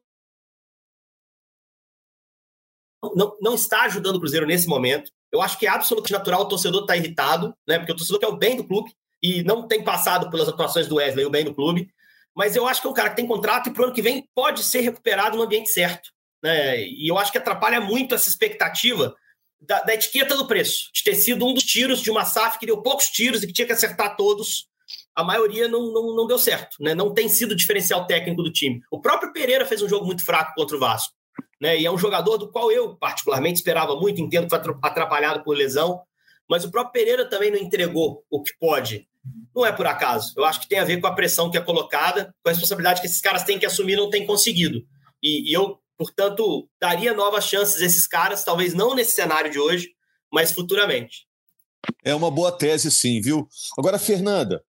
não, 3.15 3.37
não 3.41 3.55
está 3.55 3.83
ajudando 3.83 4.17
o 4.17 4.21
Cruzeiro 4.21 4.47
nesse 4.47 4.69
momento. 4.69 5.11
Eu 5.33 5.41
acho 5.41 5.59
que 5.59 5.67
é 5.67 5.71
absolutamente 5.71 6.13
natural 6.13 6.43
o 6.43 6.49
torcedor 6.49 6.83
estar 6.83 6.97
irritado, 6.97 7.55
né? 7.67 7.79
Porque 7.79 7.93
o 7.93 7.97
torcedor 7.97 8.21
quer 8.21 8.29
o 8.29 8.37
bem 8.37 8.57
do 8.57 8.65
clube 8.65 8.93
e 9.23 9.43
não 9.43 9.67
tem 9.67 9.83
passado 9.83 10.31
pelas 10.31 10.49
atuações 10.49 10.89
do 10.89 10.97
Wesley 10.97 11.25
o 11.25 11.31
bem 11.31 11.45
do 11.45 11.55
clube. 11.55 11.89
Mas 12.35 12.57
eu 12.57 12.67
acho 12.67 12.81
que 12.81 12.87
é 12.87 12.91
um 12.91 12.95
cara 12.95 13.11
que 13.11 13.17
tem 13.17 13.27
contrato 13.27 13.69
e 13.69 13.73
para 13.73 13.83
o 13.83 13.85
ano 13.87 13.95
que 13.95 14.03
vem 14.03 14.29
pode 14.35 14.65
ser 14.65 14.81
recuperado 14.81 15.37
no 15.37 15.43
ambiente 15.43 15.69
certo. 15.71 16.11
Né? 16.43 16.83
E 16.83 17.11
eu 17.11 17.19
acho 17.19 17.31
que 17.31 17.39
atrapalha 17.39 17.81
muito 17.81 18.15
essa 18.15 18.29
expectativa 18.29 19.15
da, 19.61 19.83
da, 19.83 19.95
etiqueta 19.95 20.37
do 20.37 20.47
preço, 20.47 20.91
de 20.95 21.03
ter 21.03 21.15
sido 21.15 21.47
um 21.47 21.53
dos 21.53 21.65
tiros 21.65 22.01
de 22.01 22.11
uma 22.11 22.25
SAF 22.25 22.59
que 22.59 22.67
deu 22.67 22.81
poucos 22.83 23.07
tiros 23.07 23.43
e 23.43 23.47
que 23.47 23.53
tinha 23.53 23.67
que 23.67 23.73
acertar 23.73 24.17
todos. 24.17 24.69
A 25.15 25.23
maioria 25.23 25.69
não, 25.69 25.93
não, 25.93 26.17
não 26.17 26.27
deu 26.27 26.39
certo, 26.39 26.77
né? 26.81 26.95
não 26.95 27.13
tem 27.13 27.29
sido 27.29 27.55
diferencial 27.55 28.07
técnico 28.07 28.43
do 28.43 28.51
time. 28.51 28.81
O 28.91 29.01
próprio 29.01 29.33
Pereira 29.33 29.67
fez 29.67 29.83
um 29.83 29.89
jogo 29.89 30.07
muito 30.07 30.25
fraco 30.25 30.55
contra 30.55 30.77
o 30.77 30.81
Vasco. 30.81 31.13
Né? 31.61 31.79
E 31.79 31.87
é 31.87 31.91
um 31.91 31.99
jogador 31.99 32.39
do 32.39 32.51
qual 32.51 32.73
eu, 32.73 32.97
particularmente, 32.97 33.59
esperava 33.59 33.95
muito, 33.95 34.21
entendo 34.21 34.45
que 34.45 34.51
foi 34.51 34.75
atrapalhado 34.83 35.45
por 35.45 35.57
lesão, 35.57 36.01
mas 36.49 36.65
o 36.65 36.71
próprio 36.71 36.93
Pereira 36.93 37.29
também 37.29 37.51
não 37.51 37.59
entregou 37.59 38.25
o 38.31 38.43
que 38.43 38.53
pode. 38.59 39.07
Não 39.55 39.67
é 39.67 39.71
por 39.71 39.87
acaso. 39.87 40.33
Eu 40.37 40.45
acho 40.45 40.61
que 40.61 40.69
tem 40.69 40.79
a 40.79 40.85
ver 40.85 41.01
com 41.01 41.07
a 41.07 41.15
pressão 41.15 41.51
que 41.51 41.59
é 41.59 41.61
colocada, 41.61 42.35
com 42.43 42.49
a 42.49 42.53
responsabilidade 42.53 43.01
que 43.01 43.07
esses 43.07 43.21
caras 43.21 43.45
têm 43.45 43.59
que 43.59 43.67
assumir 43.67 43.97
não 43.97 44.09
têm 44.09 44.27
conseguido. 44.27 44.83
E, 45.23 45.51
e 45.51 45.53
eu, 45.53 45.79
portanto, 45.99 46.69
daria 46.81 47.13
novas 47.13 47.45
chances 47.45 47.83
a 47.83 47.85
esses 47.85 48.07
caras, 48.07 48.43
talvez 48.43 48.73
não 48.73 48.95
nesse 48.95 49.13
cenário 49.13 49.51
de 49.51 49.59
hoje, 49.59 49.91
mas 50.33 50.53
futuramente. 50.53 51.27
É 52.05 52.15
uma 52.15 52.31
boa 52.31 52.53
tese, 52.53 52.91
sim, 52.91 53.21
viu? 53.21 53.47
Agora, 53.79 53.99
Fernanda, 53.99 54.65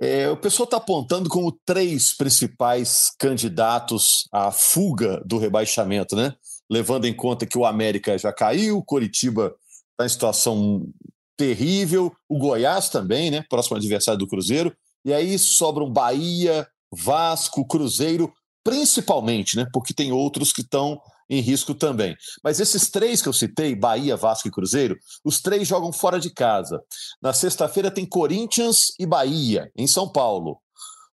é, 0.00 0.30
o 0.30 0.36
pessoal 0.36 0.64
está 0.64 0.78
apontando 0.78 1.28
como 1.28 1.52
três 1.64 2.16
principais 2.16 3.10
candidatos 3.18 4.26
à 4.32 4.50
fuga 4.50 5.22
do 5.26 5.36
rebaixamento, 5.36 6.16
né? 6.16 6.34
Levando 6.70 7.04
em 7.04 7.12
conta 7.12 7.44
que 7.44 7.58
o 7.58 7.66
América 7.66 8.16
já 8.16 8.32
caiu, 8.32 8.78
o 8.78 8.84
Coritiba 8.84 9.54
está 9.92 10.06
em 10.06 10.08
situação 10.08 10.88
terrível, 11.36 12.12
o 12.28 12.38
Goiás 12.38 12.88
também, 12.88 13.30
né? 13.30 13.44
Próximo 13.50 13.76
adversário 13.76 14.18
do 14.18 14.26
Cruzeiro. 14.26 14.74
E 15.04 15.12
aí 15.12 15.38
sobram 15.38 15.90
Bahia, 15.90 16.66
Vasco, 16.90 17.66
Cruzeiro, 17.66 18.32
principalmente, 18.64 19.56
né? 19.56 19.66
Porque 19.70 19.92
tem 19.92 20.12
outros 20.12 20.50
que 20.50 20.62
estão 20.62 20.98
em 21.30 21.40
risco 21.40 21.72
também. 21.72 22.16
Mas 22.42 22.58
esses 22.58 22.90
três 22.90 23.22
que 23.22 23.28
eu 23.28 23.32
citei, 23.32 23.76
Bahia, 23.76 24.16
Vasco 24.16 24.48
e 24.48 24.50
Cruzeiro, 24.50 24.98
os 25.24 25.40
três 25.40 25.66
jogam 25.66 25.92
fora 25.92 26.18
de 26.18 26.28
casa. 26.28 26.82
Na 27.22 27.32
sexta-feira 27.32 27.90
tem 27.90 28.04
Corinthians 28.04 28.92
e 28.98 29.06
Bahia, 29.06 29.70
em 29.76 29.86
São 29.86 30.10
Paulo. 30.10 30.58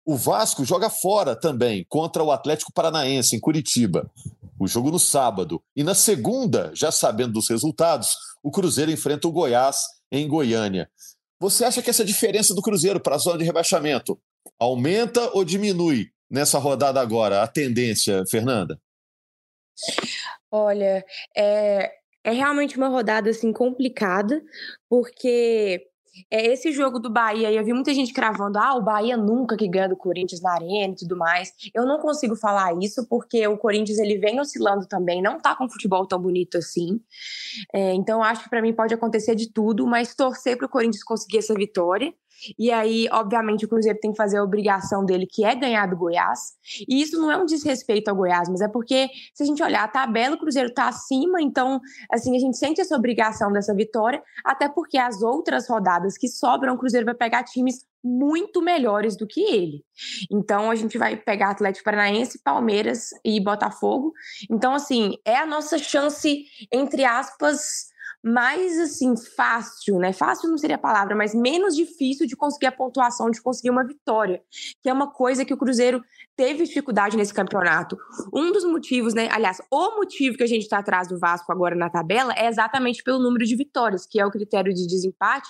O 0.05 0.17
Vasco 0.17 0.65
joga 0.65 0.89
fora 0.89 1.37
também, 1.37 1.85
contra 1.89 2.25
o 2.25 2.33
Atlético 2.33 2.73
Paranaense, 2.73 3.37
em 3.37 3.41
Curitiba. 3.41 4.11
O 4.59 4.67
jogo 4.67 4.91
no 4.91 4.99
sábado. 4.99 5.63
E 5.77 5.85
na 5.85 5.95
segunda, 5.95 6.71
já 6.75 6.91
sabendo 6.91 7.35
dos 7.35 7.51
resultados, 7.51 8.17
o 8.43 8.51
Cruzeiro 8.51 8.91
enfrenta 8.91 9.29
o 9.29 9.33
Goiás 9.33 9.83
em 10.11 10.27
Goiânia. 10.27 10.89
Você 11.39 11.65
acha 11.65 11.83
que 11.83 11.91
essa 11.91 12.05
diferença 12.05 12.55
do 12.55 12.63
Cruzeiro 12.63 12.99
para 12.99 13.17
a 13.17 13.19
zona 13.19 13.39
de 13.39 13.45
rebaixamento 13.45 14.19
aumenta 14.59 15.29
ou 15.35 15.45
diminui 15.45 16.07
nessa 16.31 16.59
rodada 16.59 17.01
agora? 17.01 17.43
A 17.43 17.47
tendência, 17.47 18.25
Fernanda? 18.31 18.81
Olha, 20.51 21.05
é, 21.37 21.93
é 22.25 22.31
realmente 22.31 22.77
uma 22.77 22.89
rodada 22.89 23.31
assim 23.31 23.53
complicada, 23.53 24.43
porque 24.89 25.87
é 26.31 26.47
esse 26.53 26.73
jogo 26.73 26.99
do 26.99 27.11
Bahia, 27.11 27.53
eu 27.53 27.65
vi 27.65 27.73
muita 27.73 27.93
gente 27.93 28.12
cravando, 28.12 28.59
ah, 28.59 28.75
o 28.75 28.83
Bahia 28.83 29.17
nunca 29.17 29.57
que 29.57 29.69
ganha 29.69 29.89
do 29.89 29.97
Corinthians 29.97 30.41
na 30.41 30.53
arena 30.53 30.95
e 30.95 30.97
tudo 30.97 31.17
mais. 31.17 31.53
Eu 31.75 31.85
não 31.85 31.99
consigo 31.99 32.35
falar 32.35 32.75
isso 32.81 33.07
porque 33.09 33.47
o 33.47 33.59
Corinthians 33.59 33.99
ele 33.99 34.19
vem 34.19 34.41
oscilando 34.41 34.87
também, 34.87 35.21
não 35.21 35.39
tá 35.39 35.55
com 35.55 35.69
futebol 35.69 36.07
tão 36.07 36.21
bonito 36.21 36.57
assim. 36.57 37.01
É, 37.73 37.93
então 37.95 38.23
acho 38.23 38.45
que 38.45 38.51
para 38.51 38.62
mim 38.62 38.73
pode 38.73 38.95
acontecer 38.95 39.35
de 39.35 39.53
tudo, 39.53 39.87
mas 39.87 40.15
torcer 40.15 40.57
para 40.57 40.67
o 40.67 40.71
Corinthians 40.71 41.05
conseguir 41.05 41.39
essa 41.39 41.55
vitória. 41.55 42.15
E 42.59 42.70
aí, 42.70 43.09
obviamente, 43.11 43.64
o 43.64 43.68
Cruzeiro 43.68 43.99
tem 44.01 44.12
que 44.12 44.16
fazer 44.16 44.38
a 44.38 44.44
obrigação 44.44 45.05
dele, 45.05 45.27
que 45.27 45.44
é 45.44 45.55
ganhar 45.55 45.87
do 45.87 45.96
Goiás. 45.96 46.55
E 46.88 47.01
isso 47.01 47.18
não 47.20 47.31
é 47.31 47.37
um 47.37 47.44
desrespeito 47.44 48.09
ao 48.09 48.16
Goiás, 48.16 48.49
mas 48.49 48.61
é 48.61 48.68
porque, 48.68 49.09
se 49.35 49.42
a 49.42 49.46
gente 49.46 49.62
olhar 49.62 49.85
a 49.85 49.88
tabela, 49.88 50.35
o 50.35 50.38
Cruzeiro 50.38 50.68
está 50.68 50.88
acima, 50.88 51.40
então, 51.40 51.81
assim, 52.11 52.37
a 52.37 52.38
gente 52.38 52.57
sente 52.57 52.81
essa 52.81 52.96
obrigação 52.96 53.53
dessa 53.53 53.75
vitória, 53.75 54.22
até 54.44 54.68
porque 54.68 54.99
as 54.99 55.22
outras 55.22 55.68
rodadas 55.68 56.16
que 56.16 56.29
sobram, 56.29 56.75
o 56.75 56.79
Cruzeiro 56.79 57.07
vai 57.07 57.14
pegar 57.14 57.44
times 57.44 57.85
muito 58.03 58.62
melhores 58.62 59.16
do 59.16 59.27
que 59.27 59.40
ele. 59.40 59.85
Então, 60.31 60.70
a 60.70 60.75
gente 60.77 60.96
vai 60.96 61.16
pegar 61.16 61.51
Atlético 61.51 61.85
Paranaense, 61.85 62.40
Palmeiras 62.42 63.11
e 63.25 63.40
Botafogo. 63.40 64.12
Então, 64.49 64.75
assim, 64.75 65.16
é 65.25 65.37
a 65.37 65.46
nossa 65.46 65.77
chance, 65.77 66.44
entre 66.72 67.05
aspas, 67.05 67.88
mais 68.27 68.77
assim 68.79 69.15
fácil, 69.17 69.99
né? 69.99 70.12
Fácil 70.12 70.51
não 70.51 70.59
seria 70.59 70.75
a 70.75 70.79
palavra, 70.79 71.15
mas 71.15 71.33
menos 71.33 71.77
difícil 71.77 72.27
de 72.27 72.35
conseguir 72.35 72.67
a 72.67 72.73
pontuação, 72.73 73.31
de 73.31 73.41
conseguir 73.41 73.71
uma 73.71 73.87
vitória, 73.87 74.43
que 74.83 74.89
é 74.89 74.93
uma 74.93 75.12
coisa 75.12 75.45
que 75.45 75.55
o 75.55 75.57
Cruzeiro 75.57 76.03
teve 76.35 76.65
dificuldade 76.65 77.17
nesse 77.17 77.33
campeonato. 77.33 77.97
Um 78.35 78.53
dos 78.53 78.65
motivos, 78.65 79.15
né? 79.15 79.29
Aliás, 79.31 79.62
o 79.71 79.97
motivo 79.97 80.37
que 80.37 80.43
a 80.43 80.47
gente 80.47 80.62
está 80.62 80.79
atrás 80.79 81.09
do 81.09 81.19
Vasco 81.19 81.51
agora 81.53 81.77
na 81.77 81.89
tabela 81.89 82.35
é 82.37 82.49
exatamente 82.49 83.03
pelo 83.03 83.19
número 83.19 83.45
de 83.45 83.55
vitórias, 83.55 84.05
que 84.05 84.21
é 84.21 84.27
o 84.27 84.31
critério 84.31 84.75
de 84.75 84.87
desempate, 84.87 85.49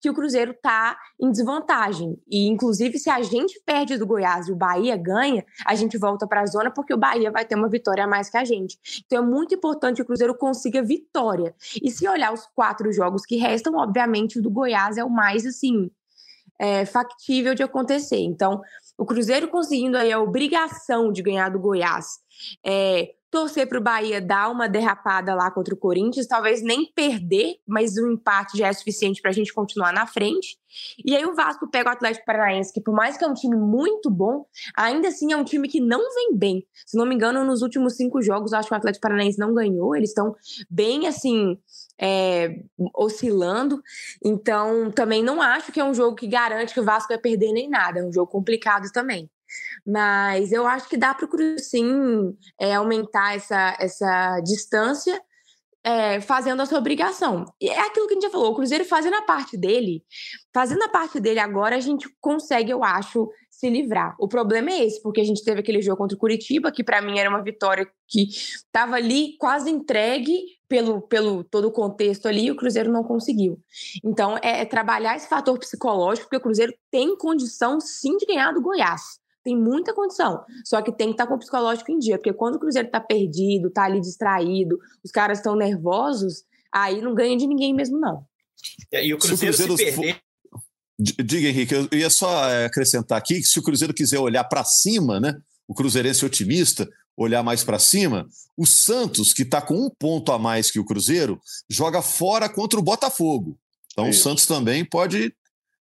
que 0.00 0.10
o 0.10 0.14
Cruzeiro 0.14 0.52
está 0.52 0.98
em 1.18 1.30
desvantagem. 1.30 2.16
E, 2.30 2.46
inclusive, 2.46 2.98
se 2.98 3.08
a 3.08 3.22
gente 3.22 3.60
perde 3.64 3.96
do 3.96 4.06
Goiás 4.06 4.48
e 4.48 4.52
o 4.52 4.56
Bahia 4.56 4.96
ganha, 4.96 5.44
a 5.64 5.74
gente 5.74 5.96
volta 5.96 6.26
para 6.26 6.42
a 6.42 6.46
zona, 6.46 6.70
porque 6.70 6.92
o 6.92 6.98
Bahia 6.98 7.30
vai 7.30 7.44
ter 7.44 7.54
uma 7.54 7.68
vitória 7.68 8.04
a 8.04 8.06
mais 8.06 8.28
que 8.28 8.36
a 8.36 8.44
gente. 8.44 8.78
Então 9.06 9.24
é 9.24 9.26
muito 9.26 9.54
importante 9.54 9.96
que 9.96 10.02
o 10.02 10.06
Cruzeiro 10.06 10.36
consiga 10.36 10.82
vitória. 10.82 11.54
E 11.82 11.90
se 11.90 12.06
olhar 12.18 12.32
os 12.32 12.46
quatro 12.54 12.92
jogos 12.92 13.24
que 13.24 13.36
restam, 13.36 13.74
obviamente 13.76 14.38
o 14.38 14.42
do 14.42 14.50
Goiás 14.50 14.98
é 14.98 15.04
o 15.04 15.10
mais 15.10 15.46
assim. 15.46 15.90
É, 16.60 16.84
factível 16.84 17.54
de 17.54 17.62
acontecer. 17.62 18.18
Então, 18.18 18.60
o 18.98 19.06
Cruzeiro 19.06 19.46
conseguindo 19.46 19.96
aí 19.96 20.10
a 20.10 20.20
obrigação 20.20 21.12
de 21.12 21.22
ganhar 21.22 21.50
do 21.50 21.60
Goiás, 21.60 22.18
é, 22.66 23.14
torcer 23.30 23.68
para 23.68 23.78
o 23.78 23.82
Bahia 23.82 24.20
dar 24.20 24.50
uma 24.50 24.68
derrapada 24.68 25.34
lá 25.34 25.50
contra 25.50 25.74
o 25.74 25.76
Corinthians, 25.76 26.26
talvez 26.26 26.62
nem 26.62 26.90
perder, 26.92 27.56
mas 27.66 27.98
um 27.98 28.12
empate 28.12 28.56
já 28.56 28.68
é 28.68 28.72
suficiente 28.72 29.20
para 29.20 29.30
a 29.30 29.34
gente 29.34 29.52
continuar 29.52 29.92
na 29.92 30.06
frente. 30.06 30.58
E 31.04 31.14
aí 31.14 31.24
o 31.24 31.34
Vasco 31.34 31.68
pega 31.70 31.90
o 31.90 31.92
Atlético 31.92 32.24
Paranaense, 32.24 32.72
que 32.72 32.80
por 32.80 32.94
mais 32.94 33.16
que 33.16 33.24
é 33.24 33.28
um 33.28 33.34
time 33.34 33.56
muito 33.56 34.10
bom, 34.10 34.46
ainda 34.76 35.08
assim 35.08 35.32
é 35.32 35.36
um 35.36 35.44
time 35.44 35.68
que 35.68 35.80
não 35.80 36.00
vem 36.14 36.34
bem. 36.34 36.66
Se 36.86 36.96
não 36.96 37.06
me 37.06 37.14
engano, 37.14 37.44
nos 37.44 37.62
últimos 37.62 37.96
cinco 37.96 38.22
jogos, 38.22 38.52
acho 38.52 38.68
que 38.68 38.74
o 38.74 38.76
Atlético 38.76 39.02
Paranaense 39.02 39.38
não 39.38 39.54
ganhou. 39.54 39.94
Eles 39.94 40.10
estão 40.10 40.34
bem 40.70 41.06
assim. 41.06 41.58
É, 42.00 42.60
oscilando, 42.94 43.82
então 44.24 44.88
também 44.92 45.20
não 45.20 45.42
acho 45.42 45.72
que 45.72 45.80
é 45.80 45.84
um 45.84 45.92
jogo 45.92 46.14
que 46.14 46.28
garante 46.28 46.72
que 46.72 46.78
o 46.78 46.84
Vasco 46.84 47.08
vai 47.08 47.18
perder 47.18 47.50
nem 47.50 47.68
nada, 47.68 47.98
é 47.98 48.04
um 48.04 48.12
jogo 48.12 48.30
complicado 48.30 48.88
também. 48.92 49.28
Mas 49.86 50.52
eu 50.52 50.66
acho 50.66 50.88
que 50.88 50.96
dá 50.96 51.14
para 51.14 51.26
o 51.26 51.28
Cruzeiro 51.28 51.58
sim 51.60 52.36
é, 52.60 52.74
aumentar 52.74 53.36
essa, 53.36 53.76
essa 53.80 54.40
distância 54.40 55.20
é, 55.88 56.20
fazendo 56.20 56.60
a 56.60 56.66
sua 56.66 56.78
obrigação. 56.78 57.44
E 57.60 57.68
é 57.68 57.80
aquilo 57.80 58.06
que 58.06 58.12
a 58.12 58.16
gente 58.16 58.24
já 58.24 58.30
falou, 58.30 58.52
o 58.52 58.54
Cruzeiro 58.54 58.84
fazendo 58.84 59.14
a 59.14 59.22
parte 59.22 59.56
dele, 59.56 60.02
fazendo 60.52 60.82
a 60.82 60.88
parte 60.88 61.20
dele 61.20 61.40
agora, 61.40 61.76
a 61.76 61.80
gente 61.80 62.08
consegue, 62.20 62.70
eu 62.70 62.84
acho, 62.84 63.28
se 63.50 63.68
livrar. 63.68 64.14
O 64.20 64.28
problema 64.28 64.70
é 64.70 64.84
esse, 64.84 65.02
porque 65.02 65.20
a 65.20 65.24
gente 65.24 65.42
teve 65.42 65.60
aquele 65.60 65.82
jogo 65.82 65.96
contra 65.96 66.16
o 66.16 66.20
Curitiba, 66.20 66.70
que 66.70 66.84
para 66.84 67.00
mim 67.00 67.18
era 67.18 67.30
uma 67.30 67.42
vitória 67.42 67.88
que 68.06 68.28
estava 68.28 68.96
ali 68.96 69.36
quase 69.38 69.70
entregue 69.70 70.38
pelo, 70.68 71.00
pelo 71.02 71.42
todo 71.42 71.68
o 71.68 71.72
contexto 71.72 72.28
ali, 72.28 72.46
e 72.46 72.50
o 72.50 72.56
Cruzeiro 72.56 72.92
não 72.92 73.02
conseguiu. 73.02 73.58
Então, 74.04 74.36
é, 74.42 74.60
é 74.60 74.64
trabalhar 74.64 75.16
esse 75.16 75.28
fator 75.28 75.58
psicológico, 75.58 76.26
porque 76.26 76.36
o 76.36 76.42
Cruzeiro 76.42 76.74
tem 76.90 77.16
condição 77.16 77.80
sim 77.80 78.16
de 78.16 78.26
ganhar 78.26 78.52
do 78.52 78.60
Goiás 78.60 79.18
tem 79.48 79.56
muita 79.56 79.94
condição. 79.94 80.44
Só 80.62 80.82
que 80.82 80.92
tem 80.92 81.08
que 81.08 81.14
estar 81.14 81.24
tá 81.24 81.30
com 81.30 81.36
o 81.36 81.38
psicológico 81.38 81.90
em 81.90 81.98
dia, 81.98 82.18
porque 82.18 82.34
quando 82.34 82.56
o 82.56 82.58
Cruzeiro 82.58 82.86
está 82.86 83.00
perdido, 83.00 83.68
está 83.68 83.84
ali 83.84 83.98
distraído, 83.98 84.78
os 85.02 85.10
caras 85.10 85.38
estão 85.38 85.56
nervosos, 85.56 86.44
aí 86.72 87.00
não 87.00 87.14
ganha 87.14 87.36
de 87.36 87.46
ninguém 87.46 87.74
mesmo, 87.74 87.98
não. 87.98 88.26
É, 88.92 89.06
e 89.06 89.14
o 89.14 89.18
Cruzeiro, 89.18 89.56
se, 89.56 89.62
o 89.62 89.66
Cruzeiro 89.66 89.92
se 89.92 89.98
perder. 89.98 90.20
Diga, 91.00 91.48
Henrique, 91.48 91.74
eu 91.74 91.98
ia 91.98 92.10
só 92.10 92.48
é, 92.50 92.66
acrescentar 92.66 93.16
aqui 93.16 93.36
que 93.36 93.46
se 93.46 93.58
o 93.58 93.62
Cruzeiro 93.62 93.94
quiser 93.94 94.18
olhar 94.18 94.44
para 94.44 94.64
cima, 94.64 95.18
né? 95.18 95.38
O 95.66 95.74
Cruzeirense 95.74 96.26
otimista, 96.26 96.88
olhar 97.16 97.42
mais 97.42 97.64
para 97.64 97.78
cima, 97.78 98.26
o 98.56 98.66
Santos, 98.66 99.32
que 99.32 99.42
está 99.42 99.62
com 99.62 99.74
um 99.74 99.90
ponto 99.90 100.30
a 100.32 100.38
mais 100.38 100.70
que 100.70 100.78
o 100.78 100.84
Cruzeiro, 100.84 101.40
joga 101.70 102.02
fora 102.02 102.48
contra 102.48 102.78
o 102.78 102.82
Botafogo. 102.82 103.58
Então 103.92 104.08
Isso. 104.08 104.20
o 104.20 104.22
Santos 104.22 104.46
também 104.46 104.84
pode 104.84 105.32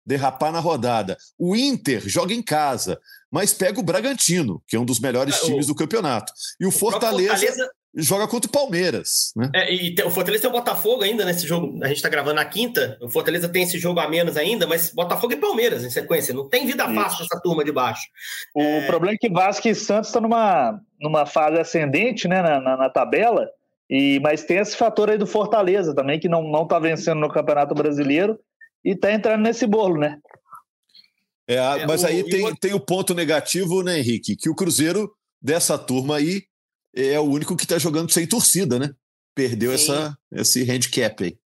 derrapar 0.05 0.51
na 0.51 0.59
rodada. 0.59 1.17
O 1.37 1.55
Inter 1.55 2.01
joga 2.07 2.33
em 2.33 2.41
casa, 2.41 2.99
mas 3.31 3.53
pega 3.53 3.79
o 3.79 3.83
Bragantino, 3.83 4.61
que 4.67 4.75
é 4.75 4.79
um 4.79 4.85
dos 4.85 4.99
melhores 4.99 5.35
é, 5.35 5.45
times 5.45 5.67
do 5.67 5.75
campeonato. 5.75 6.31
E 6.59 6.65
o, 6.65 6.69
o 6.69 6.71
Fortaleza, 6.71 7.35
Fortaleza, 7.35 7.69
joga 7.95 8.27
contra 8.27 8.47
o 8.47 8.51
Palmeiras. 8.51 9.31
Né? 9.35 9.49
É, 9.55 9.73
e 9.73 9.95
tem, 9.95 10.05
o 10.05 10.11
Fortaleza 10.11 10.43
tem 10.43 10.49
o 10.49 10.53
Botafogo 10.53 11.03
ainda 11.03 11.25
nesse 11.25 11.47
jogo. 11.47 11.79
A 11.83 11.87
gente 11.87 11.97
está 11.97 12.09
gravando 12.09 12.35
na 12.35 12.45
quinta. 12.45 12.97
O 13.01 13.09
Fortaleza 13.09 13.47
tem 13.47 13.63
esse 13.63 13.79
jogo 13.79 13.99
a 13.99 14.09
menos 14.09 14.37
ainda, 14.37 14.67
mas 14.67 14.91
Botafogo 14.93 15.33
e 15.33 15.37
Palmeiras 15.37 15.83
em 15.83 15.89
sequência. 15.89 16.33
Não 16.33 16.47
tem 16.47 16.67
vida 16.67 16.85
fácil 16.93 17.25
essa 17.25 17.41
turma 17.41 17.63
de 17.63 17.71
baixo. 17.71 18.03
O 18.53 18.61
é... 18.61 18.85
problema 18.85 19.15
é 19.15 19.17
que 19.17 19.33
Vasco 19.33 19.67
e 19.67 19.75
Santos 19.75 20.09
estão 20.09 20.21
numa, 20.21 20.79
numa 20.99 21.25
fase 21.25 21.59
ascendente 21.59 22.27
né, 22.27 22.41
na, 22.41 22.59
na, 22.59 22.77
na 22.77 22.89
tabela. 22.89 23.49
E, 23.89 24.19
mas 24.21 24.43
tem 24.43 24.57
esse 24.57 24.75
fator 24.75 25.09
aí 25.09 25.17
do 25.17 25.27
Fortaleza 25.27 25.93
também, 25.93 26.19
que 26.19 26.27
não, 26.27 26.41
não 26.43 26.67
tá 26.67 26.79
vencendo 26.79 27.19
no 27.19 27.29
Campeonato 27.29 27.75
Brasileiro 27.75 28.39
e 28.86 28.91
está 28.91 29.12
entrando 29.12 29.41
nesse 29.41 29.65
bolo, 29.65 30.00
né? 30.00 30.19
É, 31.48 31.56
é 31.56 31.88
mas 31.88 32.04
aí 32.04 32.24
tem, 32.24 32.45
o... 32.45 32.56
tem 32.56 32.74
o 32.74 32.80
ponto 32.80 33.13
negativo, 33.15 33.82
né, 33.82 34.00
Henrique? 34.00 34.36
Que 34.36 34.50
o 34.50 34.56
Cruzeiro, 34.56 35.12
dessa 35.41 35.78
turma 35.78 36.17
aí, 36.17 36.43
é 36.95 37.19
o 37.19 37.24
único 37.24 37.56
que 37.56 37.63
está 37.63 37.80
jogando 37.80 38.12
sem 38.12 38.28
torcida, 38.28 38.78
né? 38.78 38.91
Perdeu 39.36 39.74
essa, 39.74 40.15
esse 40.32 40.69
handicap 40.69 41.24
aí. 41.24 41.38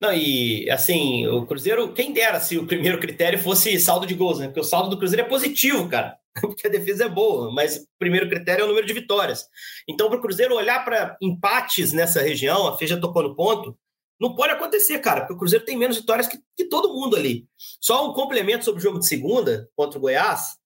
Não, 0.00 0.12
e 0.12 0.68
assim, 0.70 1.26
o 1.26 1.46
Cruzeiro, 1.46 1.92
quem 1.92 2.12
dera 2.12 2.40
se 2.40 2.56
o 2.58 2.66
primeiro 2.66 2.98
critério 2.98 3.38
fosse 3.38 3.78
saldo 3.78 4.06
de 4.06 4.14
gols, 4.14 4.38
né? 4.38 4.46
Porque 4.46 4.60
o 4.60 4.64
saldo 4.64 4.90
do 4.90 4.98
Cruzeiro 4.98 5.26
é 5.26 5.28
positivo, 5.28 5.88
cara. 5.88 6.16
Porque 6.40 6.66
a 6.66 6.70
defesa 6.70 7.04
é 7.04 7.08
boa, 7.08 7.52
mas 7.52 7.76
o 7.76 7.86
primeiro 7.98 8.28
critério 8.28 8.62
é 8.62 8.64
o 8.64 8.68
número 8.68 8.86
de 8.86 8.92
vitórias. 8.92 9.46
Então, 9.88 10.08
para 10.08 10.18
o 10.18 10.22
Cruzeiro 10.22 10.54
olhar 10.54 10.84
para 10.84 11.16
empates 11.20 11.92
nessa 11.92 12.22
região, 12.22 12.66
a 12.66 12.78
Feja 12.78 12.98
tocou 12.98 13.22
no 13.22 13.34
ponto, 13.34 13.76
não 14.20 14.34
pode 14.34 14.52
acontecer, 14.52 14.98
cara, 14.98 15.22
porque 15.22 15.32
o 15.32 15.38
Cruzeiro 15.38 15.64
tem 15.64 15.78
menos 15.78 15.96
vitórias 15.96 16.26
que, 16.26 16.38
que 16.54 16.66
todo 16.66 16.92
mundo 16.92 17.16
ali. 17.16 17.48
Só 17.80 18.08
um 18.08 18.12
complemento 18.12 18.66
sobre 18.66 18.80
o 18.80 18.82
jogo 18.82 18.98
de 18.98 19.06
segunda 19.06 19.68
contra 19.74 19.98
o 19.98 20.00
Goiás. 20.00 20.58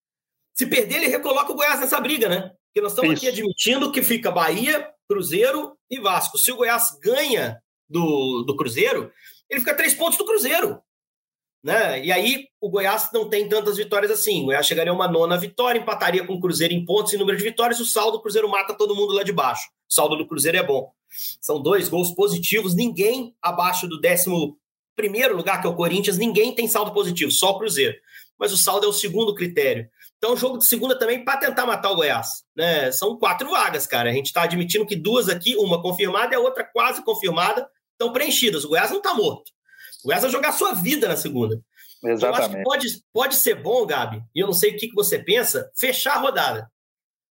Se 0.53 0.67
perder, 0.67 0.97
ele 0.97 1.07
recoloca 1.07 1.53
o 1.53 1.55
Goiás 1.55 1.79
nessa 1.79 2.01
briga, 2.01 2.29
né? 2.29 2.53
Porque 2.67 2.81
nós 2.81 2.93
estamos 2.93 3.13
Isso. 3.13 3.23
aqui 3.23 3.29
admitindo 3.29 3.93
que 3.93 4.03
fica 4.03 4.33
Bahia, 4.33 4.91
Cruzeiro 5.09 5.79
e 5.89 6.01
Vasco. 6.01 6.37
Se 6.37 6.51
o 6.51 6.57
Goiás 6.57 6.99
ganha 7.01 7.63
do, 7.89 8.43
do 8.43 8.57
Cruzeiro, 8.57 9.13
ele 9.49 9.61
fica 9.61 9.77
três 9.77 9.95
pontos 9.95 10.19
do 10.19 10.25
Cruzeiro. 10.25 10.83
Né? 11.65 12.05
E 12.05 12.13
aí 12.13 12.47
o 12.61 12.69
Goiás 12.69 13.09
não 13.11 13.27
tem 13.27 13.49
tantas 13.49 13.79
vitórias 13.79 14.11
assim. 14.11 14.43
O 14.43 14.47
Goiás 14.47 14.67
chegaria 14.67 14.93
a 14.93 14.95
uma 14.95 15.09
nona 15.09 15.39
vitória, 15.39 15.81
empataria 15.81 16.23
com 16.27 16.35
o 16.35 16.41
Cruzeiro 16.41 16.75
em 16.75 16.85
pontos 16.85 17.15
e 17.15 17.17
número 17.17 17.39
de 17.39 17.43
vitórias, 17.43 17.81
o 17.81 17.87
saldo 17.87 18.19
do 18.19 18.23
Cruzeiro 18.23 18.47
mata 18.51 18.75
todo 18.75 18.95
mundo 18.95 19.15
lá 19.15 19.23
de 19.23 19.33
baixo. 19.33 19.71
O 19.89 19.95
saldo 19.95 20.15
do 20.15 20.27
Cruzeiro 20.27 20.59
é 20.59 20.63
bom. 20.63 20.93
São 21.41 21.63
dois 21.63 21.89
gols 21.89 22.15
positivos, 22.15 22.75
ninguém 22.75 23.35
abaixo 23.41 23.89
do 23.89 23.99
décimo 23.99 24.59
primeiro 24.95 25.35
lugar, 25.35 25.61
que 25.63 25.67
é 25.67 25.71
o 25.71 25.75
Corinthians, 25.75 26.19
ninguém 26.19 26.55
tem 26.55 26.69
saldo 26.69 26.93
positivo, 26.93 27.31
só 27.33 27.53
o 27.53 27.59
Cruzeiro. 27.59 27.97
Mas 28.39 28.53
o 28.53 28.59
saldo 28.59 28.85
é 28.85 28.89
o 28.89 28.93
segundo 28.93 29.35
critério. 29.35 29.89
Então, 30.19 30.35
o 30.35 30.37
jogo 30.37 30.59
de 30.59 30.67
segunda 30.67 30.99
também 30.99 31.25
para 31.25 31.39
tentar 31.39 31.65
matar 31.65 31.93
o 31.93 31.97
Goiás. 31.97 32.45
Né? 32.55 32.93
São 32.93 33.17
quatro 33.17 33.49
vagas, 33.49 33.87
cara. 33.87 34.11
A 34.11 34.13
gente 34.13 34.27
está 34.27 34.43
admitindo 34.43 34.87
que 34.87 34.97
duas 34.97 35.29
aqui, 35.31 35.57
uma 35.57 35.81
confirmada 35.81 36.35
e 36.35 36.37
a 36.37 36.41
outra 36.41 36.65
quase 36.65 37.03
confirmada, 37.03 37.67
estão 37.93 38.13
preenchidas. 38.13 38.65
O 38.65 38.69
Goiás 38.69 38.91
não 38.91 38.99
está 38.99 39.15
morto. 39.15 39.51
O 40.05 40.09
Goiás 40.09 40.23
vai 40.23 40.31
jogar 40.31 40.53
sua 40.53 40.75
vida 40.75 41.09
na 41.09 41.17
segunda. 41.17 41.61
Exatamente. 42.05 42.25
Eu 42.25 42.35
acho 42.35 42.57
que 42.57 42.63
pode, 42.63 42.87
pode 43.13 43.37
ser 43.37 43.55
bom, 43.55 43.87
Gabi, 43.87 44.23
e 44.35 44.41
eu 44.41 44.47
não 44.47 44.53
sei 44.53 44.73
o 44.73 44.77
que, 44.77 44.89
que 44.89 44.95
você 44.95 45.19
pensa, 45.19 45.71
fechar 45.75 46.17
a 46.17 46.21
rodada. 46.21 46.71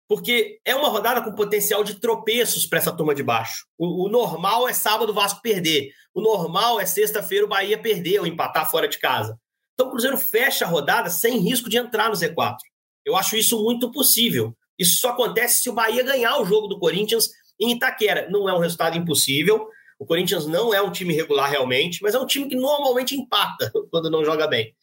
Porque 0.08 0.60
é 0.66 0.74
uma 0.76 0.90
rodada 0.90 1.22
com 1.22 1.36
potencial 1.36 1.84
de 1.84 1.96
tropeços 1.96 2.66
para 2.66 2.80
essa 2.80 2.92
turma 2.92 3.14
de 3.14 3.24
baixo. 3.24 3.66
O, 3.78 4.06
o, 4.06 4.10
normal 4.10 4.68
é 4.68 4.74
sábado 4.74 5.12
o 5.12 5.14
Vasco 5.14 5.42
perder. 5.42 5.92
O 6.14 6.22
normal 6.22 6.80
é 6.80 6.86
sexta-feira 6.86 7.46
o 7.46 7.50
Bahia 7.50 7.78
perder 7.78 8.20
ou 8.20 8.28
empatar 8.28 8.70
fora 8.70 8.88
de 8.88 8.98
casa. 8.98 9.38
Então 9.74 9.88
o 9.88 9.92
Cruzeiro 9.92 10.18
fecha 10.18 10.66
a 10.66 10.68
rodada 10.68 11.10
sem 11.10 11.40
risco 11.40 11.70
de 11.70 11.78
entrar 11.78 12.10
no 12.10 12.16
Z4. 12.16 12.58
Eu 13.06 13.16
acho 13.16 13.36
isso 13.36 13.62
muito 13.64 13.92
possível. 13.92 14.56
Isso 14.78 14.98
só 14.98 15.10
acontece 15.10 15.62
se 15.62 15.70
o 15.70 15.74
Bahia 15.74 16.04
ganhar 16.04 16.38
o 16.40 16.46
jogo 16.46 16.68
do 16.68 16.80
Corinthians 16.80 17.30
em 17.60 17.72
Itaquera. 17.72 18.30
Não 18.30 18.50
é 18.50 18.54
um 18.54 18.60
resultado 18.60 18.98
impossível, 18.98 19.68
o 20.02 20.06
Corinthians 20.06 20.48
não 20.48 20.74
é 20.74 20.82
um 20.82 20.92
time 20.92 21.14
regular 21.14 21.48
realmente, 21.48 22.02
mas 22.02 22.16
é 22.16 22.20
um 22.20 22.26
time 22.26 22.50
que 22.50 22.56
normalmente 22.56 23.16
empata 23.16 23.72
quando 23.92 24.10
não 24.10 24.26
joga 24.26 24.48
bem. 24.48 24.74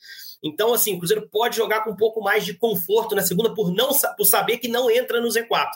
Então, 0.41 0.73
assim, 0.73 0.95
o 0.95 0.99
Cruzeiro 0.99 1.29
pode 1.29 1.57
jogar 1.57 1.83
com 1.83 1.91
um 1.91 1.97
pouco 1.97 2.23
mais 2.23 2.47
de 2.47 2.55
conforto 2.55 3.17
na 3.17 3.23
segunda 3.23 3.53
por 3.53 3.75
não 3.75 3.91
por 4.17 4.25
saber 4.25 4.59
que 4.59 4.69
não 4.69 4.89
entra 4.89 5.21
no 5.21 5.27
Z4. 5.27 5.71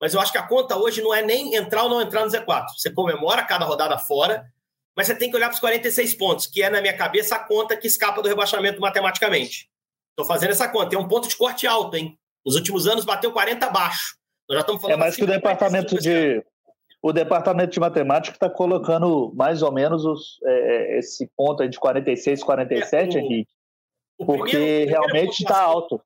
Mas 0.00 0.14
eu 0.14 0.20
acho 0.20 0.32
que 0.32 0.38
a 0.38 0.42
conta 0.42 0.74
hoje 0.74 1.02
não 1.02 1.12
é 1.12 1.20
nem 1.20 1.54
entrar 1.54 1.82
ou 1.82 1.90
não 1.90 2.00
entrar 2.00 2.24
no 2.24 2.30
Z4. 2.30 2.64
Você 2.78 2.90
comemora 2.90 3.42
cada 3.42 3.66
rodada 3.66 3.98
fora, 3.98 4.50
mas 4.96 5.06
você 5.06 5.14
tem 5.14 5.28
que 5.28 5.36
olhar 5.36 5.48
para 5.48 5.54
os 5.56 5.60
46 5.60 6.14
pontos, 6.14 6.46
que 6.46 6.62
é, 6.62 6.70
na 6.70 6.80
minha 6.80 6.96
cabeça, 6.96 7.36
a 7.36 7.40
conta 7.40 7.76
que 7.76 7.86
escapa 7.86 8.22
do 8.22 8.28
rebaixamento 8.28 8.80
matematicamente. 8.80 9.68
Estou 10.12 10.24
fazendo 10.24 10.52
essa 10.52 10.66
conta. 10.66 10.96
É 10.96 10.98
um 10.98 11.06
ponto 11.06 11.28
de 11.28 11.36
corte 11.36 11.66
alto, 11.66 11.94
hein? 11.94 12.18
Nos 12.42 12.54
últimos 12.54 12.86
anos 12.86 13.04
bateu 13.04 13.32
40 13.32 13.66
abaixo. 13.66 14.16
Nós 14.48 14.56
já 14.56 14.60
estamos 14.60 14.80
falando 14.80 14.96
é 14.96 14.98
mais 14.98 15.14
que 15.14 15.24
o 15.24 15.26
departamento 15.26 15.98
de 15.98 16.42
o 17.02 17.12
departamento 17.12 17.72
de 17.72 17.80
matemática 17.80 18.36
está 18.36 18.50
colocando 18.50 19.32
mais 19.34 19.62
ou 19.62 19.72
menos 19.72 20.04
os, 20.04 20.38
é, 20.44 20.96
é 20.96 20.98
esse 20.98 21.30
ponto 21.36 21.62
aí 21.62 21.68
de 21.68 21.78
46, 21.78 22.42
47, 22.42 23.16
é, 23.16 23.20
o, 23.20 23.24
Henrique, 23.24 23.52
o 24.18 24.26
porque 24.26 24.50
primeiro, 24.50 24.90
realmente 24.90 25.42
está 25.42 25.60
alto. 25.60 26.00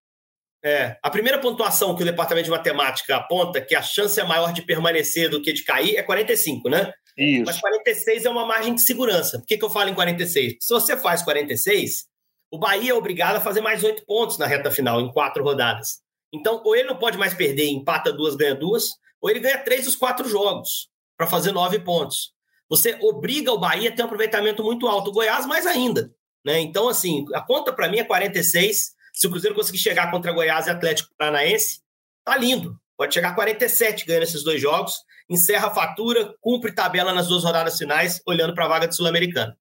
É, 0.64 0.96
a 1.02 1.11
primeira 1.11 1.40
pontuação 1.40 1.96
que 1.96 2.02
o 2.02 2.07
departamento 2.07 2.44
de 2.44 2.50
matemática 2.50 3.16
aponta, 3.16 3.61
que 3.61 3.74
a 3.74 3.83
chance 3.83 4.20
é 4.20 4.24
maior 4.24 4.52
de 4.52 4.62
permanecer 4.62 5.28
do 5.28 5.42
que 5.42 5.52
de 5.52 5.64
cair, 5.64 5.96
é 5.96 6.02
45, 6.02 6.68
né? 6.68 6.92
Isso. 7.16 7.44
Mas 7.46 7.61
46 7.61 8.24
é 8.24 8.31
uma 8.31 8.46
margem 8.46 8.74
de 8.74 8.83
segurança. 8.83 9.38
Por 9.38 9.46
que, 9.46 9.59
que 9.59 9.64
eu 9.64 9.70
falo 9.70 9.90
em 9.90 9.94
46? 9.94 10.57
Se 10.61 10.72
você 10.72 10.96
faz 10.96 11.22
46, 11.22 12.07
o 12.50 12.59
Bahia 12.59 12.92
é 12.92 12.94
obrigado 12.94 13.37
a 13.37 13.40
fazer 13.40 13.61
mais 13.61 13.83
oito 13.83 14.05
pontos 14.07 14.38
na 14.38 14.46
reta 14.46 14.70
final, 14.70 15.00
em 15.00 15.11
quatro 15.11 15.42
rodadas. 15.42 16.00
Então, 16.33 16.62
ou 16.64 16.76
ele 16.76 16.88
não 16.88 16.96
pode 16.96 17.18
mais 17.18 17.35
perder, 17.35 17.68
empata 17.68 18.12
duas, 18.12 18.37
ganha 18.37 18.55
duas, 18.55 18.90
ou 19.23 19.31
ele 19.31 19.41
ganha 19.41 19.59
três 19.59 19.85
dos 19.85 19.95
quatro 19.95 20.29
jogos 20.29 20.91
para 21.17 21.27
fazer 21.27 21.53
nove 21.53 21.79
pontos. 21.79 22.33
Você 22.69 22.99
obriga 23.01 23.53
o 23.53 23.59
Bahia 23.59 23.91
a 23.91 23.93
ter 23.95 24.03
um 24.03 24.07
aproveitamento 24.07 24.65
muito 24.65 24.89
alto, 24.89 25.11
o 25.11 25.13
Goiás 25.13 25.47
mais 25.47 25.67
ainda. 25.67 26.13
Né? 26.45 26.59
Então, 26.61 26.89
assim, 26.89 27.25
a 27.33 27.41
conta 27.41 27.73
para 27.73 27.89
mim 27.89 27.99
é 27.99 28.05
46. 28.05 28.93
Se 29.13 29.27
o 29.27 29.31
Cruzeiro 29.31 29.55
conseguir 29.55 29.79
chegar 29.79 30.11
contra 30.11 30.33
Goiás 30.33 30.67
e 30.67 30.71
Atlético 30.71 31.11
Paranaense, 31.17 31.81
tá 32.25 32.37
lindo. 32.37 32.77
Pode 32.97 33.15
chegar 33.15 33.31
a 33.31 33.35
47 33.35 34.07
ganhando 34.07 34.25
esses 34.25 34.43
dois 34.43 34.61
jogos, 34.61 34.95
encerra 35.29 35.69
a 35.69 35.75
fatura, 35.75 36.35
cumpre 36.41 36.73
tabela 36.73 37.13
nas 37.13 37.29
duas 37.29 37.45
rodadas 37.45 37.79
finais, 37.79 38.21
olhando 38.27 38.55
para 38.55 38.65
a 38.65 38.69
vaga 38.69 38.89
de 38.89 38.97
Sul-Americana. 38.97 39.57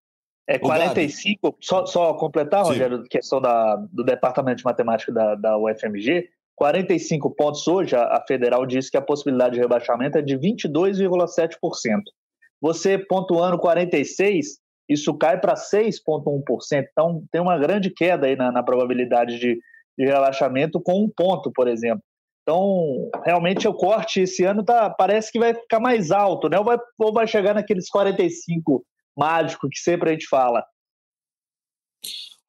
É 0.48 0.58
45, 0.58 1.58
só, 1.62 1.86
só 1.86 2.14
completar, 2.16 2.64
Rogério, 2.64 3.04
questão 3.04 3.40
da, 3.40 3.76
do 3.92 4.04
Departamento 4.04 4.58
de 4.58 4.66
Matemática 4.66 5.12
da, 5.12 5.36
da 5.36 5.58
UFMG, 5.58 6.30
45 6.62 7.32
pontos 7.32 7.68
hoje, 7.68 7.96
a 7.96 8.24
federal 8.28 8.68
diz 8.68 8.88
que 8.88 8.96
a 8.96 9.02
possibilidade 9.02 9.56
de 9.56 9.60
rebaixamento 9.60 10.20
é 10.20 10.22
de 10.22 10.38
22,7%. 10.38 11.58
Você 12.62 13.00
pontuando 13.00 13.58
46, 13.58 14.60
isso 14.88 15.12
cai 15.18 15.42
para 15.42 15.56
6,1%. 15.56 16.86
Então, 16.92 17.24
tem 17.32 17.42
uma 17.42 17.58
grande 17.58 17.90
queda 17.90 18.28
aí 18.28 18.36
na, 18.36 18.52
na 18.52 18.62
probabilidade 18.62 19.40
de, 19.40 19.60
de, 19.98 20.06
relaxamento 20.06 20.80
com 20.80 21.04
um 21.04 21.10
ponto, 21.10 21.52
por 21.52 21.68
exemplo. 21.68 22.04
Então, 22.44 23.10
realmente, 23.26 23.68
o 23.68 23.74
corte 23.74 24.22
esse 24.22 24.44
ano 24.44 24.64
tá, 24.64 24.88
parece 24.88 25.32
que 25.32 25.40
vai 25.40 25.56
ficar 25.56 25.80
mais 25.80 26.12
alto, 26.12 26.48
né? 26.48 26.60
Ou 26.60 26.64
vai, 26.64 26.78
ou 27.00 27.12
vai 27.12 27.26
chegar 27.26 27.56
naqueles 27.56 27.90
45 27.90 28.86
mágico 29.18 29.68
que 29.68 29.80
sempre 29.80 30.12
a 30.12 30.14
gente 30.14 30.28
fala. 30.28 30.64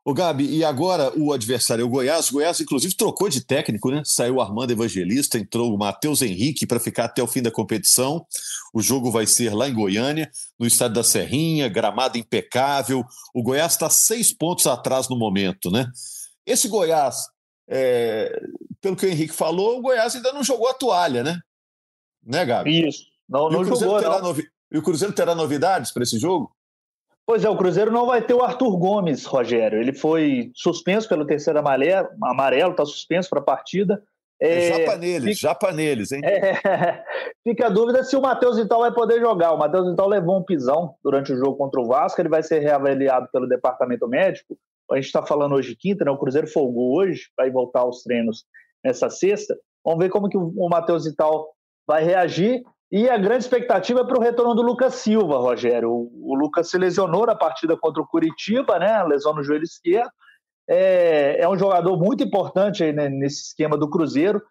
Ô, 0.04 0.12
Gabi, 0.12 0.56
e 0.56 0.64
agora 0.64 1.16
o 1.16 1.32
adversário 1.32 1.82
é 1.82 1.84
o 1.84 1.88
Goiás. 1.88 2.28
O 2.28 2.32
Goiás, 2.32 2.60
inclusive, 2.60 2.96
trocou 2.96 3.28
de 3.28 3.40
técnico, 3.40 3.88
né? 3.88 4.02
Saiu 4.04 4.36
o 4.36 4.40
Armando 4.40 4.72
Evangelista, 4.72 5.38
entrou 5.38 5.72
o 5.72 5.78
Matheus 5.78 6.22
Henrique 6.22 6.66
para 6.66 6.80
ficar 6.80 7.04
até 7.04 7.22
o 7.22 7.26
fim 7.28 7.40
da 7.40 7.52
competição. 7.52 8.26
O 8.74 8.82
jogo 8.82 9.12
vai 9.12 9.26
ser 9.28 9.54
lá 9.54 9.68
em 9.68 9.74
Goiânia, 9.74 10.28
no 10.58 10.66
estádio 10.66 10.96
da 10.96 11.04
Serrinha, 11.04 11.68
gramado 11.68 12.18
impecável. 12.18 13.04
O 13.32 13.44
Goiás 13.44 13.74
está 13.74 13.88
seis 13.88 14.32
pontos 14.32 14.66
atrás 14.66 15.08
no 15.08 15.16
momento, 15.16 15.70
né? 15.70 15.88
Esse 16.44 16.66
Goiás, 16.66 17.26
é... 17.68 18.42
pelo 18.80 18.96
que 18.96 19.06
o 19.06 19.08
Henrique 19.08 19.32
falou, 19.32 19.78
o 19.78 19.82
Goiás 19.82 20.16
ainda 20.16 20.32
não 20.32 20.42
jogou 20.42 20.68
a 20.68 20.74
toalha, 20.74 21.22
né? 21.22 21.38
Né, 22.26 22.44
Gabi? 22.44 22.88
Isso. 22.88 23.04
Não, 23.28 23.48
não 23.48 23.64
jogou, 23.64 24.02
não. 24.02 24.20
Novi... 24.20 24.48
E 24.72 24.78
o 24.78 24.82
Cruzeiro 24.82 25.14
terá 25.14 25.32
novidades 25.32 25.92
para 25.92 26.02
esse 26.02 26.18
jogo? 26.18 26.50
Pois 27.32 27.46
é, 27.46 27.48
o 27.48 27.56
Cruzeiro 27.56 27.90
não 27.90 28.04
vai 28.04 28.20
ter 28.20 28.34
o 28.34 28.42
Arthur 28.42 28.76
Gomes, 28.76 29.24
Rogério. 29.24 29.80
Ele 29.80 29.94
foi 29.94 30.52
suspenso 30.54 31.08
pelo 31.08 31.24
terceiro 31.24 31.58
amarelo, 31.58 32.72
está 32.72 32.84
suspenso 32.84 33.30
para 33.30 33.40
a 33.40 33.42
partida. 33.42 34.02
É, 34.38 34.68
é, 34.68 34.78
japa 34.84 34.98
neles, 34.98 35.38
fica, 35.38 35.48
japa 35.48 35.72
neles, 35.72 36.12
hein? 36.12 36.20
É, 36.22 37.02
fica 37.42 37.68
a 37.68 37.70
dúvida 37.70 38.04
se 38.04 38.14
o 38.16 38.20
Matheus 38.20 38.58
Vital 38.58 38.80
vai 38.80 38.92
poder 38.92 39.18
jogar. 39.18 39.54
O 39.54 39.58
Matheus 39.58 39.88
Vital 39.88 40.08
levou 40.08 40.40
um 40.40 40.44
pisão 40.44 40.94
durante 41.02 41.32
o 41.32 41.36
jogo 41.38 41.56
contra 41.56 41.80
o 41.80 41.86
Vasco, 41.86 42.20
ele 42.20 42.28
vai 42.28 42.42
ser 42.42 42.58
reavaliado 42.58 43.26
pelo 43.32 43.48
departamento 43.48 44.06
médico. 44.06 44.54
A 44.90 44.96
gente 44.96 45.06
está 45.06 45.22
falando 45.22 45.54
hoje 45.54 45.74
quinta, 45.74 46.04
né? 46.04 46.10
O 46.10 46.18
Cruzeiro 46.18 46.46
folgou 46.46 46.98
hoje, 46.98 47.30
vai 47.34 47.50
voltar 47.50 47.80
aos 47.80 48.02
treinos 48.02 48.44
nessa 48.84 49.08
sexta. 49.08 49.56
Vamos 49.82 50.04
ver 50.04 50.10
como 50.10 50.28
que 50.28 50.36
o 50.36 50.68
Matheus 50.68 51.06
Vital 51.06 51.48
vai 51.86 52.04
reagir. 52.04 52.62
E 52.92 53.08
a 53.08 53.16
grande 53.16 53.44
expectativa 53.44 54.00
é 54.00 54.04
para 54.04 54.18
o 54.18 54.22
retorno 54.22 54.54
do 54.54 54.60
Lucas 54.60 54.96
Silva, 54.96 55.38
Rogério. 55.38 55.90
O, 55.90 56.32
o, 56.32 56.34
Lucas 56.34 56.68
se 56.68 56.76
lesionou 56.76 57.24
na 57.24 57.34
partida 57.34 57.74
contra 57.74 58.02
o 58.02 58.06
Curitiba, 58.06 58.78
né? 58.78 59.02
Lesão 59.04 59.34
no 59.34 59.42
joelho 59.42 59.64
esquerdo. 59.64 60.10
É, 60.68 61.40
é 61.40 61.48
um 61.48 61.56
jogador 61.56 61.96
muito 61.96 62.22
importante 62.22 62.84
aí, 62.84 62.92
né, 62.92 63.08
nesse 63.08 63.44
esquema 63.44 63.78
do 63.78 63.88
Cruzeiro. 63.88 64.42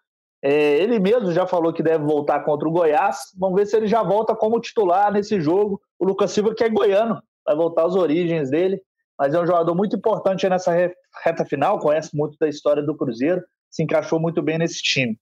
É, 0.42 0.76
ele 0.78 0.98
mesmo 0.98 1.30
já 1.30 1.46
falou 1.46 1.72
que 1.72 1.84
deve 1.84 2.04
voltar 2.04 2.40
contra 2.40 2.68
o 2.68 2.72
Goiás. 2.72 3.18
Vamos 3.38 3.54
ver 3.54 3.66
se 3.66 3.76
ele 3.76 3.86
já 3.86 4.02
volta 4.02 4.34
como 4.34 4.60
titular 4.60 5.12
nesse 5.12 5.40
jogo. 5.40 5.80
O 5.96 6.04
Lucas 6.04 6.32
Silva, 6.32 6.52
que 6.52 6.64
é 6.64 6.68
goiano, 6.68 7.22
vai 7.46 7.54
voltar 7.54 7.86
às 7.86 7.94
origens 7.94 8.50
dele. 8.50 8.82
Mas 9.16 9.34
é 9.34 9.40
um 9.40 9.46
jogador 9.46 9.72
muito 9.76 9.94
importante 9.94 10.48
nessa 10.48 10.72
reta 11.24 11.44
final, 11.44 11.78
conhece 11.78 12.10
muito 12.12 12.36
da 12.40 12.48
história 12.48 12.82
do 12.82 12.96
Cruzeiro, 12.96 13.40
se 13.70 13.84
encaixou 13.84 14.18
muito 14.18 14.42
bem 14.42 14.58
nesse 14.58 14.82
time. 14.82 15.16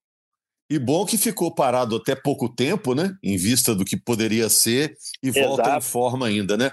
E 0.71 0.79
bom 0.79 1.05
que 1.05 1.19
ficou 1.19 1.53
parado 1.53 1.97
até 1.97 2.15
pouco 2.15 2.49
tempo, 2.49 2.95
né? 2.95 3.13
Em 3.23 3.37
vista 3.37 3.75
do 3.75 3.85
que 3.85 3.97
poderia 3.97 4.49
ser, 4.49 4.97
e 5.21 5.29
volta 5.29 5.63
Exato. 5.63 5.79
em 5.79 5.81
forma 5.81 6.27
ainda, 6.29 6.57
né? 6.57 6.71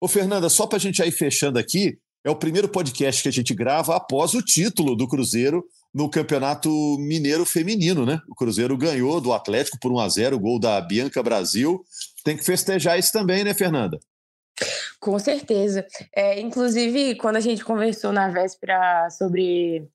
Ô, 0.00 0.08
Fernanda, 0.08 0.48
só 0.48 0.66
para 0.66 0.78
a 0.78 0.80
gente 0.80 1.00
aí 1.00 1.12
fechando 1.12 1.56
aqui, 1.56 1.96
é 2.24 2.30
o 2.30 2.34
primeiro 2.34 2.68
podcast 2.68 3.22
que 3.22 3.28
a 3.28 3.32
gente 3.32 3.54
grava 3.54 3.94
após 3.94 4.34
o 4.34 4.42
título 4.42 4.96
do 4.96 5.06
Cruzeiro 5.06 5.64
no 5.94 6.10
Campeonato 6.10 6.68
Mineiro 6.98 7.46
Feminino, 7.46 8.04
né? 8.04 8.20
O 8.28 8.34
Cruzeiro 8.34 8.76
ganhou 8.76 9.20
do 9.20 9.32
Atlético 9.32 9.78
por 9.80 9.92
1 9.92 10.00
a 10.00 10.08
0 10.08 10.36
o 10.36 10.40
gol 10.40 10.58
da 10.58 10.80
Bianca 10.80 11.22
Brasil. 11.22 11.84
Tem 12.24 12.36
que 12.36 12.44
festejar 12.44 12.98
isso 12.98 13.12
também, 13.12 13.44
né, 13.44 13.54
Fernanda? 13.54 14.00
Com 14.98 15.18
certeza. 15.20 15.86
É, 16.14 16.40
inclusive, 16.40 17.14
quando 17.14 17.36
a 17.36 17.40
gente 17.40 17.64
conversou 17.64 18.12
na 18.12 18.28
véspera 18.28 19.08
sobre 19.10 19.86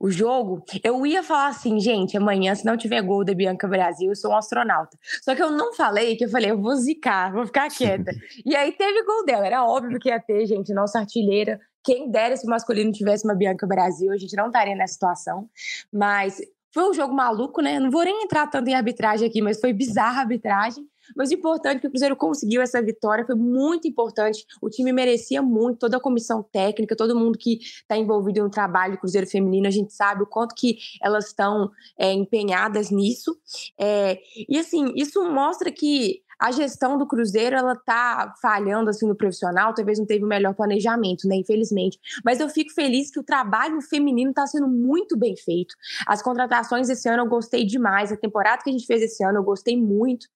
o 0.00 0.10
jogo, 0.10 0.64
eu 0.82 1.06
ia 1.06 1.22
falar 1.22 1.48
assim, 1.48 1.78
gente, 1.80 2.16
amanhã, 2.16 2.54
se 2.54 2.64
não 2.64 2.76
tiver 2.76 3.02
gol 3.02 3.24
da 3.24 3.34
Bianca 3.34 3.66
Brasil, 3.66 4.10
eu 4.10 4.16
sou 4.16 4.32
um 4.32 4.36
astronauta. 4.36 4.96
Só 5.22 5.34
que 5.34 5.42
eu 5.42 5.50
não 5.50 5.74
falei, 5.74 6.16
que 6.16 6.24
eu 6.24 6.28
falei, 6.28 6.50
eu 6.50 6.60
vou 6.60 6.74
zicar, 6.76 7.32
vou 7.32 7.46
ficar 7.46 7.68
quieta. 7.74 8.12
e 8.44 8.54
aí 8.54 8.72
teve 8.72 9.04
gol 9.04 9.24
dela, 9.24 9.46
era 9.46 9.64
óbvio 9.64 9.98
que 9.98 10.08
ia 10.08 10.20
ter, 10.20 10.46
gente, 10.46 10.72
nossa 10.72 10.98
artilheira. 10.98 11.60
Quem 11.82 12.10
dera 12.10 12.36
se 12.36 12.46
o 12.46 12.50
masculino 12.50 12.92
tivesse 12.92 13.26
uma 13.26 13.34
Bianca 13.34 13.66
Brasil, 13.66 14.10
a 14.10 14.16
gente 14.16 14.34
não 14.36 14.46
estaria 14.46 14.74
nessa 14.74 14.94
situação. 14.94 15.48
Mas 15.92 16.40
foi 16.72 16.90
um 16.90 16.94
jogo 16.94 17.14
maluco, 17.14 17.60
né? 17.60 17.78
Não 17.78 17.90
vou 17.90 18.02
nem 18.02 18.24
entrar 18.24 18.46
tanto 18.48 18.68
em 18.68 18.74
arbitragem 18.74 19.28
aqui, 19.28 19.40
mas 19.40 19.60
foi 19.60 19.72
bizarra 19.72 20.18
a 20.18 20.22
arbitragem. 20.22 20.84
Mas 21.16 21.30
o 21.30 21.34
importante 21.34 21.76
é 21.76 21.80
que 21.80 21.86
o 21.86 21.90
Cruzeiro 21.90 22.16
conseguiu 22.16 22.62
essa 22.62 22.82
vitória, 22.82 23.24
foi 23.24 23.34
muito 23.34 23.86
importante. 23.86 24.44
O 24.60 24.68
time 24.68 24.92
merecia 24.92 25.42
muito, 25.42 25.78
toda 25.78 25.96
a 25.96 26.00
comissão 26.00 26.42
técnica, 26.42 26.96
todo 26.96 27.18
mundo 27.18 27.38
que 27.38 27.58
está 27.60 27.96
envolvido 27.96 28.42
no 28.42 28.50
trabalho 28.50 28.94
do 28.94 28.98
Cruzeiro 28.98 29.26
Feminino, 29.26 29.66
a 29.66 29.70
gente 29.70 29.92
sabe 29.92 30.22
o 30.22 30.26
quanto 30.26 30.54
que 30.54 30.78
elas 31.02 31.26
estão 31.26 31.70
é, 31.98 32.12
empenhadas 32.12 32.90
nisso. 32.90 33.36
É, 33.78 34.18
e 34.48 34.58
assim, 34.58 34.92
isso 34.96 35.22
mostra 35.30 35.70
que 35.70 36.22
a 36.44 36.50
gestão 36.50 36.98
do 36.98 37.06
Cruzeiro 37.06 37.56
ela 37.56 37.74
tá 37.74 38.34
falhando 38.42 38.90
assim 38.90 39.08
no 39.08 39.14
profissional, 39.14 39.72
talvez 39.72 39.98
não 39.98 40.04
teve 40.04 40.26
o 40.26 40.28
melhor 40.28 40.54
planejamento, 40.54 41.26
né, 41.26 41.36
infelizmente. 41.36 41.98
Mas 42.22 42.38
eu 42.38 42.50
fico 42.50 42.70
feliz 42.74 43.10
que 43.10 43.18
o 43.18 43.22
trabalho 43.22 43.80
feminino 43.80 44.28
está 44.28 44.46
sendo 44.46 44.68
muito 44.68 45.16
bem 45.16 45.34
feito. 45.38 45.74
As 46.06 46.20
contratações 46.20 46.90
esse 46.90 47.08
ano 47.08 47.22
eu 47.22 47.28
gostei 47.28 47.64
demais, 47.64 48.12
a 48.12 48.16
temporada 48.16 48.62
que 48.62 48.68
a 48.68 48.72
gente 48.74 48.84
fez 48.84 49.00
esse 49.00 49.24
ano 49.24 49.38
eu 49.38 49.42
gostei 49.42 49.74
muito. 49.74 50.26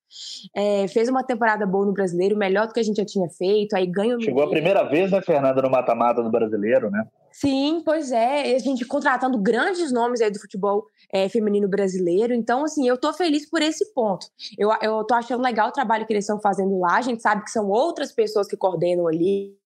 É, 0.57 0.89
fez 0.89 1.11
uma 1.11 1.23
temporada 1.23 1.67
boa 1.67 1.85
no 1.85 1.93
Brasileiro, 1.93 2.39
melhor 2.39 2.67
do 2.67 2.73
que 2.73 2.81
a 2.81 2.83
gente 2.83 2.97
já 2.97 3.05
tinha 3.05 3.29
feito, 3.29 3.77
aí 3.77 3.87
ganhou. 3.87 4.19
Chegou 4.19 4.43
a 4.43 4.49
primeira 4.49 4.85
vez, 4.85 5.11
né, 5.11 5.21
Fernanda, 5.21 5.61
no 5.61 5.69
mata-mata 5.69 6.23
do 6.23 6.31
Brasileiro, 6.31 6.91
né? 6.91 7.05
Sim, 7.41 7.83
pois 7.85 8.11
é. 8.11 8.57
A 8.57 8.59
gente 8.59 8.85
contratando 8.85 9.39
grandes 9.39 9.93
nomes 9.93 10.21
aí 10.21 10.29
do 10.29 10.41
futebol 10.41 10.85
é, 11.13 11.29
feminino 11.29 11.69
brasileiro. 11.69 12.35
Então, 12.35 12.65
assim, 12.65 12.89
eu 12.89 12.99
tô 12.99 13.13
feliz 13.13 13.49
por 13.49 13.63
esse 13.63 13.93
ponto. 13.95 14.27
Eu, 14.59 14.73
eu 14.83 15.05
tô 15.05 15.15
achando 15.15 15.41
legal 15.41 15.69
o 15.69 15.73
trabalho 15.73 16.05
que 16.05 16.13
eles 16.13 16.25
estão 16.25 16.41
fazendo 16.41 16.81
lá. 16.81 16.97
A 16.97 17.01
gente 17.01 17.23
sabe 17.23 17.45
que 17.45 17.51
são 17.53 17.69
outras 17.69 18.11
pessoas 18.11 18.49
que 18.49 18.57
coordenam 18.57 19.07
ali. 19.07 19.57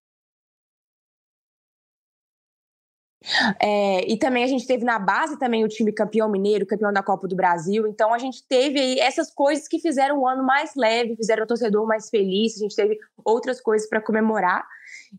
É, 3.60 4.10
e 4.10 4.16
também 4.16 4.44
a 4.44 4.46
gente 4.46 4.66
teve 4.66 4.84
na 4.84 4.98
base 4.98 5.38
também 5.38 5.64
o 5.64 5.68
time 5.68 5.92
campeão 5.92 6.28
mineiro, 6.28 6.66
campeão 6.66 6.92
da 6.92 7.02
Copa 7.02 7.28
do 7.28 7.36
Brasil. 7.36 7.86
Então 7.86 8.12
a 8.12 8.18
gente 8.18 8.46
teve 8.46 8.78
aí 8.78 8.98
essas 8.98 9.30
coisas 9.30 9.68
que 9.68 9.78
fizeram 9.78 10.18
o 10.20 10.26
ano 10.26 10.42
mais 10.42 10.74
leve, 10.76 11.16
fizeram 11.16 11.44
o 11.44 11.46
torcedor 11.46 11.86
mais 11.86 12.10
feliz. 12.10 12.56
A 12.56 12.60
gente 12.60 12.76
teve 12.76 12.98
outras 13.24 13.60
coisas 13.60 13.88
para 13.88 14.00
comemorar. 14.00 14.66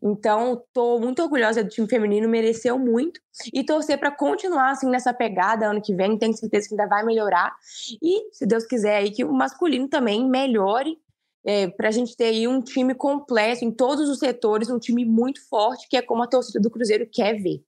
Então 0.02 0.54
estou 0.54 1.00
muito 1.00 1.22
orgulhosa 1.22 1.64
do 1.64 1.70
time 1.70 1.88
feminino, 1.88 2.28
mereceu 2.28 2.78
muito 2.78 3.20
e 3.54 3.64
torcer 3.64 3.98
para 3.98 4.12
continuar 4.12 4.72
assim 4.72 4.90
nessa 4.90 5.14
pegada 5.14 5.68
ano 5.68 5.82
que 5.82 5.96
vem. 5.96 6.18
Tenho 6.18 6.36
certeza 6.36 6.68
que 6.68 6.74
ainda 6.74 6.88
vai 6.88 7.04
melhorar 7.04 7.56
e, 8.02 8.30
se 8.32 8.46
Deus 8.46 8.66
quiser, 8.66 8.98
aí 8.98 9.12
que 9.12 9.24
o 9.24 9.34
masculino 9.34 9.88
também 9.88 10.28
melhore 10.28 10.98
é, 11.46 11.68
para 11.68 11.90
a 11.90 11.92
gente 11.92 12.16
ter 12.16 12.26
aí 12.26 12.48
um 12.48 12.62
time 12.62 12.96
completo 12.96 13.66
em 13.66 13.72
todos 13.72 14.10
os 14.10 14.20
setores, 14.20 14.70
um 14.70 14.80
time 14.80 15.04
muito 15.04 15.46
forte, 15.48 15.88
que 15.90 15.98
é 15.98 16.02
como 16.02 16.24
a 16.24 16.28
torcida 16.28 16.60
do 16.60 16.70
Cruzeiro 16.70 17.08
quer 17.12 17.34
ver. 17.34 17.62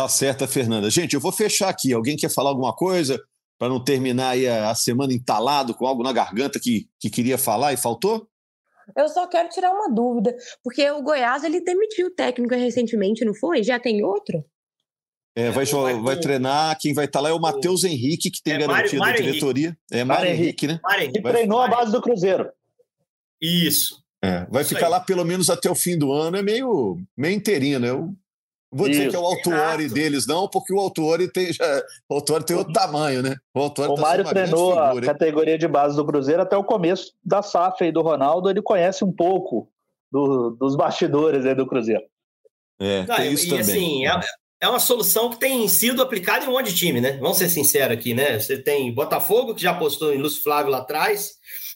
Tá 0.00 0.08
certa, 0.08 0.48
Fernanda. 0.48 0.88
Gente, 0.88 1.12
eu 1.12 1.20
vou 1.20 1.30
fechar 1.30 1.68
aqui. 1.68 1.92
Alguém 1.92 2.16
quer 2.16 2.30
falar 2.30 2.48
alguma 2.48 2.74
coisa 2.74 3.22
para 3.58 3.68
não 3.68 3.84
terminar 3.84 4.30
aí 4.30 4.48
a, 4.48 4.70
a, 4.70 4.74
semana 4.74 5.12
entalado 5.12 5.74
com 5.74 5.86
algo 5.86 6.02
na 6.02 6.10
garganta 6.10 6.58
que, 6.58 6.88
que 6.98 7.10
queria 7.10 7.36
falar 7.36 7.74
e 7.74 7.76
faltou? 7.76 8.26
Eu 8.96 9.06
só 9.10 9.26
quero 9.26 9.50
tirar 9.50 9.70
uma 9.70 9.94
dúvida, 9.94 10.34
porque 10.64 10.90
o 10.90 11.02
Goiás 11.02 11.44
ele 11.44 11.60
demitiu 11.60 12.06
o 12.06 12.10
técnico 12.10 12.54
recentemente, 12.54 13.26
não 13.26 13.34
foi? 13.34 13.62
Já 13.62 13.78
tem 13.78 14.02
outro? 14.02 14.42
É, 15.36 15.50
vai, 15.50 15.66
vai, 15.66 16.00
vai 16.00 16.18
treinar, 16.18 16.78
quem 16.80 16.94
vai 16.94 17.04
estar 17.04 17.18
tá 17.18 17.24
lá 17.24 17.28
é 17.28 17.34
o 17.34 17.38
Matheus 17.38 17.84
Henrique, 17.84 18.30
que 18.30 18.42
tem 18.42 18.54
é, 18.54 18.58
garantia 18.58 18.98
Mário, 18.98 19.22
da 19.22 19.26
diretoria. 19.26 19.66
Henrique. 19.66 19.80
É 19.90 20.02
Mário 20.02 20.30
Henrique, 20.30 20.42
Henrique, 20.42 20.66
né? 20.66 20.80
Mário 20.82 21.02
Henrique. 21.02 21.20
Vai... 21.20 21.32
treinou 21.34 21.60
a 21.60 21.68
base 21.68 21.92
do 21.92 22.00
Cruzeiro. 22.00 22.50
Isso. 23.38 24.02
É, 24.24 24.46
vai 24.46 24.62
Isso 24.62 24.74
ficar 24.74 24.86
aí. 24.86 24.92
lá 24.92 25.00
pelo 25.00 25.26
menos 25.26 25.50
até 25.50 25.70
o 25.70 25.74
fim 25.74 25.98
do 25.98 26.10
ano, 26.10 26.38
é 26.38 26.42
meio, 26.42 26.98
meio 27.14 27.36
inteirinho, 27.36 27.78
né? 27.78 27.90
Eu 27.90 28.14
Vou 28.72 28.88
dizer 28.88 29.02
Isso. 29.02 29.10
que 29.10 29.16
é 29.16 29.18
o 29.18 29.24
Autuori 29.24 29.88
deles, 29.88 30.26
não, 30.26 30.46
porque 30.46 30.72
o 30.72 30.78
Autuori 30.78 31.30
tem, 31.30 31.52
já, 31.52 31.82
o 32.08 32.14
Autuori 32.14 32.44
tem 32.44 32.56
outro 32.56 32.72
tamanho, 32.72 33.20
né? 33.20 33.36
O, 33.52 33.66
o 33.66 33.70
tá 33.70 33.88
Mário 33.96 34.24
treinou 34.24 34.72
figura, 34.72 35.06
a 35.06 35.12
categoria 35.12 35.58
de 35.58 35.66
base 35.66 35.96
do 35.96 36.06
Cruzeiro 36.06 36.42
até 36.42 36.56
o 36.56 36.62
começo 36.62 37.12
da 37.24 37.42
SAF 37.42 37.82
aí 37.82 37.90
do 37.90 38.00
Ronaldo, 38.00 38.48
ele 38.48 38.62
conhece 38.62 39.04
um 39.04 39.10
pouco 39.10 39.68
do, 40.10 40.50
dos 40.50 40.76
bastidores 40.76 41.44
aí 41.44 41.54
do 41.54 41.66
Cruzeiro. 41.66 42.04
É, 42.80 43.26
isso 43.26 43.46
e, 43.46 43.50
também. 43.50 43.60
Assim, 43.60 44.06
é, 44.06 44.20
é 44.62 44.68
uma 44.68 44.78
solução 44.78 45.30
que 45.30 45.38
tem 45.38 45.66
sido 45.66 46.00
aplicada 46.00 46.44
em 46.44 46.48
um 46.48 46.52
monte 46.52 46.70
de 46.70 46.76
time, 46.76 47.00
né? 47.00 47.18
Vamos 47.18 47.38
ser 47.38 47.48
sinceros 47.48 47.96
aqui, 47.96 48.14
né? 48.14 48.38
Você 48.38 48.56
tem 48.56 48.94
Botafogo, 48.94 49.54
que 49.54 49.62
já 49.62 49.72
apostou 49.72 50.14
em 50.14 50.18
Lúcio 50.18 50.42
Flávio 50.42 50.70
lá 50.70 50.78
atrás, 50.78 51.32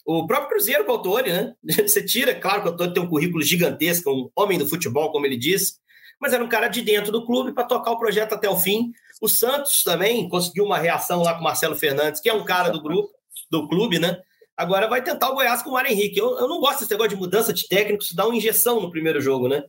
o 0.06 0.26
próprio 0.26 0.50
Cruzeiro 0.50 0.84
com 0.84 0.92
o 0.92 0.94
Autori, 0.96 1.32
né? 1.32 1.54
Você 1.88 2.04
tira, 2.04 2.34
claro 2.34 2.62
que 2.62 2.68
o 2.68 2.70
Autori 2.72 2.92
tem 2.92 3.02
um 3.02 3.08
currículo 3.08 3.42
gigantesco, 3.42 4.10
um 4.10 4.30
homem 4.36 4.58
do 4.58 4.68
futebol, 4.68 5.10
como 5.10 5.26
ele 5.26 5.36
diz, 5.36 5.78
mas 6.20 6.32
era 6.32 6.42
um 6.42 6.48
cara 6.48 6.68
de 6.68 6.82
dentro 6.82 7.12
do 7.12 7.24
clube 7.24 7.52
para 7.52 7.64
tocar 7.64 7.90
o 7.90 7.98
projeto 7.98 8.34
até 8.34 8.48
o 8.48 8.56
fim. 8.56 8.92
O 9.20 9.28
Santos 9.28 9.82
também 9.82 10.28
conseguiu 10.28 10.64
uma 10.64 10.78
reação 10.78 11.22
lá 11.22 11.34
com 11.34 11.40
o 11.40 11.44
Marcelo 11.44 11.76
Fernandes, 11.76 12.20
que 12.20 12.28
é 12.28 12.34
um 12.34 12.44
cara 12.44 12.70
do 12.70 12.82
grupo, 12.82 13.10
do 13.50 13.68
clube, 13.68 13.98
né? 13.98 14.20
Agora 14.56 14.86
vai 14.86 15.02
tentar 15.02 15.30
o 15.30 15.34
Goiás 15.34 15.62
com 15.62 15.70
o 15.70 15.72
Mário 15.72 15.90
Henrique. 15.90 16.18
Eu, 16.18 16.38
eu 16.38 16.48
não 16.48 16.60
gosto 16.60 16.80
desse 16.80 16.90
negócio 16.92 17.10
de 17.10 17.16
mudança 17.16 17.52
de 17.52 17.66
técnico, 17.66 18.02
isso 18.02 18.14
dá 18.14 18.26
uma 18.26 18.36
injeção 18.36 18.80
no 18.80 18.90
primeiro 18.90 19.20
jogo, 19.20 19.48
né? 19.48 19.64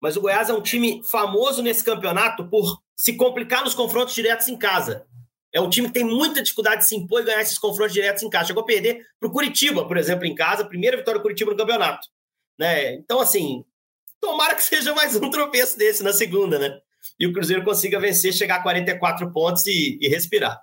Mas 0.00 0.16
o 0.16 0.20
Goiás 0.20 0.48
é 0.48 0.52
um 0.52 0.62
time 0.62 1.02
famoso 1.04 1.62
nesse 1.62 1.84
campeonato 1.84 2.48
por 2.48 2.80
se 2.96 3.14
complicar 3.16 3.62
nos 3.62 3.74
confrontos 3.74 4.14
diretos 4.14 4.48
em 4.48 4.56
casa. 4.56 5.06
É 5.52 5.60
um 5.60 5.68
time 5.68 5.88
que 5.88 5.94
tem 5.94 6.04
muita 6.04 6.42
dificuldade 6.42 6.80
de 6.80 6.88
se 6.88 6.96
impor 6.96 7.20
e 7.20 7.24
ganhar 7.24 7.42
esses 7.42 7.58
confrontos 7.58 7.92
diretos 7.92 8.22
em 8.22 8.30
casa. 8.30 8.48
Chegou 8.48 8.62
a 8.62 8.66
perder 8.66 9.06
para 9.20 9.28
o 9.28 9.32
Curitiba, 9.32 9.86
por 9.86 9.98
exemplo, 9.98 10.24
em 10.24 10.34
casa, 10.34 10.64
primeira 10.64 10.96
vitória 10.96 11.20
do 11.20 11.22
Curitiba 11.22 11.50
no 11.50 11.56
campeonato. 11.56 12.08
Né? 12.58 12.94
Então, 12.94 13.20
assim, 13.20 13.64
Tomara 14.22 14.54
que 14.54 14.62
seja 14.62 14.94
mais 14.94 15.16
um 15.16 15.28
tropeço 15.28 15.76
desse 15.76 16.00
na 16.00 16.12
segunda, 16.12 16.56
né? 16.56 16.78
E 17.18 17.26
o 17.26 17.32
Cruzeiro 17.32 17.64
consiga 17.64 17.98
vencer, 17.98 18.32
chegar 18.32 18.60
a 18.60 18.62
44 18.62 19.32
pontos 19.32 19.66
e, 19.66 19.98
e 20.00 20.08
respirar. 20.08 20.62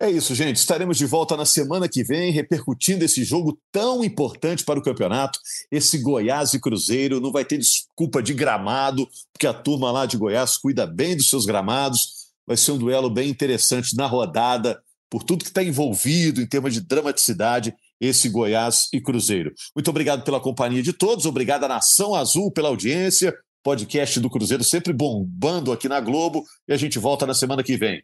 É 0.00 0.10
isso, 0.10 0.34
gente. 0.34 0.56
Estaremos 0.56 0.96
de 0.96 1.04
volta 1.04 1.36
na 1.36 1.44
semana 1.44 1.86
que 1.86 2.02
vem, 2.02 2.32
repercutindo 2.32 3.04
esse 3.04 3.22
jogo 3.22 3.60
tão 3.70 4.02
importante 4.02 4.64
para 4.64 4.78
o 4.78 4.82
campeonato. 4.82 5.38
Esse 5.70 5.98
Goiás 5.98 6.54
e 6.54 6.58
Cruzeiro 6.58 7.20
não 7.20 7.30
vai 7.30 7.44
ter 7.44 7.58
desculpa 7.58 8.22
de 8.22 8.32
gramado, 8.32 9.06
porque 9.30 9.46
a 9.46 9.52
turma 9.52 9.92
lá 9.92 10.06
de 10.06 10.16
Goiás 10.16 10.56
cuida 10.56 10.86
bem 10.86 11.14
dos 11.14 11.28
seus 11.28 11.44
gramados. 11.44 12.30
Vai 12.46 12.56
ser 12.56 12.72
um 12.72 12.78
duelo 12.78 13.10
bem 13.10 13.28
interessante 13.28 13.94
na 13.94 14.06
rodada, 14.06 14.82
por 15.10 15.22
tudo 15.22 15.44
que 15.44 15.50
está 15.50 15.62
envolvido 15.62 16.40
em 16.40 16.46
termos 16.46 16.72
de 16.72 16.80
dramaticidade, 16.80 17.76
esse 18.00 18.28
Goiás 18.28 18.88
e 18.92 19.00
Cruzeiro. 19.00 19.52
Muito 19.74 19.88
obrigado 19.90 20.24
pela 20.24 20.40
companhia 20.40 20.82
de 20.82 20.92
todos, 20.92 21.26
obrigado 21.26 21.64
à 21.64 21.68
Nação 21.68 22.14
Azul 22.14 22.52
pela 22.52 22.68
audiência. 22.68 23.34
Podcast 23.62 24.20
do 24.20 24.30
Cruzeiro 24.30 24.64
sempre 24.64 24.92
bombando 24.92 25.72
aqui 25.72 25.88
na 25.88 26.00
Globo 26.00 26.44
e 26.66 26.72
a 26.72 26.76
gente 26.76 26.98
volta 26.98 27.26
na 27.26 27.34
semana 27.34 27.62
que 27.62 27.76
vem. 27.76 28.02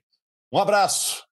Um 0.52 0.58
abraço! 0.58 1.33